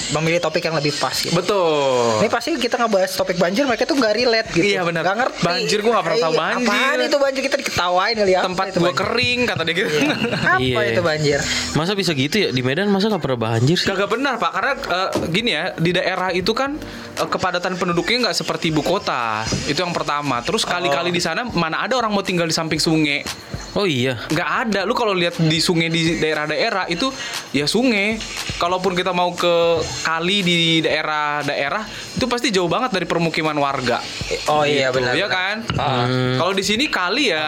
memilih 0.09 0.39
topik 0.39 0.63
yang 0.63 0.71
lebih 0.73 0.95
pas 0.95 1.11
gitu. 1.13 1.35
betul. 1.35 2.23
Ini 2.23 2.31
pasti 2.31 2.55
kita 2.55 2.79
ngebahas 2.79 3.11
topik 3.11 3.35
banjir 3.35 3.67
mereka 3.67 3.83
tuh 3.83 3.93
nggak 3.93 4.13
relate 4.15 4.49
gitu. 4.49 4.63
Iya, 4.65 4.81
benar. 4.81 5.03
Nggak 5.03 5.17
ngerti. 5.19 5.43
Banjir, 5.43 5.79
gua 5.81 5.91
nggak 5.93 6.05
pernah 6.07 6.19
tahu 6.21 6.31
Iya, 6.31 6.39
banjir. 6.39 6.65
Apaan 6.65 6.97
itu 7.03 7.17
banjir 7.19 7.41
kita 7.43 7.55
diketawain 7.57 8.15
kali 8.15 8.31
ya. 8.31 8.41
Tempat 8.41 8.65
itu 8.65 8.77
gua 8.77 8.85
banjir? 8.87 8.99
kering 9.03 9.39
kata 9.43 9.61
dia 9.61 9.75
gitu. 9.75 9.89
Apa 10.47 10.59
Iya. 10.63 10.79
itu 10.87 11.01
banjir? 11.03 11.39
Masa 11.75 11.91
bisa 11.91 12.11
gitu 12.15 12.35
ya 12.39 12.46
di 12.51 12.61
Medan 12.65 12.91
masa 12.91 13.11
gak 13.11 13.23
pernah 13.23 13.39
banjir 13.51 13.77
sih? 13.77 13.87
Kagak 13.87 14.11
benar 14.11 14.37
pak, 14.37 14.51
karena 14.53 14.73
eh, 14.77 15.09
gini 15.31 15.51
ya 15.53 15.73
di 15.77 15.91
daerah 15.95 16.29
itu 16.31 16.51
kan 16.51 16.79
kepadatan 17.19 17.73
penduduknya 17.73 18.17
nggak 18.23 18.37
seperti 18.37 18.69
ibu 18.69 18.79
kota. 18.79 19.41
Itu 19.65 19.81
yang 19.81 19.91
pertama. 19.91 20.39
Terus 20.39 20.61
kali-kali 20.61 21.09
di 21.09 21.19
sana 21.19 21.41
mana 21.43 21.81
ada 21.81 21.95
orang 21.95 22.09
mau 22.09 22.21
tinggal 22.21 22.45
di 22.45 22.53
samping 22.53 22.77
sungai? 22.77 23.25
Oh 23.73 23.85
iya. 23.85 24.17
nggak 24.23 24.49
ada. 24.63 24.79
Lu 24.83 24.93
kalau 24.93 25.11
lihat 25.11 25.37
di 25.37 25.57
sungai 25.57 25.85
di 25.87 26.17
daerah-daerah 26.17 26.85
itu 26.87 27.09
ya 27.51 27.65
sungai. 27.65 28.17
Kalaupun 28.57 28.93
kita 28.93 29.11
mau 29.11 29.29
ke 29.31 29.53
kali 30.01 30.41
di 30.41 30.57
daerah-daerah 30.81 31.85
itu 32.11 32.25
pasti 32.25 32.49
jauh 32.49 32.65
banget 32.65 32.89
dari 32.91 33.05
permukiman 33.05 33.53
warga. 33.55 34.01
Oh 34.47 34.61
iya 34.61 34.89
Gitu, 34.89 34.97
benar. 34.97 35.13
Iya 35.13 35.27
benar. 35.27 35.29
kan? 35.29 35.55
Hmm. 35.77 36.35
Kalau 36.35 36.53
di 36.53 36.63
sini 36.63 36.85
kali 36.87 37.29
ya 37.29 37.45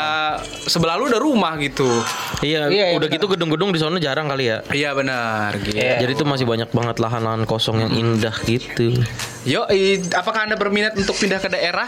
sebelah 0.61 0.95
lu 0.95 1.09
udah 1.09 1.17
rumah 1.17 1.57
gitu. 1.57 1.87
Iya, 2.39 2.69
Iya, 2.69 2.85
iya, 2.85 2.85
udah 2.93 3.03
benar. 3.03 3.15
gitu 3.17 3.25
gedung-gedung 3.27 3.69
di 3.71 3.79
sana 3.81 3.97
jarang 3.97 4.29
kali 4.29 4.47
ya. 4.47 4.61
Iya 4.69 4.93
benar. 4.93 5.57
Gitu. 5.57 5.75
Iya. 5.75 5.97
Jadi 5.97 6.13
tuh 6.13 6.27
masih 6.27 6.45
banyak 6.45 6.69
banget 6.69 6.95
lahan-lahan 6.99 7.41
kosong 7.43 7.81
yang 7.81 7.91
indah 7.91 8.35
gitu. 8.45 8.93
Yo, 9.47 9.63
i- 9.71 10.03
apakah 10.11 10.43
anda 10.43 10.59
berminat 10.59 10.93
untuk 10.93 11.15
pindah 11.15 11.39
ke 11.39 11.47
daerah? 11.47 11.87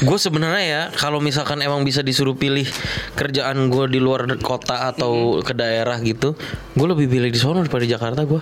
Gue 0.00 0.16
sebenarnya 0.16 0.64
ya 0.64 0.82
kalau 0.90 1.20
misalkan 1.20 1.60
emang 1.60 1.84
bisa 1.84 2.00
disuruh 2.00 2.32
pilih 2.32 2.64
kerjaan 3.12 3.68
gue 3.68 3.84
di 3.86 4.00
luar 4.00 4.24
kota 4.40 4.88
atau 4.88 5.44
ke 5.44 5.52
daerah 5.52 6.00
gitu, 6.00 6.32
gue 6.72 6.86
lebih 6.88 7.04
pilih 7.06 7.28
di 7.28 7.36
sana 7.36 7.60
daripada 7.60 7.84
di 7.84 7.90
Jakarta 7.90 8.24
gue. 8.24 8.40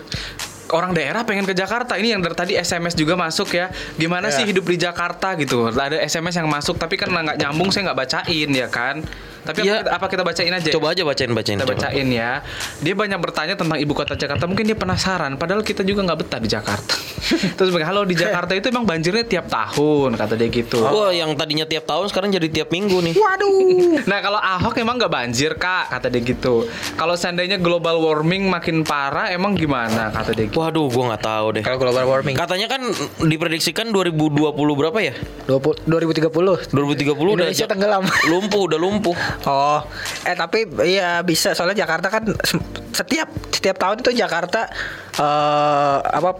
orang 0.68 0.92
daerah 0.92 1.24
pengen 1.24 1.48
ke 1.48 1.56
Jakarta. 1.56 1.96
Ini 1.96 2.12
yang 2.12 2.20
dari 2.20 2.36
tadi 2.36 2.52
SMS 2.52 2.92
juga 2.92 3.16
masuk 3.16 3.56
ya. 3.56 3.72
Gimana 3.96 4.28
sih 4.28 4.44
hidup 4.44 4.68
di 4.68 4.76
Jakarta 4.76 5.32
gitu? 5.32 5.64
Ada 5.64 5.96
SMS 6.04 6.36
yang 6.36 6.44
masuk 6.44 6.76
tapi 6.76 7.00
kan 7.00 7.08
nggak 7.08 7.40
nyambung 7.40 7.72
saya 7.72 7.88
nggak 7.88 7.96
bacain 7.96 8.50
ya 8.52 8.68
kan 8.68 9.00
tapi 9.48 9.64
Iya. 9.64 9.80
apa, 9.80 9.80
kita, 9.80 9.90
apa 9.96 10.06
kita 10.12 10.22
bacain 10.22 10.52
aja 10.52 10.68
Coba 10.70 10.86
aja 10.92 11.02
bacain 11.02 11.32
bacain. 11.32 11.56
kita 11.56 11.64
coba. 11.64 11.74
bacain 11.80 12.06
ya 12.06 12.44
dia 12.78 12.92
banyak 12.92 13.16
bertanya 13.16 13.54
tentang 13.56 13.78
ibu 13.78 13.92
kota 13.92 14.12
Jakarta 14.12 14.44
mungkin 14.44 14.62
dia 14.62 14.76
penasaran 14.76 15.34
padahal 15.34 15.64
kita 15.64 15.80
juga 15.80 16.04
nggak 16.04 16.18
betah 16.20 16.36
di 16.38 16.48
Jakarta 16.48 16.94
terus 17.56 17.68
bilang, 17.68 17.88
halo 17.88 18.04
di 18.04 18.12
Jakarta 18.12 18.52
itu 18.52 18.68
emang 18.68 18.84
banjirnya 18.84 19.24
tiap 19.24 19.48
tahun 19.48 20.14
kata 20.14 20.36
dia 20.36 20.48
gitu 20.48 20.80
Wah 20.80 21.08
yang 21.10 21.32
tadinya 21.32 21.64
tiap 21.64 21.84
tahun 21.84 22.06
sekarang 22.06 22.28
jadi 22.30 22.48
tiap 22.50 22.68
minggu 22.68 23.00
nih. 23.00 23.14
Waduh. 23.14 23.56
Nah 24.10 24.18
kalau 24.18 24.36
Ahok 24.36 24.74
emang 24.76 24.96
nggak 24.96 25.10
banjir 25.10 25.52
kak 25.54 25.88
kata 25.90 26.08
dia 26.08 26.20
gitu. 26.22 26.64
Kalau 26.94 27.14
seandainya 27.14 27.56
global 27.56 27.98
warming 27.98 28.46
makin 28.46 28.82
parah 28.82 29.28
emang 29.28 29.54
gimana 29.54 30.08
kata 30.10 30.32
dia 30.32 30.46
gitu. 30.46 30.58
Waduh, 30.58 30.86
gue 30.86 31.04
nggak 31.04 31.22
tahu 31.22 31.46
deh. 31.54 31.62
Kalau 31.62 31.78
global 31.78 32.04
warming 32.06 32.34
Katanya 32.34 32.66
kan 32.66 32.82
diprediksikan 33.20 33.90
2020 33.90 34.48
berapa 34.74 34.98
ya? 34.98 35.14
20, 35.46 35.86
2030 35.86 36.72
2030 36.72 37.14
udah 37.14 37.46
Indonesia 37.46 37.66
tenggelam. 37.66 38.02
lumpuh, 38.26 38.60
udah 38.66 38.78
lumpuh. 38.78 39.14
Oh, 39.40 39.80
eh 40.22 40.34
tapi 40.34 40.64
iya 40.82 41.20
bisa 41.20 41.52
soalnya 41.52 41.82
Jakarta 41.82 42.08
kan 42.08 42.22
se- 42.40 42.58
setiap 42.92 43.26
setiap 43.48 43.76
tahun 43.76 44.00
itu 44.00 44.10
Jakarta 44.12 44.66
eh 45.14 45.98
apa 46.00 46.30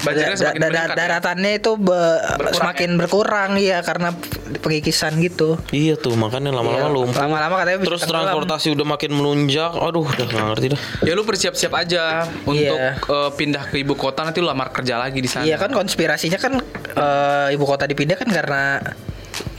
Banjirnya 0.00 0.32
da- 0.32 0.40
semakin 0.40 0.56
da- 0.56 0.64
da- 0.64 0.72
meningkat 0.72 0.90
ya? 0.90 0.96
daratannya 0.98 1.52
itu 1.54 1.72
be- 1.76 2.20
semakin 2.54 2.90
berkurang 2.96 3.50
ya 3.56 3.78
karena 3.80 4.16
pengikisan 4.56 5.12
gitu. 5.20 5.60
Iya 5.68 5.92
tuh, 5.94 6.16
makanya 6.16 6.48
lama-lama 6.50 6.80
Iya, 6.80 6.88
lumpuh. 6.88 7.20
Lama-lama 7.20 7.54
katanya 7.58 7.84
Terus 7.84 8.02
transportasi 8.02 8.72
udah 8.72 8.86
makin 8.88 9.12
melunjak. 9.12 9.68
Aduh, 9.70 10.00
udah 10.02 10.24
nggak 10.24 10.44
ngerti 10.50 10.66
dah. 10.72 10.80
Ya 11.04 11.12
lu 11.12 11.20
bersiap-siap 11.22 11.72
aja 11.74 12.24
untuk 12.42 12.56
Iya. 12.72 12.96
eh, 12.96 13.30
pindah 13.36 13.68
ke 13.68 13.76
ibu 13.76 13.92
kota 13.92 14.24
nanti 14.24 14.40
lu 14.40 14.48
lamar 14.48 14.72
kerja 14.72 14.96
lagi 14.96 15.20
di 15.20 15.28
sana. 15.28 15.44
Iya 15.44 15.56
kan 15.58 15.68
konspirasinya 15.68 16.38
kan 16.38 16.56
eh, 16.90 17.46
ibu 17.52 17.64
kota 17.64 17.84
dipindah 17.84 18.16
kan 18.16 18.24
karena 18.26 18.80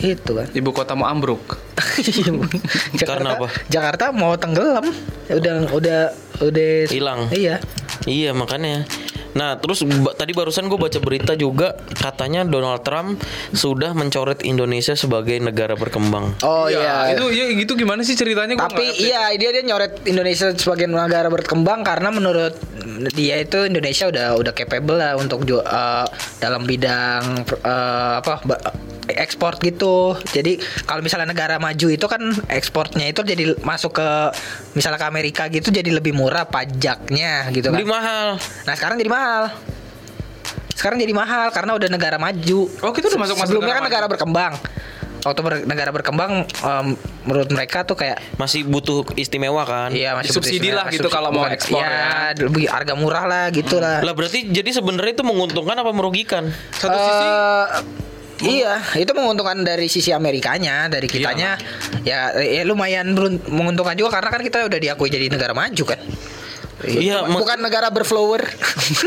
itu 0.01 0.31
kan. 0.33 0.47
Ibu 0.49 0.69
kota 0.73 0.97
mau 0.97 1.07
ambruk. 1.07 1.61
Jakarta, 2.97 3.05
Karena 3.05 3.29
apa? 3.37 3.47
Jakarta 3.69 4.03
mau 4.09 4.33
tenggelam. 4.35 4.85
Udah 5.29 5.53
udah 5.71 5.99
udah 6.41 6.71
Hilang. 6.89 7.29
Iya. 7.29 7.61
Iya 8.09 8.33
makanya. 8.33 8.89
Nah 9.31 9.55
terus 9.55 9.83
ba- 10.03 10.11
tadi 10.11 10.35
barusan 10.35 10.67
gue 10.67 10.75
baca 10.75 10.99
berita 10.99 11.33
juga 11.39 11.79
katanya 11.95 12.43
Donald 12.43 12.83
Trump 12.83 13.15
sudah 13.55 13.95
mencoret 13.95 14.43
Indonesia 14.43 14.91
sebagai 14.91 15.39
negara 15.39 15.79
berkembang. 15.79 16.35
Oh 16.43 16.67
iya. 16.67 17.15
Itu 17.15 17.31
ya 17.31 17.47
gitu 17.55 17.79
gimana 17.79 18.03
sih 18.03 18.19
ceritanya 18.19 18.59
gua 18.59 18.67
Tapi 18.67 18.91
iya 18.99 19.31
dia 19.39 19.55
dia 19.55 19.63
nyoret 19.63 20.03
Indonesia 20.03 20.51
sebagai 20.51 20.91
negara 20.91 21.31
berkembang 21.31 21.87
karena 21.87 22.11
menurut 22.11 22.59
dia 23.15 23.39
itu 23.39 23.71
Indonesia 23.71 24.11
udah 24.11 24.27
udah 24.35 24.51
capable 24.51 24.99
lah 24.99 25.15
untuk 25.15 25.47
eh, 25.47 26.05
dalam 26.43 26.67
bidang 26.67 27.47
eh, 27.47 28.13
apa 28.19 28.43
ekspor 29.13 29.59
gitu. 29.59 30.13
Jadi 30.27 30.57
kalau 30.83 30.99
misalnya 30.99 31.27
negara 31.27 31.57
maju 31.57 31.87
itu 31.87 32.05
kan 32.05 32.21
ekspornya 32.47 33.07
itu 33.07 33.21
jadi 33.21 33.55
masuk 33.59 33.93
ke 33.93 34.09
misalnya 34.73 34.97
ke 34.97 35.07
Amerika 35.07 35.43
gitu 35.47 35.69
jadi 35.69 35.89
lebih 35.89 36.11
murah 36.11 36.43
pajaknya 36.43 37.49
gitu 37.49 37.67
kan. 37.67 37.75
Beli 37.75 37.87
mahal. 37.87 38.39
Nah 38.63 38.73
sekarang 38.73 38.95
jadi 38.95 39.09
mahal. 39.09 39.43
Sekarang 40.71 40.97
jadi 40.97 41.13
mahal 41.13 41.49
karena 41.49 41.77
udah 41.77 41.89
negara 41.89 42.17
maju. 42.17 42.59
Oh, 42.81 42.89
kita 42.89 43.05
udah 43.07 43.19
masuk 43.19 43.35
masuk 43.37 43.53
Sebelumnya 43.53 43.67
negara 43.69 43.77
kan 43.77 43.87
negara 43.87 44.05
maju. 44.05 44.13
berkembang. 44.13 44.53
waktu 45.21 45.41
ber- 45.45 45.65
negara 45.69 45.93
berkembang 45.93 46.31
em, 46.49 46.97
menurut 47.29 47.45
mereka 47.53 47.85
tuh 47.85 47.93
kayak 47.93 48.17
Masih 48.41 48.65
butuh 48.65 49.05
istimewa 49.13 49.61
kan? 49.61 49.93
Iya 49.93 50.17
masih 50.17 50.33
Disubsidi 50.33 50.73
butuh 50.73 50.81
lah 50.81 50.85
gitu 50.89 51.09
kalau 51.13 51.29
mau 51.29 51.45
ekspor 51.45 51.77
iya, 51.77 52.33
ya. 52.33 52.41
lebih 52.41 52.65
harga 52.65 52.97
murah 52.97 53.29
lah 53.29 53.45
gitu 53.53 53.77
lah. 53.77 54.01
Lah 54.01 54.17
berarti 54.17 54.49
jadi 54.49 54.73
sebenarnya 54.73 55.13
itu 55.13 55.21
menguntungkan 55.21 55.77
apa 55.77 55.93
merugikan? 55.93 56.49
Satu 56.73 56.97
sisi 56.97 57.21
Eh, 57.21 57.65
Iya, 58.41 58.81
itu 58.97 59.11
menguntungkan 59.13 59.61
dari 59.61 59.85
sisi 59.85 60.09
Amerikanya, 60.09 60.89
dari 60.89 61.05
kitanya. 61.05 61.61
Ya, 62.01 62.33
ya 62.41 62.65
lumayan 62.65 63.13
menguntungkan 63.45 63.93
juga 63.93 64.17
karena 64.17 64.29
kan 64.33 64.41
kita 64.41 64.65
udah 64.65 64.79
diakui 64.81 65.09
jadi 65.13 65.29
negara 65.29 65.53
maju 65.53 65.83
kan. 65.85 66.01
Iya, 66.83 67.21
Bukan- 67.21 67.37
bukan 67.37 67.57
negara 67.59 67.87
berflower. 67.87 68.41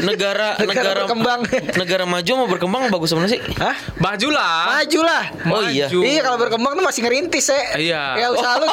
Negara 0.01 0.49
Negara 0.61 0.65
negara 0.65 0.91
berkembang. 1.01 1.41
negara 1.75 2.05
maju 2.05 2.31
mau 2.37 2.49
berkembang 2.49 2.83
bagus 2.89 3.09
sebenarnya 3.09 3.33
sih. 3.35 3.43
Hah? 3.57 3.77
majulah. 3.97 4.79
Maju 4.79 5.01
lah. 5.03 5.25
Oh 5.49 5.63
iya. 5.65 5.87
Maju. 5.87 5.99
Iya 6.03 6.21
kalau 6.23 6.39
berkembang 6.39 6.73
tuh 6.75 6.85
masih 6.85 7.01
ngerintis 7.03 7.47
ya. 7.47 7.61
Iya. 7.75 8.03
Ya 8.17 8.27
usaha 8.31 8.55
lu. 8.57 8.69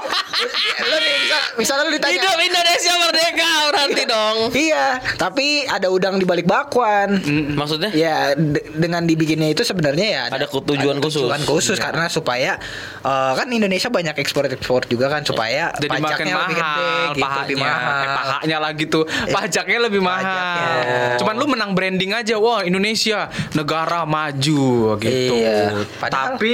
lu 0.83 0.97
bisa 0.99 1.37
misalnya 1.57 1.83
lu 1.83 1.91
ditanya. 1.93 2.13
Hidup 2.15 2.37
Indonesia 2.37 2.93
merdeka 2.99 3.51
berarti 3.67 4.03
dong. 4.03 4.37
Iya, 4.51 4.85
tapi 5.15 5.47
ada 5.63 5.87
udang 5.87 6.15
di 6.15 6.25
balik 6.25 6.45
bakwan. 6.45 7.17
Maksudnya? 7.53 7.89
Ya 7.91 8.33
de- 8.33 8.65
dengan 8.71 9.03
dibikinnya 9.03 9.47
itu 9.47 9.61
sebenarnya 9.61 10.07
ya 10.07 10.23
Ada 10.29 10.45
tujuan 10.47 10.97
khusus. 10.99 11.23
Tujuan 11.23 11.43
khusus 11.43 11.77
karena 11.77 12.05
supaya 12.05 12.57
eh, 12.99 13.31
kan 13.33 13.47
Indonesia 13.47 13.87
banyak 13.87 14.15
ekspor-ekspor 14.15 14.85
juga 14.85 15.07
kan 15.07 15.21
supaya 15.23 15.71
jadi 15.73 15.89
pajaknya 15.91 16.33
mahal, 16.33 16.43
lebih 16.43 16.55
gede 16.55 16.91
gitu, 17.11 17.21
pahanya, 17.21 17.41
lebih 17.41 17.55
mahal. 17.57 17.79
Eh, 17.81 18.09
pahanya 18.11 18.57
lagi 18.59 18.85
tuh, 18.91 19.03
pajaknya 19.07 19.87
lebih 19.87 19.99
mahal. 19.99 20.21
Pajaknya. 20.21 21.17
Cuman 21.17 21.33
lu 21.33 21.45
menang 21.47 21.71
branding 21.71 22.11
aja, 22.11 22.35
wah 22.35 22.61
Indonesia 22.61 23.25
negara 23.53 24.03
maju 24.03 24.99
gitu. 24.99 25.33
Iya, 25.33 25.87
padahal- 25.97 26.35
Tapi 26.35 26.53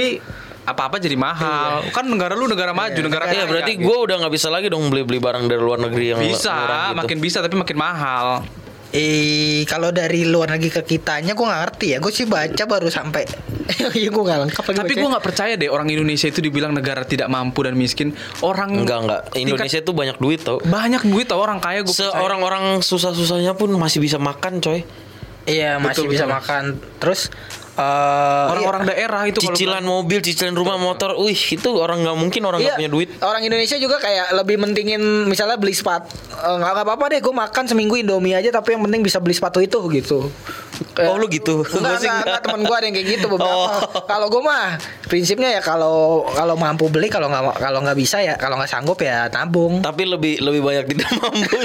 apa-apa 0.62 1.00
jadi 1.00 1.16
mahal. 1.16 1.88
Kan 1.90 2.06
negara 2.06 2.32
lu 2.32 2.44
negara 2.44 2.70
maju, 2.70 3.00
negara 3.00 3.24
Iya 3.26 3.32
kaya, 3.34 3.44
berarti 3.48 3.72
gitu. 3.74 3.84
gue 3.84 3.96
udah 3.98 4.16
nggak 4.20 4.32
bisa 4.32 4.48
lagi 4.48 4.68
dong 4.68 4.86
beli-beli 4.86 5.16
barang 5.16 5.48
dari 5.48 5.58
luar 5.58 5.80
negeri 5.80 6.04
yang 6.12 6.20
bisa, 6.20 6.54
gitu. 6.54 6.94
makin 6.94 7.18
bisa 7.18 7.38
tapi 7.40 7.56
makin 7.56 7.74
mahal. 7.74 8.44
Eh 8.88 9.64
kalau 9.64 9.92
dari 9.92 10.24
luar 10.24 10.48
negeri 10.48 10.68
ke 10.70 10.82
kitanya 10.86 11.32
gue 11.32 11.44
nggak 11.44 11.60
ngerti 11.64 11.86
ya. 11.92 11.98
Gue 12.00 12.12
sih 12.12 12.24
baca 12.24 12.64
baru 12.64 12.88
sampai. 12.88 13.24
Iya 13.98 14.08
gue 14.08 14.22
nggak 14.24 14.38
lengkap 14.48 14.64
lagi 14.64 14.78
Tapi 14.80 14.92
gue 14.96 15.08
nggak 15.08 15.24
percaya 15.24 15.52
deh 15.54 15.68
orang 15.68 15.88
Indonesia 15.92 16.26
itu 16.28 16.40
dibilang 16.40 16.72
negara 16.72 17.04
tidak 17.04 17.28
mampu 17.28 17.64
dan 17.64 17.76
miskin. 17.76 18.16
Orang 18.40 18.84
Enggak 18.84 18.98
enggak. 19.04 19.20
Indonesia 19.36 19.78
tuh 19.84 19.94
banyak 19.94 20.16
duit 20.16 20.40
tau. 20.40 20.58
banyak 20.64 21.02
duit 21.08 21.28
tau 21.28 21.40
orang 21.40 21.60
kaya 21.60 21.84
gue 21.84 21.92
Seorang-orang 21.92 22.80
susah-susahnya 22.80 23.52
pun 23.54 23.72
masih 23.76 24.00
bisa 24.00 24.16
makan 24.16 24.60
coy. 24.64 24.82
Iya 25.48 25.80
masih 25.80 26.04
Betul, 26.04 26.12
bisa 26.12 26.24
betul. 26.28 26.36
makan. 26.36 26.64
Terus 27.00 27.20
eh, 27.78 28.44
orang-orang 28.50 28.82
daerah 28.90 29.22
itu 29.24 29.38
kalau 29.38 29.54
Cicilan 29.54 29.84
mobil, 29.86 30.18
cicilan 30.18 30.54
rumah, 30.58 30.76
motor, 30.76 31.14
wih 31.22 31.38
itu 31.38 31.68
orang 31.78 32.02
nggak 32.02 32.16
mungkin 32.18 32.42
orang 32.44 32.58
nggak 32.58 32.74
Iya, 32.74 32.80
punya 32.82 32.90
duit. 32.90 33.08
Orang 33.22 33.42
Indonesia 33.46 33.78
juga 33.78 34.02
kayak 34.02 34.34
lebih 34.34 34.58
mentingin 34.58 35.00
misalnya 35.30 35.54
beli 35.54 35.72
sepatu 35.72 36.10
eh, 36.10 36.56
nggak 36.58 36.72
nggak 36.74 36.84
apa-apa 36.84 37.04
deh, 37.14 37.20
gue 37.22 37.34
makan 37.34 37.64
seminggu 37.70 37.94
Indomie 37.94 38.34
aja 38.34 38.50
tapi 38.50 38.74
yang 38.74 38.82
penting 38.82 39.06
bisa 39.06 39.22
beli 39.22 39.38
sepatu 39.38 39.62
itu 39.62 39.78
gitu. 39.94 40.26
Oh, 40.98 41.14
lu 41.18 41.26
gitu? 41.30 41.62
Enggak, 41.62 42.02
enggak. 42.02 42.18
enggak, 42.22 42.42
temen 42.42 42.60
gue 42.66 42.74
ada 42.74 42.84
yang 42.86 42.96
kayak 42.98 43.08
gitu 43.18 43.26
beberapa. 43.30 43.54
Oh. 43.54 44.02
Kalau 44.06 44.26
gue 44.30 44.42
mah 44.42 44.78
prinsipnya 45.06 45.58
ya 45.58 45.62
kalau 45.62 46.26
kalau 46.34 46.54
mampu 46.54 46.86
beli 46.90 47.10
kalau 47.10 47.30
nggak 47.30 47.58
kalau 47.58 47.82
nggak 47.82 47.98
bisa 47.98 48.22
ya 48.22 48.34
kalau 48.38 48.58
nggak 48.58 48.70
sanggup 48.70 48.98
ya 49.02 49.26
tabung. 49.30 49.82
Tapi 49.82 50.02
lebih 50.06 50.42
lebih 50.42 50.60
banyak 50.62 50.84
tidak 50.90 51.10
mampu. 51.18 51.46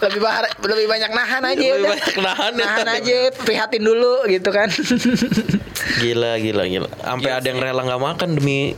lebih 0.00 0.18
bahar, 0.18 0.44
lebih 0.58 0.86
banyak 0.86 1.10
nahan 1.10 1.42
aja 1.44 1.60
Lebih 1.60 1.76
udah. 1.78 1.90
banyak 1.92 2.16
nahan 2.18 2.52
ya. 2.52 2.62
nahan 2.62 2.88
aja 2.90 3.16
prihatin 3.36 3.82
dulu 3.82 4.24
gitu 4.24 4.48
kan. 4.48 4.68
gila 5.98 6.36
gila 6.36 6.64
gila. 6.64 6.88
Sampai 6.98 7.30
ada 7.30 7.44
yang 7.44 7.58
rela 7.58 7.82
nggak 7.82 8.02
makan 8.02 8.28
demi. 8.34 8.72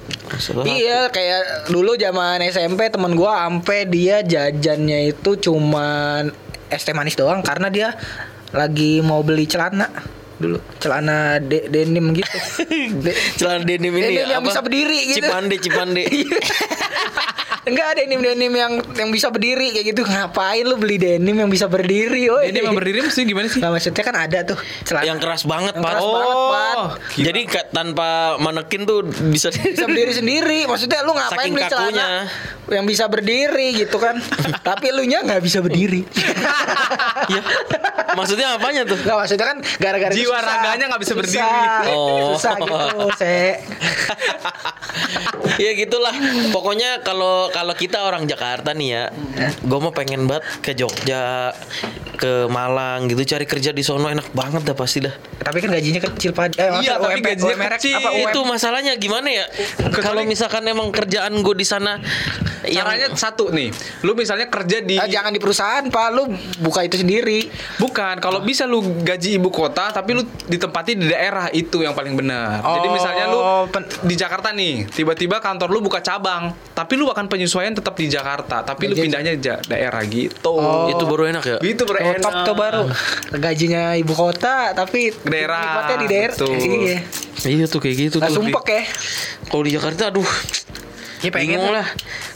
Iya 0.64 1.06
kayak 1.08 1.40
dulu 1.68 1.94
zaman 1.94 2.42
SMP 2.44 2.88
temen 2.88 3.12
gua 3.12 3.44
ampe 3.44 3.84
dia 3.84 4.20
jajannya 4.20 5.08
itu 5.08 5.30
cuman 5.36 6.34
es 6.66 6.82
teh 6.82 6.92
manis 6.92 7.14
doang 7.14 7.40
karena 7.40 7.68
dia 7.68 7.88
lagi 8.50 8.98
mau 8.98 9.20
beli 9.20 9.44
celana 9.44 9.88
dulu 10.34 10.58
celana 10.76 11.38
de- 11.38 11.68
denim 11.68 12.10
gitu. 12.10 12.26
De- 12.98 13.14
Celana 13.38 13.62
denim 13.62 13.92
ini 13.92 14.18
Denim 14.18 14.26
yang 14.28 14.42
apa? 14.42 14.48
bisa 14.48 14.58
berdiri 14.58 14.98
gitu. 15.06 15.22
Cipande 15.22 15.54
Cipande. 15.56 16.02
Enggak 17.62 17.94
denim 17.94 18.18
denim 18.18 18.50
yang 18.50 18.72
yang 18.92 19.08
bisa 19.08 19.30
berdiri 19.30 19.70
kayak 19.70 19.86
gitu. 19.88 20.02
Ngapain 20.02 20.66
lu 20.66 20.74
beli 20.74 20.98
denim 20.98 21.30
yang 21.32 21.46
bisa 21.46 21.64
berdiri? 21.64 22.26
Woy? 22.26 22.50
Ini 22.50 22.58
yang 22.60 22.74
berdiri 22.74 22.98
mesti 23.00 23.22
gimana 23.22 23.46
sih? 23.46 23.62
Nggak, 23.62 23.70
maksudnya 23.72 24.02
kan 24.02 24.16
ada 24.16 24.38
tuh 24.42 24.58
celana 24.82 25.06
yang 25.06 25.18
keras 25.18 25.42
banget 25.44 25.70
Yang 25.72 25.78
pak. 25.78 25.90
keras 25.92 26.02
banget, 26.04 26.34
Pat. 26.50 26.76
gila. 27.08 27.24
Jadi 27.24 27.40
tanpa 27.70 28.08
manekin 28.36 28.82
tuh 28.82 28.98
bisa 29.30 29.54
bisa 29.54 29.86
berdiri 29.86 30.10
sendiri. 30.12 30.58
Maksudnya 30.66 31.06
lu 31.06 31.14
ngapain 31.14 31.38
Saking 31.38 31.52
beli 31.54 31.64
celana 31.64 31.86
kakunya. 31.86 32.08
yang 32.72 32.84
bisa 32.84 33.04
berdiri 33.06 33.66
gitu 33.76 33.96
kan? 33.96 34.18
Tapi 34.66 34.86
lu 34.90 35.06
nya 35.06 35.22
nggak 35.22 35.38
bisa 35.40 35.62
berdiri. 35.62 36.02
ya. 37.28 37.42
Maksudnya 38.12 38.58
apanya 38.58 38.82
tuh? 38.82 38.98
Gak 38.98 39.14
maksudnya 39.14 39.46
kan 39.46 39.58
gara-gara 39.78 40.10
Jiwa 40.10 40.34
susah. 40.34 40.42
raganya 40.42 40.84
nggak 40.90 41.00
bisa 41.00 41.14
berdiri. 41.14 41.38
Susah, 41.38 41.94
Oh. 41.94 42.34
susah 42.34 42.52
gitu, 42.58 42.74
se. 43.14 43.38
ya 45.62 45.70
gitulah. 45.74 46.14
Pokoknya 46.50 47.00
kalau 47.02 47.51
kalau 47.52 47.72
kita 47.72 48.00
orang 48.00 48.24
Jakarta 48.24 48.72
nih 48.72 48.88
ya, 48.88 49.04
gue 49.58 49.78
mau 49.78 49.92
pengen 49.92 50.24
banget 50.24 50.42
ke 50.58 50.72
Jogja, 50.72 51.52
ke 52.14 52.46
Malang 52.46 53.06
gitu 53.06 53.22
cari 53.26 53.44
kerja 53.44 53.70
di 53.70 53.80
sono 53.80 54.06
enak 54.06 54.30
banget 54.30 54.62
dah 54.62 54.72
pasti 54.72 55.00
dah. 55.00 55.12
Tapi 55.42 55.58
kan 55.58 55.70
gajinya 55.70 56.00
kecil 56.02 56.30
pak. 56.30 56.54
Eh, 56.54 56.70
Iya, 56.80 56.96
tapi 56.96 57.18
UMR, 57.18 57.26
gajinya 57.26 57.50
UMR 57.52 57.72
kecil. 57.76 57.96
Apa? 57.98 58.08
Itu 58.14 58.38
masalahnya 58.42 58.92
gimana 58.94 59.28
ya? 59.28 59.44
Kalau 59.92 60.22
misalkan 60.22 60.62
emang 60.64 60.88
kerjaan 60.88 61.34
gue 61.36 61.54
di 61.54 61.66
sana 61.66 61.98
yang 62.62 62.86
Caranya 62.86 63.10
satu 63.12 63.50
nih. 63.50 63.74
Lu 64.00 64.14
misalnya 64.14 64.46
kerja 64.46 64.78
di 64.78 64.94
Ah, 64.94 65.10
jangan 65.10 65.34
di 65.34 65.42
perusahaan 65.42 65.82
pak, 65.82 66.06
lu 66.14 66.30
buka 66.62 66.86
itu 66.86 66.94
sendiri. 66.96 67.50
Bukan, 67.76 68.22
kalau 68.22 68.38
bisa 68.40 68.64
lu 68.64 68.78
gaji 69.02 69.34
ibu 69.34 69.50
kota 69.50 69.90
tapi 69.90 70.14
lu 70.14 70.22
ditempati 70.46 70.94
di 70.94 71.10
daerah 71.10 71.50
itu 71.50 71.82
yang 71.82 71.90
paling 71.90 72.14
benar. 72.14 72.62
Jadi 72.62 72.86
Oh, 72.86 72.92
misalnya 72.92 73.24
lu 73.26 73.38
pen- 73.66 73.90
di 74.00 74.14
Jakarta 74.14 74.54
nih, 74.54 74.86
tiba-tiba 74.86 75.42
kantor 75.42 75.68
lu 75.68 75.82
buka 75.82 75.98
cabang, 75.98 76.54
tapi 76.70 76.94
lu 76.94 77.10
akan 77.10 77.26
penyesuaian 77.42 77.74
tetap 77.74 77.98
di 77.98 78.06
Jakarta, 78.06 78.62
tapi 78.62 78.86
lu 78.86 78.94
Gaji- 78.94 79.02
pindahnya 79.04 79.32
di 79.34 79.42
ja- 79.42 79.58
daerah 79.60 79.98
gitu. 80.04 80.54
Oh. 80.54 80.86
itu 80.86 81.02
baru 81.02 81.26
enak 81.28 81.42
ya. 81.42 81.56
Gitu 81.58 81.74
Tuh, 81.76 81.86
berenak. 81.88 82.22
top 82.22 82.34
tuh 82.44 82.54
baru 82.54 82.82
gajinya 83.44 83.98
ibu 83.98 84.14
kota 84.14 84.70
tapi 84.70 85.10
Daerah, 85.20 85.58
nikmatnya 85.58 85.96
di 85.98 86.06
daerah. 86.06 86.34
betul. 86.38 86.54
Iya. 86.54 86.98
Iya 87.42 87.64
tuh 87.66 87.80
kayak 87.80 87.96
gitu 88.00 88.16
Nah, 88.16 88.30
tuh. 88.30 88.38
sumpek 88.38 88.64
ya. 88.64 88.82
Kalau 89.44 89.62
di 89.62 89.72
Jakarta 89.72 90.02
aduh 90.08 90.30
Ya 91.18 91.30
pengen 91.30 91.54
bingung 91.54 91.70
lah. 91.72 91.86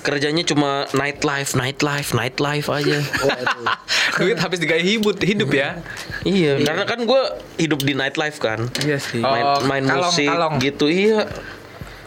Kerjanya 0.00 0.42
cuma 0.42 0.86
night 0.92 1.18
life, 1.20 1.54
night 1.54 1.78
life, 1.80 2.10
night 2.12 2.38
life 2.38 2.66
aja. 2.68 3.02
Duit 4.18 4.34
habis 4.36 4.58
digaya 4.58 4.78
hidup, 4.78 5.18
hidup 5.18 5.50
ya. 5.52 5.82
iya, 6.22 6.58
karena 6.60 6.82
kan 6.82 7.02
gue 7.02 7.22
hidup 7.56 7.82
di 7.82 7.92
night 7.92 8.14
life 8.14 8.38
kan. 8.38 8.66
Iya 8.80 8.98
sih. 8.98 9.18
Main, 9.18 9.42
Oh, 9.44 9.58
main 9.64 9.82
kalong, 9.82 10.06
musik 10.08 10.26
kalong. 10.26 10.54
gitu 10.58 10.86
iya. 10.86 11.26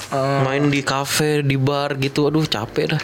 Oh, 0.10 0.42
Main 0.42 0.68
di 0.68 0.82
kafe, 0.82 1.42
di 1.42 1.54
bar 1.54 1.94
gitu. 1.96 2.26
Aduh 2.26 2.44
capek 2.44 2.98
dah. 2.98 3.04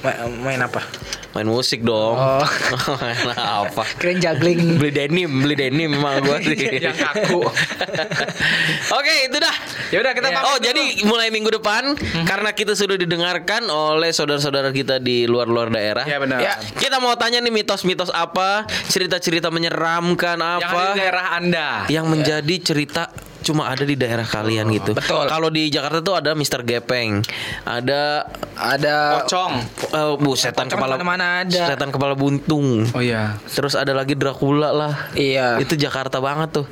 ma- 0.00 0.20
main 0.44 0.60
apa? 0.60 0.84
Main 1.32 1.48
musik 1.48 1.82
dong. 1.82 2.14
Oh. 2.14 2.46
main 3.02 3.34
apa? 3.34 3.82
Keren 3.98 4.18
juggling. 4.18 4.76
Beli 4.76 4.92
denim, 4.92 5.30
beli 5.40 5.56
denim 5.56 5.90
emang 5.90 6.20
gue 6.20 6.38
sih. 6.44 6.56
Yang 6.86 6.94
kaku. 7.00 7.42
Oke, 8.92 9.12
itu 9.24 9.36
dah. 9.36 9.56
Ya 9.90 9.98
udah 9.98 10.12
kita 10.12 10.28
pamit 10.28 10.44
Oh, 10.44 10.56
dulu. 10.56 10.64
jadi 10.64 10.82
mulai 11.02 11.28
minggu 11.28 11.50
depan 11.52 11.96
karena 12.22 12.50
kita 12.50 12.72
sudah 12.72 12.94
didengarkan 12.94 13.66
oleh 13.66 14.10
saudara-saudara 14.10 14.70
kita 14.70 14.98
di 14.98 15.24
luar-luar 15.24 15.68
daerah. 15.68 16.04
Ya 16.04 16.18
benar. 16.18 16.38
Ya. 16.38 16.54
Kita 16.72 16.98
mau 16.98 17.14
tanya 17.14 17.40
nih 17.40 17.50
mitos-mitos 17.52 18.10
apa, 18.10 18.62
cerita-cerita 18.86 19.48
menyeramkan 19.48 20.36
Yang 20.36 20.54
ada 20.54 20.66
apa 20.68 20.80
di 20.84 20.92
daerah 20.96 21.26
Anda. 21.32 21.68
yang 21.88 22.06
menjadi 22.06 22.56
cerita 22.60 23.10
cuma 23.44 23.68
ada 23.68 23.82
di 23.82 23.94
daerah 23.94 24.24
kalian 24.24 24.66
gitu. 24.72 24.92
betul. 24.92 25.24
Kalau 25.24 25.48
di 25.48 25.68
Jakarta 25.68 26.00
tuh 26.00 26.16
ada 26.16 26.32
Mr. 26.32 26.64
Gepeng, 26.64 27.20
ada 27.62 28.24
Ada 28.54 29.20
Pocong. 29.20 29.52
uh, 29.90 30.14
bu 30.16 30.32
setan 30.32 30.66
Pocong 30.66 30.80
kepala 30.80 30.94
mana-mana 30.94 31.26
ada. 31.42 31.62
setan 31.68 31.90
kepala 31.90 32.14
buntung. 32.14 32.88
Oh 32.90 32.98
iya. 32.98 33.36
Terus 33.46 33.74
ada 33.74 33.92
lagi 33.92 34.14
Dracula 34.14 34.70
lah. 34.70 34.94
Iya. 35.12 35.58
Itu 35.58 35.74
Jakarta 35.74 36.18
banget 36.18 36.54
tuh. 36.54 36.66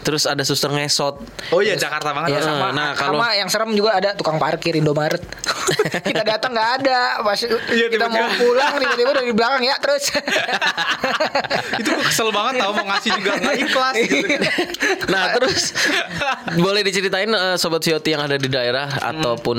Terus 0.00 0.22
ada 0.22 0.38
suster 0.40 0.70
ngesot. 0.70 1.18
Oh 1.50 1.58
iya 1.58 1.74
Jakarta 1.74 2.10
banget. 2.10 2.30
Ya, 2.30 2.38
Iya. 2.38 2.46
sama, 2.46 2.70
Nah, 2.70 2.94
kalau- 2.94 3.18
sama 3.18 3.34
yang 3.34 3.50
serem 3.50 3.74
juga 3.74 3.90
ada 3.92 4.14
tukang 4.14 4.38
parkir 4.38 4.72
Indomaret. 4.72 5.18
kita 6.08 6.22
datang 6.22 6.54
nggak 6.54 6.70
ada, 6.80 7.20
pas 7.20 7.34
Iya, 7.42 7.90
kita 7.90 8.06
mau 8.06 8.22
pulang 8.32 8.78
tiba-tiba 8.78 9.10
dari 9.12 9.30
belakang 9.30 9.62
ya 9.62 9.74
terus. 9.76 10.14
itu 11.80 11.88
gue 11.88 12.04
kesel 12.04 12.30
banget 12.30 12.54
tau 12.58 12.72
mau 12.72 12.86
ngasih 12.86 13.10
juga 13.14 13.30
nggak 13.36 13.56
ikhlas 13.60 13.94
gitu. 13.98 14.28
Nah 15.06 15.24
terus 15.34 15.62
boleh 16.56 16.82
diceritain 16.82 17.28
eh, 17.28 17.56
sobat 17.56 17.80
Sioti 17.80 18.10
yang 18.10 18.22
ada 18.22 18.34
di 18.34 18.46
daerah 18.46 18.88
ataupun 18.88 19.58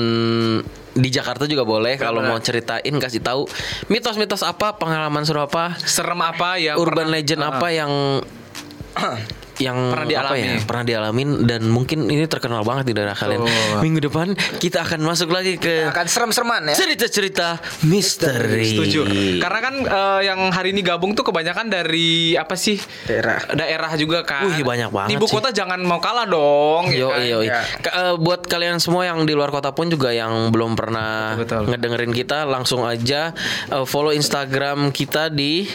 di 0.90 1.08
Jakarta 1.08 1.44
juga 1.44 1.62
boleh 1.62 1.94
kalau 1.94 2.20
mau 2.20 2.38
ceritain 2.38 2.90
kasih 2.92 3.20
tahu 3.20 3.46
mitos-mitos 3.86 4.42
apa 4.42 4.74
pengalaman 4.74 5.22
seru 5.22 5.40
apa 5.40 5.78
Serem 5.78 6.18
apa 6.18 6.58
ya? 6.58 6.74
urban 6.74 7.06
pernah- 7.06 7.14
legend 7.14 7.40
Ah. 7.40 7.48
apa 7.52 7.68
yang 7.68 7.92
yang 9.58 9.90
Pernah 9.90 10.06
apa 10.06 10.10
dialami. 10.32 10.40
ya, 10.40 10.54
pernah 10.62 10.84
dialamin 10.84 11.28
dan 11.42 11.62
mungkin 11.64 12.06
ini 12.06 12.24
terkenal 12.24 12.62
banget 12.62 12.84
di 12.86 12.94
daerah 12.94 13.12
kalian. 13.12 13.42
Minggu 13.78 14.00
depan 14.00 14.32
kita 14.56 14.82
akan 14.82 15.02
masuk 15.02 15.28
lagi 15.28 15.54
ke 15.54 15.82
Akan 15.84 16.06
serem-sereman 16.06 16.62
ya. 16.64 16.74
cerita-cerita 16.74 17.58
misteri. 17.82 18.70
Setuju. 18.72 19.00
Karena 19.36 19.58
kan 19.60 19.74
eh, 19.80 20.20
yang 20.24 20.40
hari 20.48 20.70
ini 20.70 20.80
gabung 20.80 21.12
tuh 21.12 21.24
kebanyakan 21.24 21.66
dari 21.66 22.08
apa 22.32 22.54
sih? 22.54 22.78
Daerah. 23.04 23.50
Daerah 23.50 23.90
juga 23.94 24.22
kan. 24.22 24.46
Wih, 24.46 24.62
banyak 24.62 24.88
banget 24.88 25.08
Di 25.08 25.16
ibu 25.16 25.26
sih. 25.26 25.34
kota 25.34 25.50
jangan 25.50 25.80
mau 25.80 25.98
kalah 25.98 26.24
dong. 26.24 26.88
ya 26.88 26.96
Yo, 26.96 27.08
kan? 27.08 27.20
yo, 27.20 27.38
Ya. 27.40 27.60
Ka- 27.78 27.94
eh, 27.94 28.14
buat 28.16 28.44
kalian 28.44 28.78
semua 28.78 29.04
yang 29.04 29.22
di 29.22 29.32
luar 29.32 29.48
kota 29.48 29.70
pun 29.70 29.86
juga 29.86 30.10
yang 30.10 30.48
belum 30.48 30.72
pernah 30.72 31.34
Betul, 31.34 31.64
betul. 31.64 31.70
ngedengerin 31.72 32.12
kita 32.12 32.38
langsung 32.44 32.82
aja 32.82 33.34
eh, 33.66 33.84
follow 33.84 34.10
Instagram 34.10 34.38
kita 34.90 35.26
di 35.28 35.66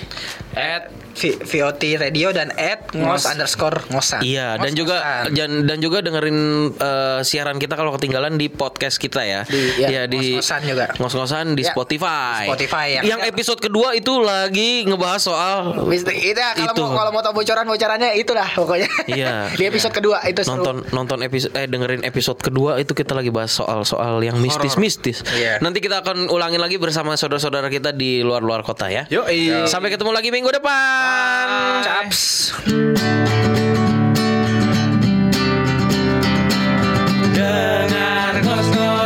At 0.52 0.88
V- 1.14 1.38
VOT 1.40 1.78
Radio 2.00 2.30
dan 2.30 2.50
at 2.52 2.90
ngos 2.92 3.26
underscore 3.28 3.73
ngosan. 3.88 4.20
Iya, 4.22 4.58
dan 4.58 4.70
Ngos 4.70 4.78
juga 4.78 4.98
ngosan. 4.98 5.24
dan, 5.34 5.50
dan 5.66 5.78
juga 5.80 5.98
dengerin 6.00 6.38
eh, 6.74 7.20
siaran 7.22 7.58
kita 7.58 7.74
kalau 7.74 7.92
ketinggalan 7.94 8.36
di 8.36 8.48
podcast 8.48 8.98
kita 8.98 9.22
ya. 9.24 9.42
Di- 9.46 9.74
ya, 9.76 9.88
Iya, 9.90 10.02
di 10.06 10.38
ngos-ngosan 10.38 10.62
juga. 10.66 10.86
Ngos-ngosan 10.98 11.46
di 11.54 11.64
Ya, 11.64 11.72
Spotify. 11.72 12.44
Spotify, 12.46 12.86
ya. 12.98 13.02
Yang 13.06 13.22
episode 13.30 13.60
kedua 13.60 13.94
itu 13.94 14.14
lagi 14.20 14.84
ngebahas 14.84 15.22
soal 15.22 15.58
itu 15.90 16.10
ya, 16.34 16.54
kalau 16.54 16.74
Itu. 16.74 16.82
mau 16.84 16.96
kalau 16.96 17.12
mau 17.12 17.22
tahu 17.22 17.34
bocoran-bocorannya 17.36 18.16
itulah 18.16 18.48
pokoknya. 18.52 18.90
Iya. 19.08 19.34
Di 19.60 19.64
episode 19.66 19.94
kedua 19.94 20.22
itu 20.26 20.42
seru. 20.42 20.60
nonton 20.60 20.76
nonton 20.92 21.20
episode 21.22 21.54
eh 21.54 21.66
dengerin 21.66 22.02
episode 22.04 22.40
kedua 22.40 22.78
itu 22.78 22.92
kita 22.92 23.14
lagi 23.14 23.30
bahas 23.30 23.54
soal-soal 23.54 24.20
yang 24.20 24.38
mistis-mistis. 24.38 25.24
Iya. 25.32 25.58
Nanti 25.60 25.80
kita 25.80 26.04
akan 26.04 26.28
ulangin 26.28 26.60
lagi 26.60 26.76
bersama 26.76 27.16
saudara-saudara 27.16 27.70
kita 27.70 27.94
di 27.94 28.20
luar-luar 28.20 28.62
kota 28.62 28.90
ya. 28.90 29.06
Yo, 29.08 29.24
Sampai 29.66 29.90
ketemu 29.90 30.12
lagi 30.12 30.30
minggu 30.30 30.52
depan. 30.52 31.46
Caps. 31.84 32.52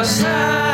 passar. 0.07 0.66